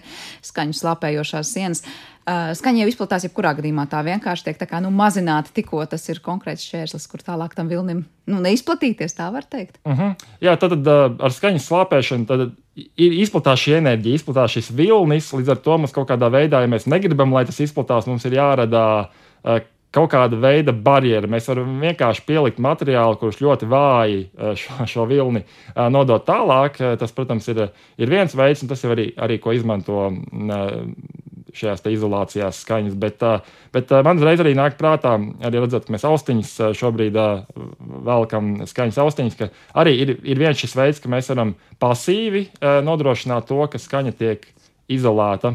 skaņu 0.49 0.77
slāpējošās 0.79 1.53
sienas. 1.53 1.83
Uh, 2.23 2.53
skaņa 2.55 2.85
jau 2.85 2.87
izplatās, 2.87 3.25
jebkurā 3.27 3.51
gadījumā 3.57 3.83
tā 3.91 3.99
vienkārši 4.07 4.45
tiek 4.45 4.59
tā 4.61 4.67
kā, 4.69 4.79
nu, 4.83 4.93
mazināta 4.95 5.51
tikko 5.51 5.81
tas 5.91 6.05
ir 6.07 6.21
konkrēts 6.23 6.63
šķērslis, 6.69 7.07
kur 7.11 7.19
tālāk 7.25 7.51
tam 7.57 7.67
vilnim 7.67 8.05
nu, 8.31 8.39
neizplatīties, 8.45 9.17
tā 9.17 9.27
var 9.33 9.43
teikt. 9.43 9.81
Uh 9.83 9.91
mhm. 9.91 10.01
-huh. 10.13 10.29
Jā, 10.39 10.55
tad, 10.55 10.77
tad 10.77 10.87
uh, 10.87 11.17
ar 11.19 11.35
skaņas 11.35 11.67
slāpēšanu 11.67 12.27
tad 12.27 12.53
ir 12.75 13.19
izplatās 13.19 13.59
šī 13.59 13.77
enerģija, 13.81 14.21
izplatās 14.21 14.55
šis 14.55 14.71
vilnis, 14.71 15.33
līdz 15.33 15.51
ar 15.51 15.57
to 15.57 15.77
mums 15.77 15.91
kaut 15.91 16.09
kādā 16.09 16.31
veidā, 16.31 16.61
ja 16.61 16.67
mēs 16.67 16.87
negribam, 16.87 17.33
lai 17.33 17.45
tas 17.45 17.59
izplatās, 17.59 18.07
mums 18.07 18.25
ir 18.25 18.39
jārada 18.39 19.09
uh, 19.43 19.59
kaut 19.93 20.11
kāda 20.13 20.37
veida 20.41 20.73
barjera. 20.73 21.29
Mēs 21.29 21.47
varam 21.51 21.77
vienkārši 21.81 22.25
pielikt 22.27 22.61
materiālu, 22.63 23.17
kurš 23.21 23.41
ļoti 23.43 23.69
vāji 23.69 24.21
eh, 24.25 24.53
šo, 24.59 24.87
šo 24.89 25.07
vilni 25.09 25.43
eh, 25.43 25.89
nodot 25.93 26.25
tālāk. 26.27 26.79
Eh, 26.81 26.95
tas, 26.99 27.13
protams, 27.15 27.49
ir, 27.53 27.67
ir 28.01 28.13
viens 28.13 28.33
veids, 28.37 28.63
un 28.65 28.71
tas 28.71 28.81
ir 28.83 28.95
arī, 28.95 29.07
arī 29.21 29.37
ko 29.43 29.53
izmanto 29.53 30.07
mm, 30.09 30.95
šajās 31.53 31.85
izolācijās 31.93 32.63
skaņas. 32.65 32.95
Bet, 32.97 33.21
bet 33.75 33.91
man 34.05 34.17
uzreiz 34.17 34.41
arī 34.41 34.55
nāk 34.57 34.79
prātā, 34.79 35.13
arī 35.45 35.61
redzot, 35.61 35.85
ka 35.85 35.93
mēs 35.93 36.07
austiņas 36.09 36.53
šobrīd 36.79 37.19
velkam 38.07 38.55
skaņas 38.69 38.97
austiņas, 39.03 39.37
ka 39.37 39.51
arī 39.83 39.93
ir, 40.01 40.15
ir 40.25 40.41
viens 40.41 40.57
šis 40.57 40.73
veids, 40.79 41.03
ka 41.03 41.11
mēs 41.13 41.29
varam 41.29 41.53
pasīvi 41.83 42.47
nodrošināt 42.87 43.45
to, 43.51 43.61
ka 43.69 43.81
skaņa 43.81 44.15
tiek 44.17 44.49
izolēta. 44.89 45.53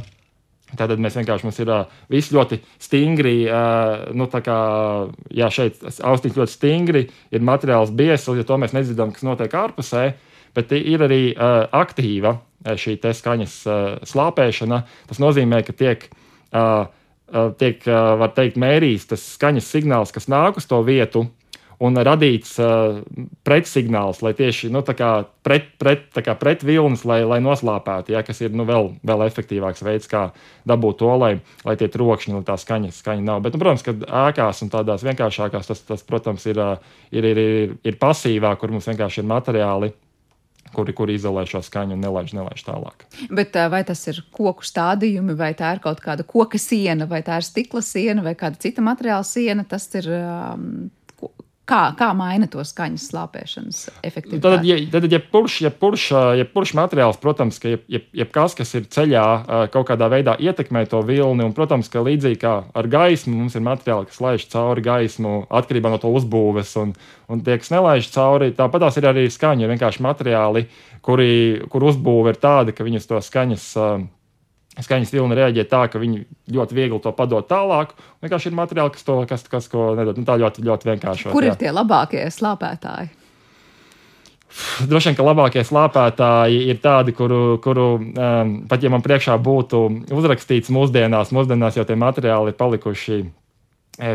Tātad 0.76 1.00
mēs 1.00 1.16
vienkārši 1.16 1.46
mums 1.46 1.59
ir 1.62 1.70
uh, 1.72 2.00
viss 2.12 2.33
ļoti 2.35 2.59
stingri. 2.83 3.37
Uh, 3.48 4.11
nu, 4.18 4.26
kā, 4.28 4.59
jā, 5.33 5.48
šeit 5.54 5.81
austiņš 5.81 6.37
ļoti 6.37 6.54
stingri, 6.54 7.07
ir 7.33 7.46
materiāls 7.46 7.94
biezs, 7.96 8.28
līdz 8.28 8.44
ar 8.44 8.50
to 8.50 8.59
mēs 8.61 8.76
nedzirdam, 8.76 9.14
kas 9.14 9.24
notiek 9.24 9.57
ārpusē. 9.57 10.04
Bet 10.57 10.72
ir 10.76 11.04
arī 11.07 11.22
uh, 11.33 11.64
aktīva 11.76 12.37
šī 12.66 12.98
skaņas 13.00 13.57
uh, 13.64 13.81
slāpēšana. 14.09 14.83
Tas 15.09 15.20
nozīmē, 15.22 15.62
ka 15.64 15.72
tiek, 15.76 16.09
uh, 16.52 16.90
tiek 17.61 17.85
uh, 17.88 18.18
var 18.20 18.35
teikt, 18.37 18.61
mērīts 18.61 19.09
tas 19.12 19.24
skaņas 19.37 19.72
signāls, 19.72 20.12
kas 20.12 20.28
nāk 20.28 20.61
uz 20.61 20.68
to 20.68 20.83
vietu, 20.85 21.28
un 21.84 21.98
radīts 22.02 22.56
uh, 22.62 22.98
pretsignāls, 23.46 24.22
lai 24.24 24.32
tieši 24.38 24.70
nu, 24.74 24.82
pret, 24.82 25.68
pret, 25.78 26.08
pret 26.40 26.64
vilnis, 26.66 27.04
lai, 27.06 27.20
lai 27.28 27.38
noslāpētu, 27.44 28.14
ja, 28.16 28.24
kas 28.26 28.42
ir 28.42 28.56
nu, 28.56 28.66
vēl, 28.68 28.90
vēl 29.06 29.22
efektīvāks 29.28 29.84
veids, 29.86 30.10
kā 30.10 30.28
dabūt 30.68 30.98
to, 31.04 31.12
lai, 31.20 31.32
lai 31.68 31.76
tie 31.78 31.90
trokšņi 31.92 32.34
un 32.40 32.48
tā 32.48 32.58
skaņa, 32.58 32.90
skaņa 32.96 33.24
nav. 33.30 33.44
Bet, 33.46 33.54
nu, 33.54 33.62
protams, 33.62 33.86
ka 33.86 33.94
ēkās 34.26 34.64
un 34.66 34.74
tādās 34.74 35.06
vienkāršākās 35.06 35.70
tas, 35.70 35.86
tas 35.86 36.04
protams, 36.08 36.48
ir, 36.50 36.58
ir, 37.14 37.30
ir, 37.30 37.42
ir, 37.46 37.78
ir 37.86 38.02
pasīvāk, 38.02 38.58
kur 38.58 38.74
mums 38.74 38.90
vienkārši 38.90 39.22
ir 39.22 39.30
materiāli 39.30 39.94
kuri, 40.74 40.92
kuri 40.92 41.14
izolē 41.16 41.46
šo 41.48 41.62
skaņu 41.64 41.96
un 41.96 42.02
nelaiž, 42.04 42.34
nelaiž 42.36 42.60
tālāk. 42.66 43.06
Bet 43.32 43.56
vai 43.72 43.80
tas 43.88 44.02
ir 44.10 44.20
koku 44.34 44.66
stādījumi, 44.66 45.36
vai 45.38 45.54
tā 45.56 45.72
ir 45.76 45.82
kaut 45.84 46.02
kāda 46.04 46.26
koka 46.28 46.60
siena, 46.60 47.08
vai 47.08 47.22
tā 47.24 47.38
ir 47.40 47.46
stikla 47.46 47.80
siena, 47.84 48.24
vai 48.26 48.34
kāda 48.38 48.60
cita 48.60 48.84
materiāla 48.84 49.24
siena, 49.24 49.64
tas 49.68 49.88
ir 49.96 50.10
um, 50.12 50.68
Kā, 51.68 51.81
kā 51.92 52.07
maina 52.16 52.46
to 52.48 52.62
skaņas 52.64 53.11
slāpēšanas 53.11 53.78
efektivitāti? 54.00 54.40
Tad, 54.44 54.64
ja, 54.64 54.76
tad, 54.88 55.07
ja 55.12 55.18
purš, 55.20 55.59
ja 55.66 55.70
purš, 55.74 56.07
ja 56.40 56.46
purš 56.48 56.72
materiāls, 56.78 57.18
protams, 57.20 57.59
ka 57.61 57.74
jebkas, 57.74 58.09
ja, 58.16 58.24
ja 58.24 58.46
kas 58.57 58.72
ir 58.78 58.87
ceļā, 58.96 59.24
kaut 59.74 59.90
kādā 59.90 60.09
veidā 60.09 60.38
ietekmē 60.40 60.87
to 60.88 61.02
vilni, 61.04 61.44
un, 61.44 61.52
protams, 61.57 61.90
ka 61.92 62.00
līdzīgi 62.07 62.40
kā 62.40 62.54
ar 62.72 62.88
gaismu, 62.88 63.37
mums 63.37 63.59
ir 63.59 63.66
materiāli, 63.68 64.09
kas 64.09 64.22
laiž 64.24 64.48
cauri 64.48 64.87
gaismu 64.87 65.35
atkarībā 65.61 65.92
no 65.92 66.00
to 66.00 66.12
uzbūves, 66.16 66.72
un, 66.81 66.96
un 67.28 67.44
tie, 67.44 67.59
kas 67.61 67.74
nelaiž 67.76 68.09
cauri, 68.16 68.54
tāpat 68.57 68.87
tās 68.87 68.96
ir 68.96 69.12
arī 69.12 69.28
skaņa, 69.28 69.68
vienkārši 69.68 70.07
materiāli, 70.09 70.64
kuri, 71.04 71.33
kur 71.68 71.90
uzbūve 71.92 72.33
ir 72.33 72.40
tāda, 72.40 72.72
ka 72.72 72.87
viņas 72.88 73.12
to 73.12 73.20
skaņas 73.28 73.72
skaņas 74.84 75.12
vilna 75.14 75.36
reaģē 75.38 75.64
tā, 75.70 75.84
ka 75.90 76.00
viņi 76.02 76.24
ļoti 76.54 76.76
viegli 76.76 77.00
to 77.02 77.12
padod 77.16 77.48
tālāk. 77.50 77.94
Vienkārši 78.24 78.50
ir 78.50 78.58
materiāli, 78.58 78.94
kas 78.94 79.06
to 79.06 79.20
kas, 79.28 79.46
kas 79.50 79.70
ko 79.72 79.92
nedod. 79.98 80.18
Nu, 80.20 80.26
tā 80.28 80.38
ļoti, 80.40 80.64
ļoti 80.66 80.92
vienkārši. 80.92 81.30
Kur 81.32 81.46
jā. 81.46 81.54
ir 81.54 81.60
tie 81.60 81.72
labākie 81.74 82.26
slāpētāji? 82.34 83.14
Droši 84.88 85.10
vien, 85.10 85.16
ka 85.18 85.26
labākie 85.26 85.62
slāpētāji 85.66 86.62
ir 86.72 86.78
tādi, 86.80 87.12
kuru, 87.16 87.58
kuru 87.62 87.88
um, 87.98 88.54
pat 88.70 88.82
ja 88.82 88.90
man 88.92 89.04
priekšā 89.04 89.36
būtu 89.44 89.82
uzrakstīts 90.16 90.72
mūsdienās, 90.72 91.34
mūsdienās 91.36 91.76
jau 91.76 91.84
tie 91.88 91.98
materiāli 92.00 92.54
ir 92.54 92.56
palikuši 92.58 93.18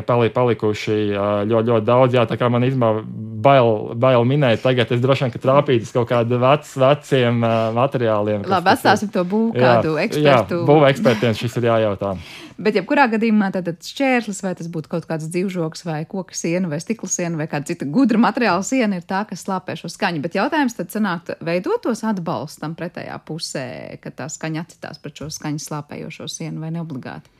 pali, 0.08 0.32
palikuši 0.34 0.98
ļoti, 1.50 1.68
ļoti 1.70 1.88
daudz. 1.88 2.18
Jā, 2.18 2.24
tā 2.30 2.38
kā 2.40 2.50
man 2.54 2.64
īstenībā 2.68 2.92
bail, 3.44 3.92
bail 4.00 4.24
minēt, 4.28 4.62
tagad 4.64 4.92
es 4.96 5.02
droši 5.04 5.28
vien 5.28 5.44
trāpītu 5.44 5.88
uz 5.88 5.92
kaut 5.96 6.08
kādiem 6.12 6.40
vec, 6.44 6.70
veciem 6.80 7.44
materiāliem. 7.76 8.48
Labi, 8.48 8.72
atstāsim 8.74 9.12
to 9.14 9.26
būvē 9.28 9.60
kādu 9.60 9.98
ekspertu. 10.02 10.62
Jā, 10.62 10.68
būvē 10.70 10.94
ekspertiem 10.94 11.38
šis 11.38 11.60
ir 11.60 11.70
jājautā. 11.72 12.16
Bet, 12.54 12.78
jebkurā 12.78 13.08
gadījumā, 13.10 13.48
tad 13.56 13.68
šķērslis, 13.82 14.44
vai 14.46 14.52
tas 14.56 14.68
būtu 14.72 14.92
kaut 14.92 15.08
kāds 15.10 15.26
dzīvžoks, 15.34 15.82
vai 15.88 16.04
koka 16.08 16.38
siena, 16.38 16.70
vai 16.70 16.78
stikla 16.84 17.10
siena, 17.10 17.40
vai 17.40 17.48
kāda 17.50 17.72
cita 17.72 17.88
gudra 17.90 18.22
materiāla 18.22 18.62
siena, 18.64 19.00
ir 19.02 19.08
tā, 19.10 19.24
kas 19.28 19.42
slāpē 19.48 19.74
šo 19.80 19.90
skaņu. 19.90 20.22
Bet 20.24 20.38
jautājums 20.38 20.78
tad 20.78 20.94
sanāk, 20.94 21.34
veidot 21.44 21.82
tos 21.84 22.06
atbalstam 22.06 22.78
pretējā 22.78 23.18
pusē, 23.26 23.66
ka 24.04 24.14
tā 24.14 24.30
skaņa 24.30 24.64
atcitās 24.68 25.02
pret 25.02 25.18
šo 25.18 25.32
skaņu 25.34 25.66
slāpējošo 25.66 26.30
sienu 26.30 26.62
vai 26.62 26.70
neobligāti. 26.78 27.34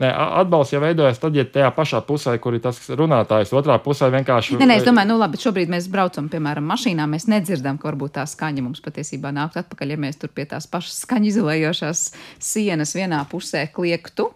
Nē, 0.00 0.08
atbalsts 0.16 0.72
jau 0.72 0.80
veidojas 0.80 1.18
tad, 1.20 1.34
ja 1.36 1.44
tajā 1.44 1.68
pašā 1.76 1.98
pusē, 2.08 2.32
kur 2.40 2.54
ir 2.56 2.62
tas 2.64 2.78
runātājs, 2.88 3.52
otrā 3.56 3.76
pusē 3.84 4.08
vienkārši. 4.14 4.56
Nē, 4.56 4.68
nē, 4.70 4.78
es 4.80 4.86
domāju, 4.86 5.10
nu 5.12 5.18
labi, 5.20 5.40
šobrīd 5.42 5.68
mēs 5.72 5.90
braucam, 5.92 6.30
piemēram, 6.32 6.64
mašīnā, 6.72 7.04
mēs 7.10 7.28
nedzirdam, 7.28 7.76
ka 7.76 7.90
varbūt 7.90 8.16
tā 8.16 8.24
skaņa 8.30 8.64
mums 8.64 8.80
patiesībā 8.84 9.28
nāk 9.36 9.60
atpakaļ, 9.60 9.92
ja 9.92 10.00
mēs 10.00 10.16
tur 10.22 10.32
pie 10.32 10.48
tās 10.48 10.64
pašas 10.72 11.02
skaņu 11.04 11.28
izolējošās 11.34 12.04
sienas 12.40 12.96
vienā 12.96 13.20
pusē 13.28 13.66
kliektu 13.76 14.30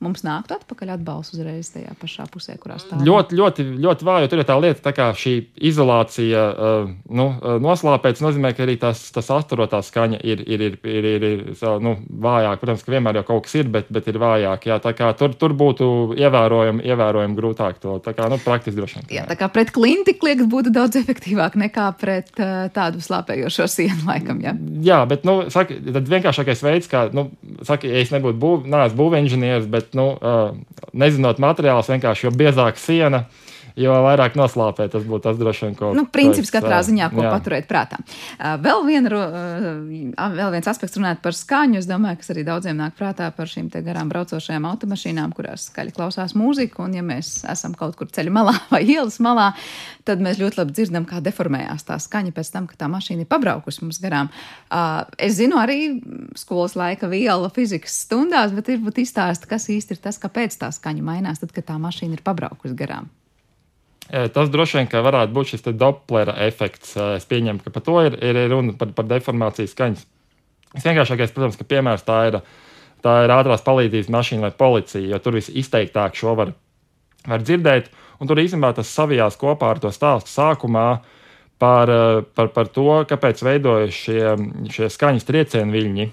mums 0.00 0.22
nāktu 0.24 0.56
atpakaļ 0.56 0.94
atbalsts 0.96 1.36
uzreiz 1.36 1.68
tajā 1.74 1.92
pašā 2.00 2.24
pusē, 2.32 2.56
kurā 2.60 2.78
stāv. 2.80 3.02
Ļoti, 3.06 3.36
ļoti, 3.36 3.66
ļoti 3.84 4.06
vāja. 4.08 4.30
Tur 4.32 4.40
ir 4.42 4.48
tā 4.48 4.56
lieta, 4.60 4.80
tā 4.84 4.92
kā 4.96 5.10
šī 5.16 5.34
izolācija 5.70 6.44
uh, 6.50 6.92
nu, 7.12 7.26
uh, 7.36 7.58
noslāpēts, 7.62 8.22
nozīmē, 8.24 8.54
ka 8.56 8.64
arī 8.64 8.78
tas, 8.80 9.02
tas 9.14 9.28
asturotā 9.34 9.82
skaņa 9.84 10.20
ir, 10.24 10.42
ir, 10.48 10.64
ir, 10.70 10.78
ir, 10.88 11.08
ir, 11.10 11.26
ir 11.28 11.76
nu, 11.84 11.96
vājāk. 12.24 12.62
Protams, 12.62 12.84
ka 12.86 12.94
vienmēr 12.94 13.20
jau 13.20 13.26
kaut 13.32 13.46
kas 13.46 13.58
ir, 13.60 13.68
bet, 13.72 13.90
bet 13.92 14.08
ir 14.10 14.20
vājāk. 14.22 14.70
Jā, 14.70 14.80
tā 14.82 14.94
kā 14.96 15.12
tur, 15.18 15.36
tur 15.36 15.54
būtu 15.58 15.90
ievērojami, 16.16 16.84
ievērojami 16.88 17.38
grūtāk 17.38 17.82
to 17.84 17.98
tā 18.04 18.16
kā, 18.16 18.30
nu, 18.32 18.40
praktiski 18.40 18.78
droši 18.80 19.00
vien. 19.00 19.08
Jā, 19.20 19.26
tā 19.28 19.36
kā 19.40 19.50
pret 19.52 19.74
klinti 19.76 20.16
klieks 20.16 20.48
būtu 20.50 20.72
daudz 20.74 20.96
efektīvāk 21.02 21.60
nekā 21.60 21.90
pret 22.00 22.32
uh, 22.40 22.66
tādu 22.72 23.04
slāpējošo 23.04 23.68
sienu 23.68 24.08
laikam. 24.08 24.40
Jā, 24.44 24.56
jā 24.88 25.02
bet, 25.10 25.28
nu, 25.28 25.42
saka, 25.52 25.76
tad 25.76 26.08
vienkāršākais 26.08 26.64
veids, 26.64 26.90
kā, 26.90 27.06
nu, 27.16 27.28
saka, 27.68 27.88
ja 27.90 28.00
es 28.00 28.12
nebūtu 28.14 28.40
būv, 28.40 28.66
būvinženieris, 28.96 29.68
bet 29.70 29.89
bet 29.90 29.98
nu, 29.98 30.14
nezinot 30.94 31.40
materiālus, 31.42 31.90
vienkārši 31.90 32.28
jo 32.28 32.30
biezāka 32.34 32.78
siena, 32.78 33.24
jo 33.78 33.94
vairāk 34.06 34.36
noslāpē. 34.38 34.88
Tas 34.92 35.04
būtu 35.06 35.24
tas 35.28 35.38
droši 35.40 35.66
vien, 35.66 35.76
ko. 35.78 35.92
Nu, 35.96 36.06
princips 36.10 36.52
katrā 36.54 36.80
ziņā, 36.86 37.10
ko 37.14 37.24
jā. 37.24 37.32
paturēt 37.34 37.68
prātā. 37.70 38.00
Vēl, 38.38 38.84
viena, 38.88 39.22
vēl 40.36 40.54
viens 40.56 40.70
aspekts 40.70 40.98
runājot 40.98 41.22
par 41.24 41.36
skaņu, 41.36 41.80
es 41.80 41.88
domāju, 41.90 42.20
kas 42.20 42.32
arī 42.34 42.44
daudziem 42.48 42.78
nāk 42.80 42.96
prātā 42.98 43.30
par 43.36 43.50
šīm 43.50 43.70
garām 43.70 44.10
braucošajām 44.12 44.66
automašīnām, 44.70 45.34
kurās 45.36 45.68
skaļi 45.70 45.94
klausās 45.96 46.34
mūziku, 46.38 46.84
un 46.86 46.98
ja 46.98 47.04
mēs 47.06 47.40
esam 47.50 47.76
kaut 47.78 47.96
kur 47.98 48.10
ceļa 48.10 48.34
malā 48.34 48.56
vai 48.72 48.82
ielas 48.86 49.20
malā, 49.22 49.50
tad 50.08 50.22
mēs 50.24 50.40
ļoti 50.40 50.60
labi 50.62 50.76
dzirdam, 50.76 51.06
kā 51.08 51.22
deformējās 51.24 51.86
tā 51.88 51.98
skaņa 52.02 52.34
pēc 52.36 52.52
tam, 52.54 52.66
kad 52.70 52.80
tā 52.82 52.90
mašīna 52.92 53.24
ir 53.24 53.30
pabraukusi 53.30 53.84
mums 53.84 54.00
garām. 54.02 54.30
Es 55.20 55.38
zinu 55.38 55.60
arī 55.60 55.80
skolas 56.38 56.76
laika 56.78 57.10
viela 57.10 57.50
fizikas 57.54 58.02
stundās, 58.06 58.54
bet 58.56 58.72
ir 58.72 58.82
būt 58.84 59.02
izstāst, 59.04 59.48
kas 59.50 59.70
īsti 59.72 59.96
ir 59.96 60.04
tas, 60.04 60.20
kāpēc 60.22 60.58
tā 60.60 60.72
skaņa 60.74 61.06
mainās, 61.06 61.42
tad, 61.42 61.54
kad 61.56 61.70
tā 61.72 61.78
mašīna 61.80 62.18
ir 62.18 62.26
pabraukusi 62.26 62.76
garām. 62.78 63.10
Tas 64.10 64.48
droši 64.50 64.80
vien 64.80 64.88
varētu 64.90 65.34
būt 65.34 65.52
šis 65.52 65.68
Doplera 65.78 66.34
efekts. 66.42 66.96
Es 67.14 67.26
pieņemu, 67.30 67.62
ka 67.62 67.70
par 67.70 67.84
to 67.86 68.00
ir, 68.08 68.16
ir 68.18 68.40
runa 68.50 68.74
par, 68.78 68.90
par 68.96 69.06
deformācijas 69.06 69.70
skaņas. 69.76 70.02
Visvienkāršākais, 70.74 71.32
protams, 71.34 71.58
ka 71.58 71.66
piemērs 71.70 72.02
tā 72.06 72.18
ir, 72.30 72.40
tā 73.04 73.14
ir 73.24 73.34
ātrās 73.34 73.62
palīdzības 73.66 74.10
mašīna 74.10 74.48
vai 74.48 74.52
policija, 74.58 75.06
jo 75.12 75.20
tur 75.22 75.38
visizteiktāk 75.38 76.18
šo 76.18 76.34
var, 76.38 76.52
var 77.26 77.46
dzirdēt. 77.46 77.90
Un 78.20 78.30
tur 78.30 78.42
īstenībā 78.42 78.72
tas 78.76 78.90
savijās 78.90 79.38
kopā 79.40 79.70
ar 79.72 79.80
to 79.82 79.92
stāstu 79.94 80.32
sākumā 80.34 80.88
par, 81.62 81.92
par, 82.34 82.50
par 82.56 82.70
to, 82.74 82.88
kāpēc 83.08 83.44
veidojas 83.46 83.94
šie, 83.94 84.24
šie 84.74 84.90
skaņas 84.90 85.28
triecienu 85.28 85.76
viļņi. 85.76 86.08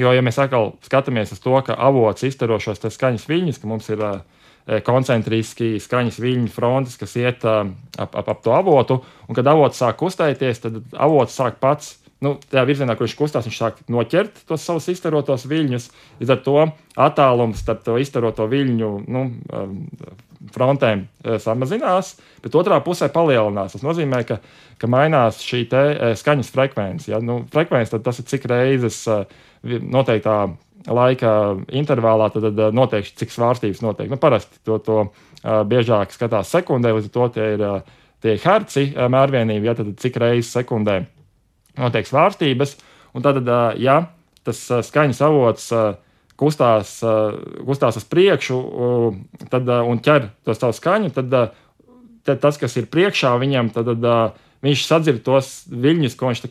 Jo, 0.00 0.10
ja 0.10 0.24
mēs 0.24 0.40
atkal 0.42 0.72
skatāmies 0.82 1.36
uz 1.36 1.42
to, 1.44 1.54
ka 1.66 1.76
avots 1.76 2.24
iztaro 2.26 2.56
šos 2.58 2.80
skaņas 2.96 3.28
viļņus, 3.28 3.60
ka 3.62 3.70
mums 3.70 3.92
ir 3.92 4.00
uh, 4.02 4.16
Eh, 4.18 4.42
koncentriski 4.64 5.74
skaņas 5.82 6.20
viļņu 6.22 6.52
frontes, 6.52 6.96
kas 7.00 7.16
iet 7.20 7.44
uh, 7.44 7.66
ap, 8.00 8.16
ap, 8.16 8.30
ap 8.32 8.40
to 8.44 8.54
avotu. 8.56 9.02
Un, 9.28 9.36
kad 9.36 9.48
avots 9.50 9.80
sāk 9.82 9.98
kustēties, 10.00 10.62
tad 10.64 10.80
avots 10.96 11.36
sāk 11.36 11.60
pats. 11.60 11.98
Nu, 12.24 12.38
tajā 12.40 12.62
virzienā, 12.64 12.94
kur 12.96 13.04
viņš 13.04 13.16
kustās, 13.18 13.44
viņš 13.44 13.56
sāk 13.60 13.80
noķert 13.92 14.46
tos 14.48 14.62
savus 14.64 14.86
izstarotos 14.88 15.44
viļņus. 15.50 15.90
Līdz 16.22 16.32
ar 16.32 16.40
to 16.46 16.54
attālums 17.04 17.60
starp 17.60 17.82
to 17.84 17.98
izstaroto 18.00 18.46
viļņu 18.48 18.90
nu, 19.12 19.24
frontēm 20.54 21.04
samazinās, 21.42 22.14
bet 22.40 22.56
otrā 22.56 22.78
pusē 22.84 23.10
palielinās. 23.12 23.76
Tas 23.76 23.84
nozīmē, 23.84 24.22
ka, 24.28 24.38
ka 24.80 24.88
mainās 24.88 25.42
šī 25.44 25.66
skaņas 26.16 26.52
frekvence. 26.54 27.10
Ja? 27.12 27.20
Nu, 27.20 27.42
frekvence 27.52 28.00
tas 28.00 28.22
ir 28.22 28.28
cik 28.30 28.48
reizes 28.48 29.02
noteiktā 29.64 30.38
laika 30.84 31.56
intervālā, 31.72 32.28
tad, 32.34 32.50
tad 32.50 32.76
noteikti 32.76 33.22
cik 33.22 33.32
svārstības 33.32 33.82
notiek. 33.84 34.10
Nu, 34.12 34.18
parasti 34.20 34.60
to, 34.66 34.78
to 34.84 34.98
uh, 35.04 35.62
biežāk 35.68 36.12
skatās 36.12 36.52
sekundē, 36.52 36.92
līdz 36.96 37.08
ar 37.08 37.14
to 37.14 37.28
tie 37.36 37.50
ir 37.56 37.64
uh, 37.64 37.94
tie 38.24 38.38
herci 38.40 38.86
mērvienība, 38.96 39.68
ja 39.68 39.76
tad 39.76 39.92
cik 40.00 40.16
reizes 40.22 40.52
sekundē 40.56 41.02
notiek 41.80 42.08
svārstības. 42.08 42.78
Un 43.14 43.24
tad, 43.24 43.44
ja 43.78 43.98
tas 44.44 44.60
skaņas 44.88 45.20
avots 45.22 45.68
kustās, 46.40 46.96
kustās 47.66 47.98
uz 48.00 48.06
priekšu 48.10 48.56
tad, 49.52 49.68
un 49.68 50.00
ķer 50.02 50.30
to 50.46 50.56
savu 50.56 50.74
skaņu, 50.74 51.12
tad, 51.14 51.36
tad 52.26 52.40
tas, 52.42 52.58
kas 52.58 52.74
ir 52.80 52.88
priekšā 52.90 53.36
viņam, 53.42 53.70
tad, 53.76 53.92
tad 53.92 54.40
viņš 54.64 54.84
sadzird 54.88 55.22
tos 55.24 55.50
viļņus, 55.68 56.16
ko 56.18 56.30
viņš 56.30 56.42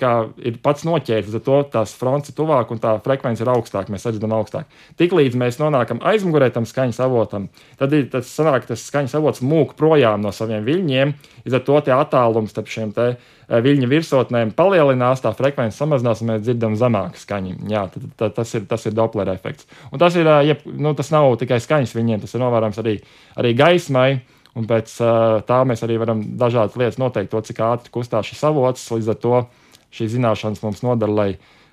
ir 0.45 0.57
pats 0.63 0.85
noķēris. 0.87 1.33
Tad 1.33 1.71
tās 1.73 1.95
fronts 1.97 2.29
ir 2.29 2.37
tuvāk 2.37 2.71
un 2.73 2.81
tā 2.81 2.93
frekvence 3.03 3.43
ir 3.43 3.51
augstāka. 3.51 3.91
Mēs 3.93 4.05
redzam, 4.07 4.35
augstāk. 4.37 4.69
Tiklīdz 5.01 5.37
mēs 5.39 5.59
nonākam 5.61 6.01
aizmugurē 6.05 6.51
tam 6.53 6.67
skaņas 6.69 7.01
avotam, 7.03 7.49
tad 7.79 7.93
ir 7.97 8.09
tas, 8.13 8.29
sanāk, 8.29 8.67
tas 8.69 8.83
skaņas 8.85 9.15
avots 9.19 9.43
mūk 9.45 9.73
projām 9.79 10.21
no 10.23 10.33
saviem 10.35 10.65
viļņiem. 10.67 11.13
Līdz 11.43 11.57
ar 11.57 11.65
to 11.67 11.79
attālums 11.97 12.53
starp 12.53 12.69
šiem 12.71 12.93
eh, 13.01 13.15
viļņu 13.49 13.89
virsotnēm 13.91 14.53
palielinās, 14.57 15.23
tā 15.23 15.33
frekvence 15.37 15.77
samazinās, 15.79 16.21
un 16.23 16.33
mēs 16.33 16.45
dzirdam 16.45 16.77
zemāku 16.79 17.19
skaņu. 17.21 17.57
Jā, 17.71 17.87
tad, 17.93 18.05
tad, 18.19 18.37
tas 18.37 18.53
ir, 18.55 18.67
tas 18.69 18.85
ir 18.87 18.95
Doppler 18.97 19.33
efekts. 19.33 19.67
Un 19.91 20.01
tas, 20.01 20.15
ir, 20.19 20.29
eh, 20.29 20.53
jeb, 20.53 20.63
nu, 20.69 20.93
tas 20.97 21.11
nav 21.13 21.33
tikai 21.41 21.59
skaņas 21.63 21.97
viņiem, 21.97 22.23
tas 22.23 22.37
ir 22.37 22.45
novērojams 22.45 22.79
arī, 22.83 22.99
arī 23.41 23.57
gaismai. 23.57 24.09
Un 24.53 24.67
pēc 24.69 24.91
tā 25.49 25.59
mēs 25.65 25.81
arī 25.85 25.97
varam 25.97 26.21
dažādas 26.37 26.77
lietas 26.77 26.99
noteikt, 27.01 27.31
to, 27.31 27.41
cik 27.41 27.61
ātri 27.65 27.93
kustās 27.93 28.27
šis 28.29 28.43
avots. 28.51 28.85
Līdz 28.93 29.09
ar 29.09 29.19
to 29.23 29.41
šīs 29.93 30.13
zināšanas 30.13 30.61
mums 30.61 30.83
nodara, 30.85 31.15
lai, 31.17 31.29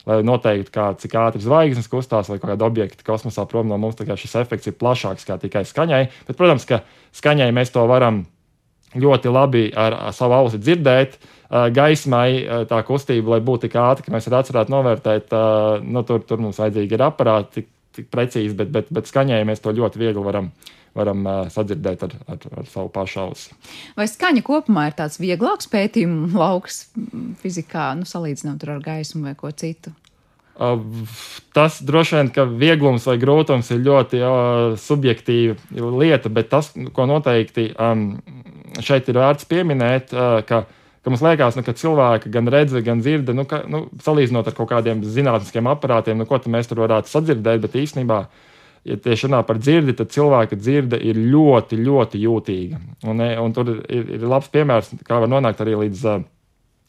lai 0.09 0.21
noteiktu, 0.25 0.73
kā, 0.73 0.87
cik 1.01 1.17
ātri 1.21 1.45
zvaigznes 1.45 1.91
kustās 1.93 2.31
vai 2.33 2.39
kāda 2.41 2.65
objekta 2.65 3.05
kosmosā 3.05 3.45
prom 3.51 3.69
no 3.69 3.77
mums. 3.81 4.01
Šis 4.01 4.39
efekts 4.41 4.73
ir 4.73 4.79
plašāks 4.81 5.29
kā 5.29 5.37
tikai 5.43 5.67
skaņai. 5.69 6.07
Bet, 6.29 6.39
protams, 6.41 6.65
ka 6.69 6.81
skaņai 7.21 7.51
mēs 7.57 7.75
to 7.77 7.85
varam 7.91 8.25
ļoti 8.97 9.31
labi 9.31 9.69
ar, 9.77 9.99
savu 10.17 10.39
ausi 10.41 10.59
dzirdēt. 10.63 11.21
Gaismai 11.51 12.65
tā 12.71 12.81
kustība, 12.87 13.35
lai 13.35 13.45
būtu 13.45 13.67
tik 13.67 13.77
ātri, 13.83 14.07
ka 14.07 14.15
mēs 14.15 14.29
arī 14.31 14.41
atcerētu 14.41 14.73
novērtēt, 14.73 15.33
nu, 15.85 16.03
tur, 16.07 16.25
tur 16.25 16.41
mums 16.43 16.61
vajadzīgi 16.63 16.95
ir 16.97 17.05
aparāti 17.05 17.61
tik, 17.61 17.73
tik 17.99 18.13
precīzi, 18.13 18.55
bet, 18.57 18.71
bet, 18.71 18.93
bet 18.95 19.11
skaņai 19.11 19.43
mēs 19.49 19.63
to 19.65 19.75
ļoti 19.75 19.99
viegli 20.01 20.23
varam 20.23 20.53
izdarīt 20.55 20.80
varam 20.97 21.25
sadzirdēt 21.53 22.05
ar, 22.07 22.15
ar, 22.35 22.45
ar 22.61 22.69
savu 22.71 22.91
pašu 22.93 23.23
ausi. 23.25 23.57
Vai 23.99 24.09
skaņa 24.11 24.43
kopumā 24.47 24.89
ir 24.91 24.97
tāds 24.99 25.21
vieglāks 25.23 25.71
pētījumu 25.71 26.33
lauks 26.35 26.83
fizikā, 27.43 27.93
nu, 27.99 28.09
salīdzinot 28.09 28.67
ar 28.67 28.83
gaismu 28.85 29.29
vai 29.29 29.37
ko 29.39 29.53
citu? 29.55 29.95
Tas 31.57 31.79
droši 31.81 32.19
vien, 32.19 32.31
ka 32.35 32.45
vieglums 32.45 33.07
vai 33.09 33.17
grūtums 33.23 33.71
ir 33.73 33.81
ļoti 33.87 34.19
uh, 34.21 34.75
subjektīva 34.77 35.57
lieta, 36.03 36.29
bet 36.29 36.51
tas, 36.53 36.69
ko 36.93 37.07
noteikti 37.09 37.71
um, 37.81 38.11
šeit 38.85 39.09
ir 39.09 39.23
vērts 39.23 39.49
pieminēt, 39.49 40.13
uh, 40.13 40.43
ka, 40.45 40.67
ka 41.01 41.15
mums 41.15 41.25
liekas, 41.25 41.57
nu, 41.57 41.65
ka 41.65 41.73
cilvēki 41.81 42.35
gan 42.35 42.51
redz, 42.53 42.77
gan 42.85 43.01
dzird, 43.01 43.33
nu, 43.33 43.47
ka, 43.49 43.63
nu, 43.73 43.87
salīdzinot 44.05 44.53
ar 44.53 44.59
kaut 44.59 44.69
kādiem 44.75 45.01
zinātniskiem 45.01 45.71
aparātiem, 45.71 46.21
nu, 46.21 46.29
ko 46.29 46.43
mēs 46.53 46.69
tur 46.69 46.85
varētu 46.85 47.09
sadzirdēt, 47.09 47.65
bet 47.65 47.81
īstenībā 47.81 48.21
uh, 48.27 48.50
ja 48.85 48.97
tieši 48.97 49.29
runā 49.29 49.43
par 49.47 49.61
dzirdi, 49.61 49.95
tad 49.99 50.13
cilvēka 50.15 50.59
dzirde 50.59 50.99
ir 51.05 51.19
ļoti, 51.21 51.79
ļoti 51.85 52.21
jūtīga. 52.25 52.83
Un, 53.11 53.23
e, 53.25 53.33
un 53.41 53.57
tur 53.57 53.73
ir, 53.77 54.13
ir 54.17 54.29
labs 54.29 54.51
piemērs, 54.53 54.95
kā 55.07 55.21
var 55.23 55.31
nonākt 55.31 55.61
arī 55.65 55.77
līdz 55.83 56.05
uh, 56.09 56.23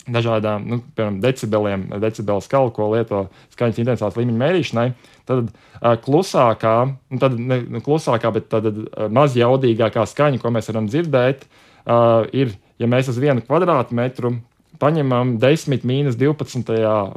dažādām, 0.09 0.65
nu, 0.69 0.79
piemēram, 0.95 1.19
decibeliem, 1.21 1.85
decibelu 2.01 2.41
skalu, 2.41 2.71
ko 2.73 2.89
lieto 2.93 3.25
skaņas 3.53 3.81
intensitātes 3.83 4.19
līmeņa 4.19 4.41
mērīšanai. 4.41 4.85
Tad 5.29 5.49
uh, 5.49 5.95
klusākā, 6.05 6.75
nu, 7.11 7.21
tad 7.21 7.35
ne 7.37 7.61
nu, 7.77 7.83
klusākā, 7.85 8.31
bet 8.37 8.47
tad 8.51 8.69
uh, 8.71 8.85
mazjaudīgākā 9.13 10.05
skaņa, 10.09 10.41
ko 10.41 10.53
mēs 10.53 10.71
varam 10.71 10.87
dzirdēt, 10.89 11.43
uh, 11.45 12.23
ir, 12.33 12.55
ja 12.81 12.89
mēs 12.89 13.11
uz 13.11 13.19
vienu 13.21 13.43
kvadrātmetru 13.45 14.37
paņemam 14.81 15.35
10 15.41 15.85
mīnus 15.85 16.17
12 16.17 16.71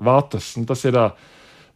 vatus. 0.05 0.53
Nu, 0.59 0.67
tas 0.69 0.85
ir 0.85 0.99
uh, 1.01 1.15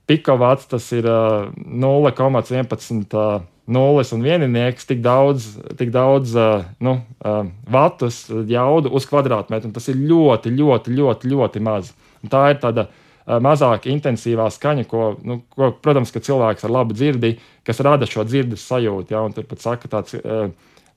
pikovats, 0.08 0.68
tas 0.70 0.86
ir 0.96 1.06
uh, 1.08 1.48
0,11 1.54 3.14
uh, 3.14 3.42
nulles 3.68 4.12
un 4.16 4.24
vieninieks, 4.24 4.86
tik 4.88 5.02
daudz, 5.04 5.50
tik 5.78 5.92
daudz 5.94 6.32
uh, 6.38 6.64
nu, 6.84 6.96
uh, 7.20 7.42
vatus 7.68 8.24
jaudu 8.48 8.92
uz 8.96 9.06
kvadrātmetru. 9.08 9.72
Tas 9.74 9.90
ir 9.92 10.00
ļoti, 10.00 10.54
ļoti, 10.56 10.94
ļoti, 10.96 11.34
ļoti 11.34 11.62
maz. 11.64 11.92
Un 12.24 12.32
tā 12.32 12.46
ir 12.54 12.62
tāda 12.62 12.86
uh, 12.88 13.36
mazāk 13.44 13.90
intensīvā 13.92 14.48
skaņa, 14.54 14.86
ko, 14.88 15.10
nu, 15.28 15.42
ko, 15.52 15.74
protams, 15.84 16.14
cilvēks 16.16 16.64
ar 16.64 16.74
labu 16.78 16.96
dzirdi, 16.96 17.36
kas 17.68 17.84
rada 17.84 18.08
šo 18.08 18.24
dzirdes 18.24 18.64
sajūtu. 18.70 19.12
Ja, 19.12 19.26
tur 19.36 19.46
pat 19.50 19.64
saka, 19.64 19.92
tāds 19.92 20.16
uh, 20.16 20.48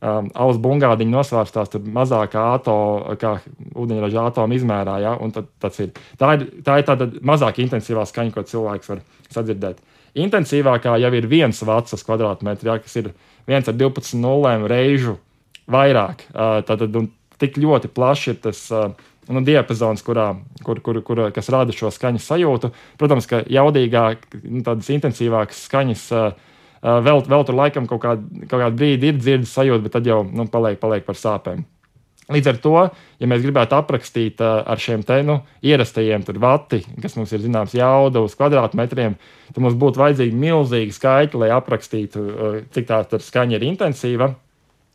um, 0.01 0.29
alus 0.33 0.59
bungādiņa 0.61 1.13
nosvērstās 1.13 1.77
mazākā 1.93 2.43
atomu, 2.57 3.15
kā 3.21 3.35
ūdeņraža 3.77 4.25
atoma 4.31 4.57
izmērā. 4.57 4.97
Ja? 5.03 5.15
Tad, 5.35 5.79
ir, 5.83 5.93
tā, 6.19 6.33
ir, 6.37 6.47
tā 6.65 6.79
ir 6.81 6.87
tāda 6.89 7.09
mazāk 7.31 7.61
intensīvā 7.63 8.05
skaņa, 8.09 8.35
ko 8.35 8.45
cilvēks 8.51 8.91
var 8.91 9.03
sadzirdēt. 9.31 9.81
Intensīvākā 10.21 10.97
jau 10.99 11.11
ir 11.15 11.29
viens 11.31 11.61
vats 11.67 11.95
uz 11.95 12.03
kvadrātmetru, 12.07 12.73
ja? 12.73 12.79
kas 12.83 12.97
ir 12.99 13.13
viens 13.49 13.69
ar 13.69 13.77
12 13.77 14.17
nulēm 14.19 14.67
reižu 14.69 15.17
vairāk. 15.71 16.27
Uh, 16.33 16.59
tad, 16.67 16.83
tik 17.41 17.57
ļoti 17.61 17.89
plašs 17.93 18.33
ir 18.33 18.43
tas. 18.49 18.67
Uh, 18.73 18.91
nu, 19.31 19.43
diapazons, 19.45 20.01
kurā, 20.03 20.31
kur, 20.65 20.81
kur, 20.83 20.97
kur, 21.05 21.21
kas 21.31 21.49
rada 21.53 21.71
šo 21.75 21.91
skaņas 21.93 22.25
sajūtu. 22.31 22.71
Protams, 22.99 23.27
ka 23.29 23.43
jaudīgāk, 23.47 24.25
nu, 24.43 24.63
tādas 24.65 24.89
intensīvākas 24.91 25.61
skaņas 25.69 26.05
uh, 26.17 26.49
vēl, 26.81 27.21
vēl 27.29 27.45
tur 27.47 27.57
laikam 27.57 27.89
kaut, 27.89 28.01
kād, 28.03 28.25
kaut 28.47 28.57
kādu 28.57 28.79
brīdi 28.79 29.11
ir 29.11 29.19
dzirdes 29.19 29.53
sajūta, 29.53 29.85
bet 29.85 29.95
tad 29.97 30.09
jau 30.09 30.23
nu, 30.25 30.47
paliek, 30.51 30.79
paliek 30.81 31.05
par 31.05 31.19
sāpēm. 31.19 31.63
Līdz 32.31 32.47
ar 32.47 32.59
to, 32.63 32.75
ja 33.19 33.27
mēs 33.27 33.41
gribētu 33.43 33.75
aprakstīt 33.75 34.41
uh, 34.43 34.61
ar 34.69 34.79
šiem 34.79 35.01
te 35.03 35.17
nu, 35.25 35.39
ierastajiem 35.67 36.23
vati, 36.39 36.79
kas 37.03 37.17
mums 37.17 37.33
ir 37.35 37.41
zināms 37.43 37.73
jauda 37.75 38.21
uz 38.23 38.37
kvadrātmetriem, 38.39 39.17
tad 39.51 39.59
mums 39.63 39.75
būtu 39.79 39.99
vajadzīgi 39.99 40.37
milzīgi 40.39 40.95
skaitļi, 40.95 41.41
lai 41.41 41.49
aprakstītu, 41.57 42.21
uh, 42.21 42.59
cik 42.71 42.87
tā 42.87 43.01
skaņa 43.19 43.57
ir 43.57 43.67
intensīva. 43.67 44.31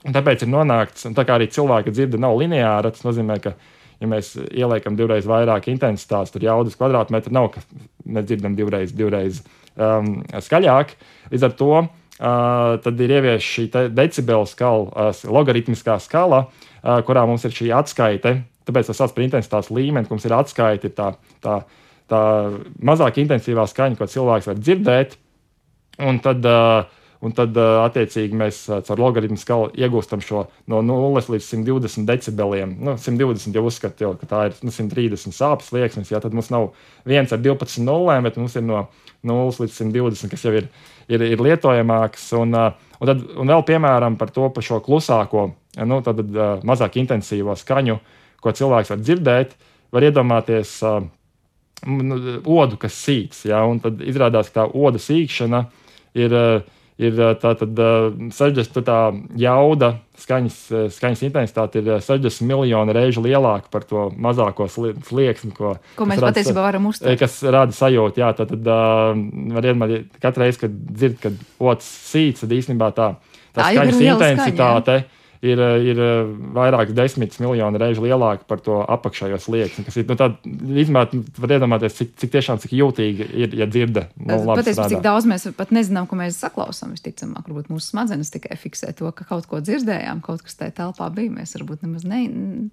Un 0.07 0.15
tāpēc 0.15 0.47
ir 0.47 0.53
nonākts, 0.53 1.09
un 1.09 1.17
tā 1.17 1.27
kā 1.27 1.37
arī 1.37 1.51
cilvēka 1.51 1.93
dzirde 1.93 2.21
nav 2.23 2.39
lineāra, 2.39 2.93
tas 2.95 3.05
nozīmē, 3.05 3.41
ka, 3.43 3.57
ja 4.01 4.09
mēs 4.09 4.37
ieliekam 4.47 4.97
divreiz 4.97 5.27
vairāk 5.29 5.69
intensitātes, 5.73 6.33
tad 6.33 6.47
jaudas 6.47 6.79
kvadrātmetri 6.79 7.35
nav, 7.35 7.51
ka 7.57 7.65
mēs 8.07 8.29
dzirdam 8.31 8.57
divreiz, 8.57 8.95
divreiz 8.97 9.43
um, 9.77 10.11
skaļāk. 10.43 10.95
Līdz 11.33 11.47
ar 11.49 11.55
to 11.59 11.71
uh, 11.77 11.89
tad 12.83 13.01
ir 13.05 13.15
ieviesta 13.19 13.47
šī 13.47 13.67
decibela 13.95 14.47
skala, 14.49 15.11
uh, 15.11 15.25
logaritmiskā 15.31 15.99
skala, 16.03 16.47
uh, 16.49 17.01
kurā 17.07 17.27
mums 17.29 17.47
ir 17.47 17.55
šī 17.57 17.73
atskaite. 17.77 18.39
Tāpēc 18.67 18.91
tas 18.91 18.99
sauc 18.99 19.15
par 19.15 19.27
intensitātes 19.27 19.71
līmeni, 19.71 20.09
mums 20.11 20.27
ir 20.27 20.35
atskaite, 20.35 20.91
ir 20.91 20.97
tā, 20.97 21.13
tā, 21.45 21.61
tā 22.11 22.23
mazāk 22.83 23.21
intensīvā 23.23 23.67
skaņa, 23.71 23.99
ko 23.99 24.11
cilvēks 24.11 24.51
var 24.51 24.59
dzirdēt. 24.59 25.19
Un 26.07 26.19
tad 26.25 26.45
uh, 26.45 26.89
Un 27.25 27.33
tad, 27.33 27.57
attiecīgi, 27.57 28.37
mēs 28.37 28.59
ar 28.77 29.01
logaritmu 29.01 29.39
skalu 29.41 29.71
iegūstam 29.79 30.21
šo 30.25 30.45
no 30.69 30.83
0 30.85 31.23
līdz 31.33 31.47
120 31.49 32.05
decibeliem. 32.09 32.75
Nu, 32.85 32.97
120 33.01 33.57
jau 33.57 33.65
uzskata, 33.67 34.05
jau, 34.05 34.13
ka 34.21 34.29
tā 34.29 34.43
ir 34.51 34.59
nu, 34.67 34.73
130 34.75 35.33
sāpes 35.33 35.71
slieksnis. 35.73 36.13
Ja, 36.13 36.21
tad 36.21 36.37
mums 36.37 36.53
nav 36.53 36.75
viens 37.09 37.33
ar 37.33 37.41
12 37.41 37.87
nulēm, 37.87 38.29
bet 38.29 38.37
mums 38.41 38.59
ir 38.61 38.67
no 38.69 38.85
0 39.27 39.63
līdz 39.63 39.81
120, 39.81 40.33
kas 40.33 40.45
jau 40.45 40.53
ir, 40.61 40.69
ir, 41.09 41.25
ir 41.25 41.45
lietojamāks. 41.49 42.29
Un, 42.43 42.53
un, 42.53 43.09
tad, 43.09 43.25
un 43.25 43.55
vēl 43.55 43.65
piemēram 43.73 44.21
par 44.21 44.35
to 44.37 44.51
par 44.53 44.69
šo 44.69 44.83
klusāko, 44.85 45.49
nu, 45.89 46.03
tad, 46.05 46.21
mazāk 46.69 47.01
intensīvo 47.01 47.57
skaņu, 47.57 47.99
ko 48.45 48.53
cilvēks 48.53 48.93
var 48.93 49.01
dzirdēt, 49.01 49.57
var 49.97 50.05
iedomāties 50.05 50.79
nu, 51.87 52.21
odu, 52.45 52.79
kas 52.81 52.97
sīks. 53.07 53.47
Ja, 53.49 53.65
un 53.69 53.81
tad 53.81 54.05
izrādās, 54.05 54.53
ka 54.53 54.63
tā 54.63 54.69
oda 54.69 55.01
sīkšana 55.01 55.65
ir 56.17 56.37
ir 57.01 57.19
tātad 57.43 57.81
60 58.33 58.85
tā 58.87 58.99
jauda, 59.41 59.91
skaņas, 60.23 60.59
skaņas 60.97 61.25
intensitāte 61.29 61.83
ir 61.83 61.91
60 62.05 62.49
miljoni 62.49 62.95
reižu 62.97 63.25
lielāka 63.25 63.69
par 63.73 63.85
to 63.89 64.07
mazāko 64.17 64.69
slieksni, 64.71 65.53
ko, 65.57 65.75
ko 65.99 66.09
mēs 66.09 66.23
patiesībā 66.25 66.65
varam 66.65 66.89
uztvert. 66.91 67.21
Kas 67.21 67.37
rada 67.45 67.77
sajūtu, 67.77 68.23
jā, 68.25 68.33
tad, 68.39 68.57
iedomāties, 68.57 70.09
katru 70.23 70.47
reizi, 70.47 70.63
kad 70.65 70.81
dzird, 70.89 71.21
kad 71.27 71.45
otrs 71.73 71.93
sīts, 72.13 72.47
tad 72.47 72.57
īstenībā 72.57 72.91
tā, 72.97 73.13
tā, 73.53 73.61
tā 73.61 73.71
skaņas 73.75 74.03
intensitāte. 74.09 74.99
Skaņa, 75.05 75.13
ir, 75.53 75.63
ir 75.93 76.01
vairākas 76.57 76.97
desmitas 76.97 77.41
miljonu 77.43 77.81
reižu 77.81 78.05
lielāka 78.05 78.47
par 78.49 78.63
to 78.65 78.81
apakšējo 78.83 79.39
slieksni. 79.43 79.87
Tas 79.87 79.99
ir 80.01 80.09
nu, 80.09 80.77
izmērs, 80.83 81.15
var 81.41 81.57
iedomāties, 81.57 81.99
cik, 81.99 82.15
cik 82.23 82.33
tiešām 82.35 82.61
cik 82.63 82.75
jūtīgi 82.77 83.29
ir, 83.45 83.57
ja 83.63 83.69
dzirde. 83.71 84.07
Nu, 84.17 84.39
Patiesībā, 84.53 84.89
cik 84.93 85.05
daudz 85.05 85.29
mēs 85.29 85.49
pat 85.59 85.75
nezinām, 85.75 86.09
ko 86.11 86.19
mēs 86.19 86.41
saklausām. 86.43 86.95
Visticamāk, 86.97 87.47
varbūt 87.49 87.71
mūsu 87.73 87.93
smadzenes 87.93 88.33
tikai 88.35 88.57
fiksē 88.61 88.93
to, 88.97 89.11
ka 89.17 89.27
kaut 89.29 89.49
ko 89.51 89.61
dzirdējām, 89.65 90.23
kaut 90.25 90.45
kas 90.47 90.59
tajā 90.59 90.75
telpā 90.81 91.11
bija. 91.15 91.35
Mēs 91.37 91.57
varbūt 91.59 91.85
nemaz 91.87 92.07
ne, 92.09 92.23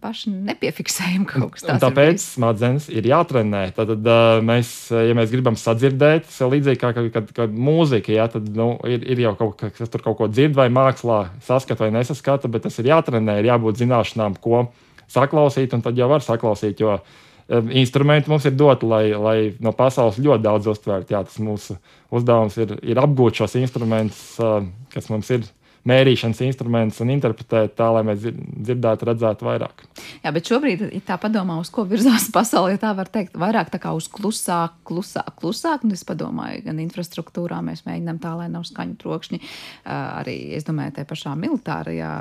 paši 0.04 0.34
nepiefiksējam 0.52 1.28
kaut 1.30 1.58
kas 1.58 1.68
tāds. 1.68 1.84
Tāpēc 1.84 2.16
ir 2.16 2.24
smadzenes 2.24 2.90
ir 2.94 3.10
jātrenē. 3.10 3.66
Tad, 3.76 3.94
tad 3.94 4.44
mēs, 4.46 4.74
ja 4.94 5.18
mēs 5.18 5.34
gribam 5.34 5.58
sadzirdēt, 5.60 6.30
līdzīgi 6.54 6.80
kā 6.82 6.92
kad, 6.96 7.10
kad, 7.14 7.32
kad 7.36 7.54
mūzika, 7.54 8.14
ja, 8.14 8.28
tad 8.32 8.48
nu, 8.56 8.74
ir, 8.90 9.04
ir 9.14 9.24
jau 9.26 9.34
kaut 9.40 9.58
kas, 9.60 9.74
kas 9.78 9.92
tur 9.94 10.04
kaut 10.06 10.20
ko 10.20 10.30
dzird 10.32 10.56
vai 10.58 10.70
mākslā 10.74 11.20
saskata 11.46 11.86
vai 11.86 11.92
nesaskata 11.96 12.52
tas 12.64 12.80
ir 12.80 12.90
jātrenē, 12.92 13.40
ir 13.40 13.52
jābūt 13.52 13.82
zināšanām, 13.82 14.40
ko 14.44 14.66
saklausīt, 15.12 15.76
un 15.76 15.84
tad 15.86 16.00
jau 16.00 16.10
var 16.12 16.24
saklausīt. 16.26 16.82
Jo 16.84 16.98
um, 16.98 17.72
instrumenti 17.84 18.32
mums 18.32 18.48
ir 18.50 18.56
doti, 18.58 18.88
lai, 18.90 19.04
lai 19.14 19.38
no 19.64 19.74
pasaules 19.78 20.22
ļoti 20.24 20.46
daudz 20.46 20.70
uztvērtu. 20.74 21.16
Jā, 21.16 21.24
tas 21.28 21.40
mūsu 21.44 21.78
uzdevums 22.14 22.58
ir, 22.64 22.78
ir 22.82 23.02
apgūt 23.04 23.44
šos 23.44 23.58
instrumentus, 23.62 24.24
uh, 24.42 24.62
kas 24.94 25.12
mums 25.14 25.30
ir 25.36 25.46
mērīšanas 25.90 26.40
instrumentus 26.46 27.02
un 27.04 27.12
interpretēt 27.12 27.76
tā, 27.76 27.90
lai 27.92 28.04
mēs 28.08 28.24
dzirdētu, 28.24 29.08
redzētu 29.10 29.48
vairāk. 29.48 29.84
Jā, 30.24 30.32
bet 30.36 30.48
šobrīd, 30.48 30.86
ja 30.96 31.02
tā 31.10 31.18
padomā, 31.20 31.58
uz 31.60 31.72
ko 31.74 31.84
virzās 31.88 32.30
pasaule, 32.36 32.76
ja 32.76 32.82
tā 32.82 32.94
var 32.96 33.12
teikt, 33.12 33.36
vairāk 33.40 33.72
tā 33.74 33.82
kā 33.84 33.92
uz 33.96 34.08
klusāk, 34.12 34.78
klusāk, 34.88 35.34
klusāk. 35.42 35.84
Un 35.84 35.96
es 35.96 36.06
padomāju, 36.08 36.64
gan 36.68 36.80
infrastruktūrā 36.84 37.60
mēs 37.66 37.84
mēģinām 37.88 38.22
tā, 38.24 38.36
lai 38.40 38.48
nav 38.54 38.64
skaņu 38.70 38.98
trokšņi. 39.04 39.42
Arī, 39.92 40.38
es 40.58 40.68
domāju, 40.68 40.96
tajā 40.98 41.10
pašā 41.10 41.36
militārajā 41.40 42.14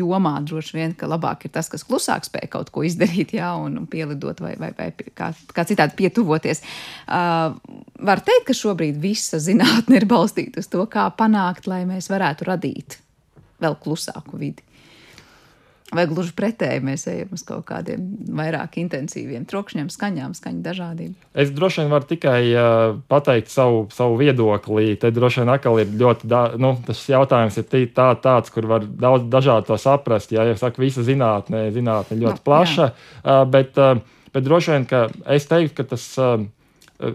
jomā 0.00 0.34
droši 0.46 0.78
vien, 0.78 0.96
ka 0.98 1.10
labāk 1.10 1.46
ir 1.46 1.54
tas, 1.54 1.70
kas 1.70 1.86
klusāk 1.86 2.26
spēj 2.26 2.50
kaut 2.56 2.74
ko 2.74 2.82
izdarīt, 2.86 3.36
jā, 3.38 3.52
un 3.62 3.86
pielidot 3.90 4.42
vai, 4.42 4.56
vai, 4.58 4.72
vai 4.76 4.90
kā, 5.14 5.30
kā 5.54 5.66
citādi 5.68 5.94
pietuvoties. 6.02 6.64
Uh, 7.06 7.54
var 8.02 8.22
teikt, 8.26 8.48
ka 8.50 8.56
šobrīd 8.56 8.98
visa 9.00 9.38
zinātne 9.42 10.00
ir 10.00 10.10
balstīta 10.10 10.62
uz 10.62 10.70
to, 10.72 10.82
kā 10.90 11.06
panākt, 11.16 11.70
lai 11.70 11.84
mēs 11.88 12.10
varētu 12.12 12.50
radīt 12.50 12.95
vēl 13.62 13.78
klusāku 13.82 14.40
vidi. 14.40 14.64
Vai 15.94 16.02
gluži 16.10 16.32
pretēji 16.34 16.82
mēs 16.82 17.04
ejam 17.06 17.36
uz 17.36 17.44
kaut 17.46 17.62
kādiem 17.68 18.08
vairāk 18.34 18.74
intensīviem 18.82 19.44
trokšņiem, 19.46 19.86
skaņām, 19.94 20.32
skaņu 20.34 20.64
dažādību? 20.64 21.14
Es 21.38 21.52
droši 21.54 21.84
vien 21.84 21.92
varu 21.92 22.08
tikai 22.10 22.40
uh, 22.50 22.96
pateikt 23.06 23.52
savu, 23.54 23.84
savu 23.94 24.16
viedokli. 24.18 24.96
Te 24.98 25.12
droši 25.14 25.44
vien 25.44 25.52
atkal 25.54 25.78
ir 25.78 25.92
ļoti, 26.00 26.26
da, 26.26 26.40
nu, 26.58 26.72
tas 26.88 27.04
jautājums 27.06 27.60
ir 27.62 27.86
tā, 27.94 28.08
tāds, 28.18 28.50
kur 28.50 28.66
var 28.66 28.82
daudz 28.82 29.28
dažādi 29.30 29.70
to 29.70 29.78
saprast. 29.78 30.34
Jā, 30.34 30.48
jau 30.50 30.58
saka, 30.58 30.82
visa 30.82 31.06
zinātne, 31.06 31.68
zinātne 31.76 32.18
ļoti 32.18 32.42
no, 32.42 32.46
plaša, 32.50 32.88
uh, 32.90 33.44
bet, 33.54 33.78
uh, 33.78 34.26
bet 34.34 34.48
droši 34.48 34.74
vien, 34.74 34.88
ka 34.90 35.06
es 35.38 35.46
teiktu, 35.46 35.76
ka 35.78 35.86
tas 35.94 36.08
uh, 36.18 36.34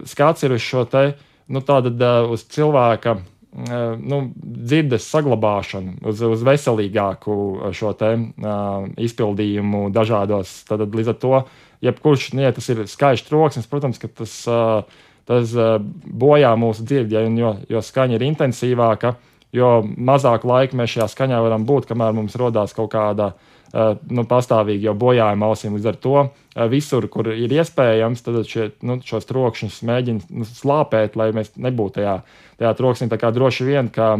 skats 0.08 0.48
ir 0.48 0.56
uz 0.56 0.64
šo 0.64 0.86
te, 0.88 1.10
nu, 1.52 1.60
tāda 1.60 1.92
uh, 1.92 2.32
uz 2.32 2.48
cilvēka 2.48 3.18
nu, 3.52 4.18
dzirdes 4.34 5.04
saglabāšanu, 5.12 5.98
uz, 6.08 6.22
uz 6.24 6.44
veselīgāku 6.46 7.34
šo 7.76 7.92
te, 8.00 8.14
uh, 8.16 8.86
izpildījumu 8.96 9.90
dažādos. 9.92 10.54
Tad 10.68 10.86
līdz 10.88 11.12
ar 11.12 11.18
to, 11.20 11.34
jebkurš, 11.84 12.30
nu, 12.36 12.46
ja 12.46 12.52
tas 12.56 12.70
ir 12.72 12.84
skaļš 12.88 13.26
troksnis, 13.28 13.68
protams, 13.68 14.00
ka 14.00 14.08
tas, 14.08 14.38
uh, 14.48 15.04
tas 15.28 15.52
uh, 15.58 15.76
bojā 16.24 16.54
mūsu 16.56 16.86
dzirdi, 16.88 17.18
ja, 17.18 17.26
jo, 17.28 17.54
jo 17.76 17.84
skaņa 17.84 18.16
ir 18.16 18.26
intensīvāka, 18.30 19.16
jo 19.52 19.74
mazāk 19.84 20.48
laika 20.48 20.78
mēs 20.80 20.96
šajā 20.96 21.10
skaņā 21.12 21.44
varam 21.44 21.68
būt, 21.68 21.90
kamēr 21.92 22.16
mums 22.16 22.38
rodās 22.40 22.72
kaut 22.76 22.94
kāda 22.96 23.34
uh, 23.34 23.51
nu, 23.72 24.24
pastāvīga 24.28 24.90
jau 24.90 24.96
bojājuma 25.00 25.48
ausīm. 25.48 25.76
Līdz 25.78 25.90
ar 25.92 25.98
to 26.04 26.14
uh, 26.20 26.64
visur, 26.72 27.08
kur 27.12 27.32
ir 27.32 27.54
iespējams, 27.56 28.24
tad 28.26 28.40
šie, 28.48 28.70
nu, 28.84 28.98
šos 29.06 29.28
trokšņus 29.30 29.82
mēģina 29.88 30.28
nu, 30.42 30.48
slāpēt, 30.48 31.16
lai 31.20 31.30
mēs 31.36 31.54
nebūtu 31.56 32.00
tajā 32.00 32.20
tajā 32.62 32.72
troksnī. 32.78 33.10
Tā 33.10 33.18
kā 33.20 33.30
droši 33.34 33.66
vien, 33.66 33.90
ka, 33.92 34.14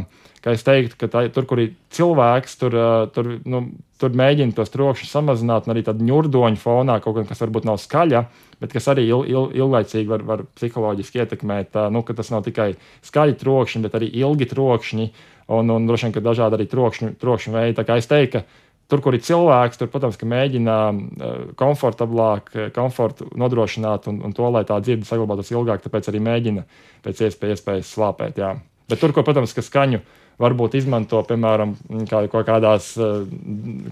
ka 0.44 0.54
es 0.56 0.64
teiktu, 0.66 0.98
ka 1.00 1.08
tā, 1.10 1.24
tur, 1.34 1.46
kur 1.48 1.62
ir 1.62 1.74
cilvēks, 1.94 2.56
tur, 2.60 2.76
tur, 3.14 3.28
nu, 3.48 3.62
tur 4.02 4.16
mēģina 4.18 4.56
tos 4.56 4.72
trokšņus 4.74 5.12
samazināt, 5.14 5.66
un 5.66 5.74
arī 5.74 5.84
tādu 5.86 6.06
ņurdoņu 6.08 6.60
fonā 6.62 6.98
kaut 7.04 7.20
kas 7.28 7.42
varbūt 7.44 7.68
nav 7.68 7.78
skaļa, 7.82 8.24
bet 8.62 8.74
kas 8.74 8.88
arī 8.92 9.06
il, 9.08 9.26
il, 9.30 9.52
ilglaicīgi 9.62 10.10
var, 10.10 10.24
var 10.26 10.46
psiholoģiski 10.56 11.22
ietekmēt. 11.22 11.78
Nu, 11.94 12.02
ka 12.06 12.16
tas 12.18 12.32
nav 12.34 12.44
tikai 12.48 12.72
skaļi 13.06 13.38
trokšņi, 13.42 13.84
bet 13.86 13.98
arī 13.98 14.10
ilgi 14.22 14.50
trokšņi, 14.50 15.08
un, 15.52 15.72
un 15.76 15.88
droši 15.88 16.08
vien, 16.08 16.16
ka 16.16 16.24
dažādi 16.24 16.58
arī 16.58 16.68
trokšņu, 16.70 17.14
trokšņu 17.22 17.56
veidi. 17.56 17.78
Tā 17.78 17.86
kā 17.86 18.00
es 18.00 18.10
teiktu, 18.10 18.42
ka 18.42 18.60
Tur, 18.92 19.00
kur 19.00 19.16
ir 19.16 19.22
cilvēks, 19.24 19.78
tur, 19.80 19.88
protams, 19.88 20.18
mēģina 20.20 20.74
komfortablāk, 21.56 22.50
komfortu 22.76 23.30
nodrošināt 23.40 24.10
un, 24.12 24.18
un 24.28 24.34
to, 24.36 24.50
lai 24.52 24.66
tā 24.68 24.76
dzirde 24.84 25.08
saglabātos 25.08 25.48
ilgāk, 25.54 25.80
tāpēc 25.80 26.10
arī 26.12 26.20
mēģina 26.26 26.66
pēc 27.06 27.22
iespējas, 27.24 27.62
iespējas 27.62 27.94
slāpēt. 27.96 28.42
Jā. 28.42 28.58
Bet 28.92 29.00
tur, 29.00 29.14
kur, 29.16 29.24
protams, 29.24 29.54
ka 29.56 29.64
skaņu 29.64 30.02
varbūt 30.42 30.76
izmanto, 30.76 31.20
piemēram, 31.24 31.74
kā, 32.10 32.24
kaut 32.32 32.46
kādās, 32.48 32.92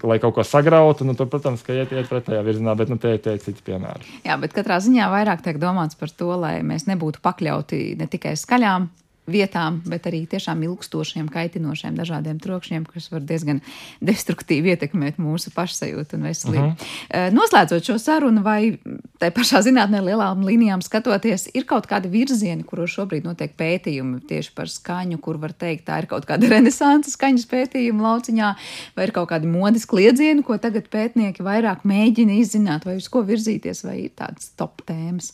lai 0.05 0.17
kaut 0.21 0.35
ko 0.37 0.45
sagrautu, 0.45 1.05
nu, 1.07 1.15
tur, 1.17 1.29
protams, 1.31 1.63
ka 1.65 1.75
iet, 1.75 1.93
iet 1.95 2.09
pretējā 2.11 2.41
virzienā, 2.45 2.75
bet 2.77 2.91
nu, 2.91 2.99
tie 3.01 3.15
ir 3.17 3.41
citi 3.41 3.65
piemēri. 3.65 4.19
Jā, 4.27 4.37
bet 4.41 4.53
katrā 4.53 4.81
ziņā 4.83 5.09
vairāk 5.13 5.41
tiek 5.45 5.61
domāts 5.61 5.97
par 5.97 6.11
to, 6.13 6.33
lai 6.41 6.59
mēs 6.65 6.85
nebūtu 6.89 7.23
pakļauti 7.23 7.83
ne 7.97 8.09
tikai 8.11 8.35
skaļām 8.39 8.89
vietām, 9.29 9.79
bet 9.85 10.07
arī 10.09 10.23
tiešām 10.29 10.63
ilgstošiem, 10.65 11.27
kaitinošiem 11.31 11.97
dažādiem 11.97 12.39
trokšņiem, 12.41 12.87
kas 12.89 13.09
var 13.13 13.21
diezgan 13.27 13.61
destruktīvi 14.01 14.73
ietekmēt 14.73 15.19
mūsu 15.21 15.53
pašsajūtu 15.53 16.17
un 16.17 16.25
veselību. 16.25 16.63
Uh 16.65 16.71
mhm. 16.71 16.95
eh, 17.09 17.27
-huh. 17.27 17.35
Noslēdzot 17.37 17.85
šo 17.85 17.97
sarunu, 17.99 18.41
vai 18.43 18.79
tai 19.19 19.31
pašā 19.31 19.61
zinātnē 19.61 20.01
lielām 20.01 20.43
līnijām 20.45 20.81
skatoties, 20.81 21.49
ir 21.53 21.65
kaut 21.65 21.87
kādi 21.87 22.09
virzieni, 22.09 22.63
kuros 22.63 22.91
šobrīd 22.97 23.23
notiek 23.23 23.53
pētījumi 23.57 24.25
tieši 24.27 24.51
par 24.55 24.69
skaņu, 24.69 25.17
kur 25.17 25.37
var 25.37 25.53
teikt, 25.53 25.85
tā 25.85 26.01
ir 26.01 26.05
kaut 26.07 26.25
kāda 26.25 26.49
renesanses 26.53 27.13
skaņas 27.13 27.45
pētījuma 27.45 28.01
lauciņā, 28.01 28.55
vai 28.95 29.05
ir 29.05 29.11
kaut 29.11 29.29
kādi 29.29 29.47
modes 29.47 29.85
kliedzieni, 29.85 30.43
ko 30.43 30.57
tagad 30.57 30.89
pētnieki 30.89 31.43
vairāk 31.43 31.85
mēģina 31.85 32.33
izzināt, 32.41 32.85
vai 32.85 32.95
uz 32.95 33.07
ko 33.07 33.21
virzīties, 33.21 33.83
vai 33.83 33.99
ir 34.05 34.11
tādas 34.15 34.51
top 34.57 34.81
tēmas. 34.85 35.33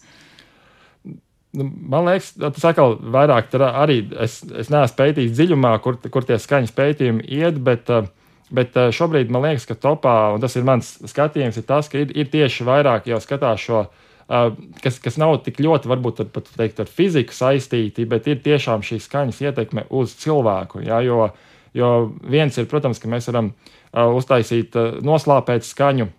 Nu, 1.57 1.65
man 1.89 2.05
liekas, 2.05 2.35
tas 2.37 2.65
atkal 2.69 2.97
vairāk 3.13 3.49
arī 3.57 4.01
es, 4.21 4.39
es 4.45 4.69
neesmu 4.69 4.97
pētījis 4.99 5.33
dziļumā, 5.33 5.71
kur, 5.81 5.95
kur 6.13 6.25
tie 6.27 6.37
skaņas 6.41 6.73
pētījumi 6.77 7.25
iet, 7.39 7.57
bet, 7.65 7.89
eh, 7.89 8.09
bet 8.53 8.77
eh, 8.77 8.91
šobrīd 8.93 9.31
man 9.33 9.47
liekas, 9.47 9.65
ka 9.69 9.77
topā, 9.87 10.17
un 10.35 10.43
tas 10.43 10.53
ir 10.59 10.67
mans 10.67 10.91
skatījums, 11.09 11.57
ir 11.57 11.65
tas, 11.65 11.89
ka 11.89 12.03
ir, 12.03 12.13
ir 12.13 12.29
tieši 12.33 12.67
vairāk 12.67 13.09
jau 13.09 13.17
skatās 13.23 13.63
šo, 13.63 13.81
eh, 14.29 14.51
kas, 14.83 14.99
kas 15.01 15.17
nav 15.17 15.39
tik 15.47 15.57
ļoti, 15.65 15.89
varbūt 15.89 16.21
pat 16.35 16.53
teikt, 16.59 16.83
ar 16.83 16.93
fiziku 16.99 17.33
saistīti, 17.33 18.05
bet 18.05 18.29
ir 18.29 18.43
tiešām 18.45 18.85
šī 18.85 19.01
skaņas 19.07 19.41
ietekme 19.47 19.87
uz 19.89 20.13
cilvēku. 20.21 20.85
Ja, 20.85 21.01
jo, 21.01 21.31
jo 21.73 21.91
viens 22.21 22.61
ir, 22.61 22.69
protams, 22.69 23.01
ka 23.01 23.09
mēs 23.09 23.31
varam 23.31 23.55
uztaisīt 23.97 24.75
noslāpēt 25.01 25.65
skaņu 25.65 26.11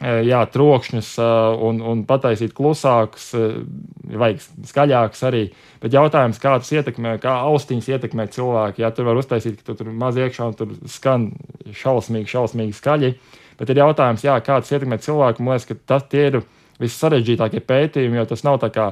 jā, 0.00 0.40
trokšņus 0.52 1.10
un, 1.64 1.80
un 1.80 2.02
pataisīt 2.08 2.52
klusākus, 2.56 3.30
vajag 4.12 4.42
skaļākus 4.68 5.24
arī. 5.28 5.42
Bet 5.80 5.96
jautājums, 5.96 6.40
kā 6.42 6.56
tas 6.60 6.72
ietekmē, 6.74 7.16
kā 7.22 7.38
austiņas 7.48 7.88
ietekmē 7.94 8.28
cilvēku. 8.34 8.82
Jā, 8.84 8.92
tur 8.92 9.08
var 9.08 9.20
uztaisīt, 9.20 9.60
ka 9.60 9.70
tu 9.70 9.78
tur 9.80 9.92
maz 9.96 10.18
iekšā 10.20 10.50
un 10.50 10.56
tur 10.58 10.76
skan 10.90 11.30
šausmīgi, 11.72 12.28
šausmīgi 12.34 12.76
skaļi. 12.76 13.12
Bet 13.56 13.72
ir 13.72 13.80
jautājums, 13.80 14.24
jā, 14.26 14.36
kā 14.44 14.60
tas 14.60 14.72
ietekmē 14.76 15.00
cilvēku. 15.00 15.44
Man 15.44 15.56
liekas, 15.56 15.70
ka 15.70 15.96
tas 15.96 16.16
ir 16.16 16.42
vissarežģītākie 16.82 17.62
pētījumi, 17.64 18.20
jo 18.20 18.26
tas 18.28 18.44
nav 18.44 18.60
tā 18.60 18.68
kā 18.74 18.90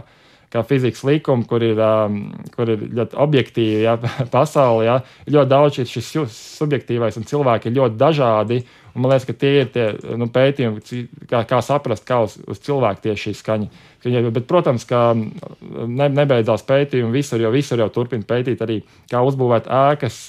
kā 0.55 0.62
fizikas 0.66 1.02
likumi, 1.07 1.46
kur 1.50 1.62
ir, 1.66 1.80
um, 1.82 2.20
kur 2.55 2.70
ir 2.70 2.86
ļoti 2.94 3.18
objektīvi 3.24 3.82
ja, 3.82 3.96
pasaulē. 4.34 4.86
Ja, 4.86 4.96
ir 5.26 5.36
ļoti 5.38 5.50
daudz 5.50 5.78
šis, 5.80 5.94
šis 6.12 6.40
subjektīvais, 6.61 7.18
un 7.18 7.26
cilvēki 7.28 7.70
ir 7.70 7.78
ļoti 7.80 7.98
dažādi. 8.00 8.61
Man 8.94 9.11
liekas, 9.11 9.26
ka 9.26 9.34
tie 9.34 9.52
ir 9.64 9.70
tie 9.74 9.88
nu, 10.20 10.28
pētījumi, 10.30 11.00
kā, 11.30 11.40
kā 11.50 11.59
saprast, 11.66 12.05
kā 12.07 12.20
uz, 12.28 12.36
uz 12.46 12.61
cilvēku 12.62 13.02
tieši 13.09 13.24
šī 13.24 13.32
skaņa. 13.40 13.80
Bet, 14.28 14.44
protams, 14.50 14.84
ka 14.86 15.09
ne, 15.16 16.07
nebeidzās 16.20 16.62
pētījumi 16.68 17.16
visur, 17.16 17.42
jo 17.42 17.50
visur 17.50 17.82
jau 17.82 17.90
turpina 17.90 18.26
pētīt 18.28 18.62
arī, 18.62 18.78
kā 19.11 19.24
uzbūvēt 19.26 19.66
ēkas. 19.66 20.20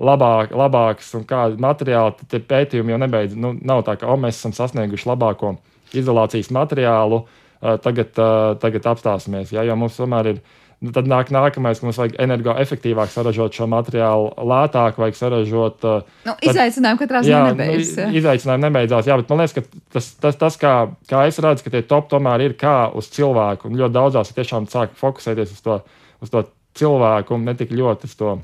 Labāk, 0.00 0.54
labāks 0.56 1.10
un 1.18 1.26
kādi 1.28 1.60
materiāli, 1.60 2.24
tie 2.32 2.38
pētījumi 2.40 2.94
jau 2.94 3.00
nebeidz. 3.02 3.34
Nu, 3.36 3.50
nav 3.52 3.82
tā, 3.84 3.98
ka 4.00 4.08
oh, 4.08 4.16
mēs 4.16 4.38
esam 4.38 4.54
sasnieguši 4.56 5.10
labāko 5.10 5.58
izolācijas 5.92 6.48
materiālu, 6.56 7.18
uh, 7.20 7.39
tagad, 7.60 8.16
uh, 8.16 8.54
tagad 8.62 8.88
apstāsimies. 8.94 9.52
Ja, 9.54 9.66
jo 9.68 9.76
mums 9.78 9.98
tomēr 10.00 10.34
ir 10.34 10.42
Nu, 10.80 10.94
tad 10.96 11.04
nāk 11.04 11.28
nākamais, 11.28 11.76
ka 11.76 11.84
mums 11.84 11.98
vajag 12.00 12.14
energoefektīvāk 12.24 13.10
saražot 13.12 13.52
šo 13.52 13.66
materiālu, 13.68 14.30
lētāk 14.48 14.96
vajag 14.96 15.18
saražot. 15.18 15.84
Uh, 15.84 16.06
nu, 16.24 16.32
izaicinājumi 16.40 17.00
katrā 17.02 17.20
ziņā 17.26 17.40
nebeidzas. 17.50 17.98
Nu, 18.00 18.16
izaicinājumi 18.16 18.64
nebeidzās, 18.64 19.10
jā, 19.10 19.18
bet 19.20 19.28
man 19.28 19.42
liekas, 19.42 19.58
ka 19.58 19.82
tas, 19.98 20.08
tas, 20.22 20.38
tas 20.40 20.56
kā, 20.62 20.72
kā 21.10 21.26
es 21.28 21.36
redzu, 21.44 21.66
ka 21.66 21.74
tie 21.74 21.82
top 21.90 22.08
tomēr 22.08 22.46
ir 22.46 22.56
kā 22.56 22.78
uz 22.96 23.12
cilvēku. 23.12 23.68
Un 23.68 23.76
ļoti 23.76 23.96
daudzās 23.98 24.32
tiešām 24.32 24.70
sāk 24.72 24.96
fokusēties 24.96 25.52
uz 25.52 25.60
to, 25.66 25.76
uz 26.24 26.32
to 26.32 26.46
cilvēku 26.80 27.36
un 27.36 27.44
ne 27.50 27.58
tik 27.60 27.76
ļoti 27.76 28.08
uz 28.08 28.16
to 28.16 28.38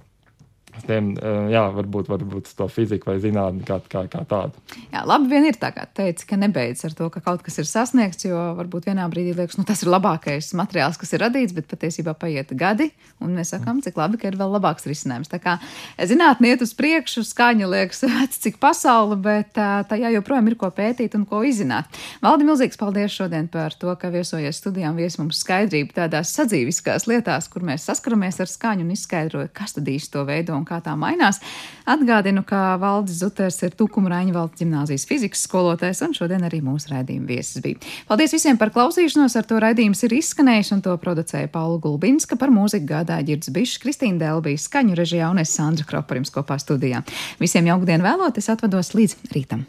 tiem, 0.87 1.13
eh, 1.17 1.49
jā, 1.55 1.63
varbūt, 1.75 2.11
varbūt 2.11 2.51
to 2.59 2.67
fiziku 2.73 3.11
vai 3.11 3.17
zinātni 3.23 3.65
kā, 3.67 3.79
kā, 3.89 4.05
kā 4.13 4.23
tādu. 4.29 4.61
Jā, 4.93 5.05
labi 5.09 5.31
vien 5.31 5.47
ir 5.49 5.59
tā, 5.61 5.73
kā 5.75 5.87
teici, 5.89 6.27
ka 6.29 6.39
nebeidz 6.41 6.85
ar 6.89 6.97
to, 6.99 7.09
ka 7.13 7.23
kaut 7.25 7.45
kas 7.47 7.59
ir 7.63 7.69
sasniegts, 7.69 8.27
jo 8.29 8.37
varbūt 8.59 8.89
vienā 8.91 9.07
brīdī 9.13 9.35
liekas, 9.37 9.59
nu 9.61 9.65
tas 9.69 9.83
ir 9.85 9.91
labākais 9.93 10.53
materiāls, 10.59 10.99
kas 11.01 11.15
ir 11.17 11.25
radīts, 11.25 11.55
bet 11.57 11.69
patiesībā 11.71 12.17
paiet 12.19 12.53
gadi, 12.59 12.91
un 13.25 13.33
mēs 13.39 13.55
sakām, 13.55 13.81
cik 13.85 13.97
labi, 13.97 14.21
ka 14.21 14.29
ir 14.29 14.37
vēl 14.37 14.53
labāks 14.59 14.87
risinājums. 14.89 15.31
Tā 15.33 15.41
kā 15.43 15.57
zinātnē 15.97 16.53
iet 16.53 16.65
uz 16.67 16.75
priekšu, 16.77 17.25
skaņa 17.27 17.71
liekas, 17.73 18.05
cik 18.45 18.61
pasaule, 18.63 19.17
bet 19.17 19.57
tajā 19.57 20.13
joprojām 20.19 20.51
ir 20.51 20.59
ko 20.61 20.71
pētīt 20.75 21.17
un 21.17 21.25
ko 21.29 21.43
izzināt. 21.47 21.89
Valdi, 22.25 22.47
milzīgs 22.49 22.81
paldies 22.81 23.15
šodien 23.17 23.49
par 23.53 23.75
to, 23.79 23.93
ka 24.01 24.11
viesojies 24.13 24.61
studijām, 24.61 24.99
vies 24.99 25.19
mums 25.21 25.41
skaidrību 25.43 25.97
tādās 25.97 26.35
sadzīviskās 26.37 27.09
lietās, 27.11 27.49
kur 27.53 27.65
mēs 27.67 27.87
saskaramies 27.89 28.41
ar 28.43 28.51
skaņu 28.51 28.87
un 28.87 28.93
izskaidroju, 28.95 29.53
kas 29.57 29.77
tad 29.77 29.89
īsti 29.89 30.13
to 30.17 30.25
veido 30.29 30.57
un 30.57 30.66
un 30.67 30.73
kā 30.73 30.81
tā 30.83 30.97
mainās. 30.99 31.39
Atgādinu, 31.87 32.43
ka 32.47 32.75
Valdis 32.83 33.21
Zuters 33.23 33.61
ir 33.63 33.77
Tukuma 33.79 34.11
Raņvalds 34.11 34.59
ģimnāzijas 34.59 35.07
fizikas 35.07 35.45
skolotājs, 35.47 36.03
un 36.03 36.17
šodien 36.17 36.43
arī 36.47 36.61
mūsu 36.65 36.91
raidījuma 36.91 37.31
viesis 37.31 37.63
bija. 37.63 37.79
Paldies 38.09 38.35
visiem 38.35 38.59
par 38.59 38.73
klausīšanos, 38.75 39.39
ar 39.39 39.47
to 39.47 39.61
raidījums 39.63 40.03
ir 40.07 40.17
izskanējis, 40.19 40.73
un 40.75 40.83
to 40.83 40.97
producēja 40.99 41.53
Paula 41.53 41.79
Gulbinska 41.83 42.39
par 42.41 42.51
mūziku 42.55 42.91
gādāja 42.91 43.29
Girds 43.31 43.53
Bišs, 43.55 43.79
Kristīna 43.85 44.19
Delbija, 44.27 44.59
skaņu 44.59 44.99
režijā 44.99 45.31
un 45.31 45.45
es 45.45 45.55
Sandra 45.55 45.87
Kropa 45.87 46.19
jums 46.19 46.35
kopā 46.35 46.59
studijā. 46.63 47.05
Visiem 47.39 47.71
jauktdienu 47.71 48.11
vēlot, 48.11 48.43
es 48.43 48.51
atvados 48.53 48.95
līdz 48.99 49.19
rītam! 49.31 49.67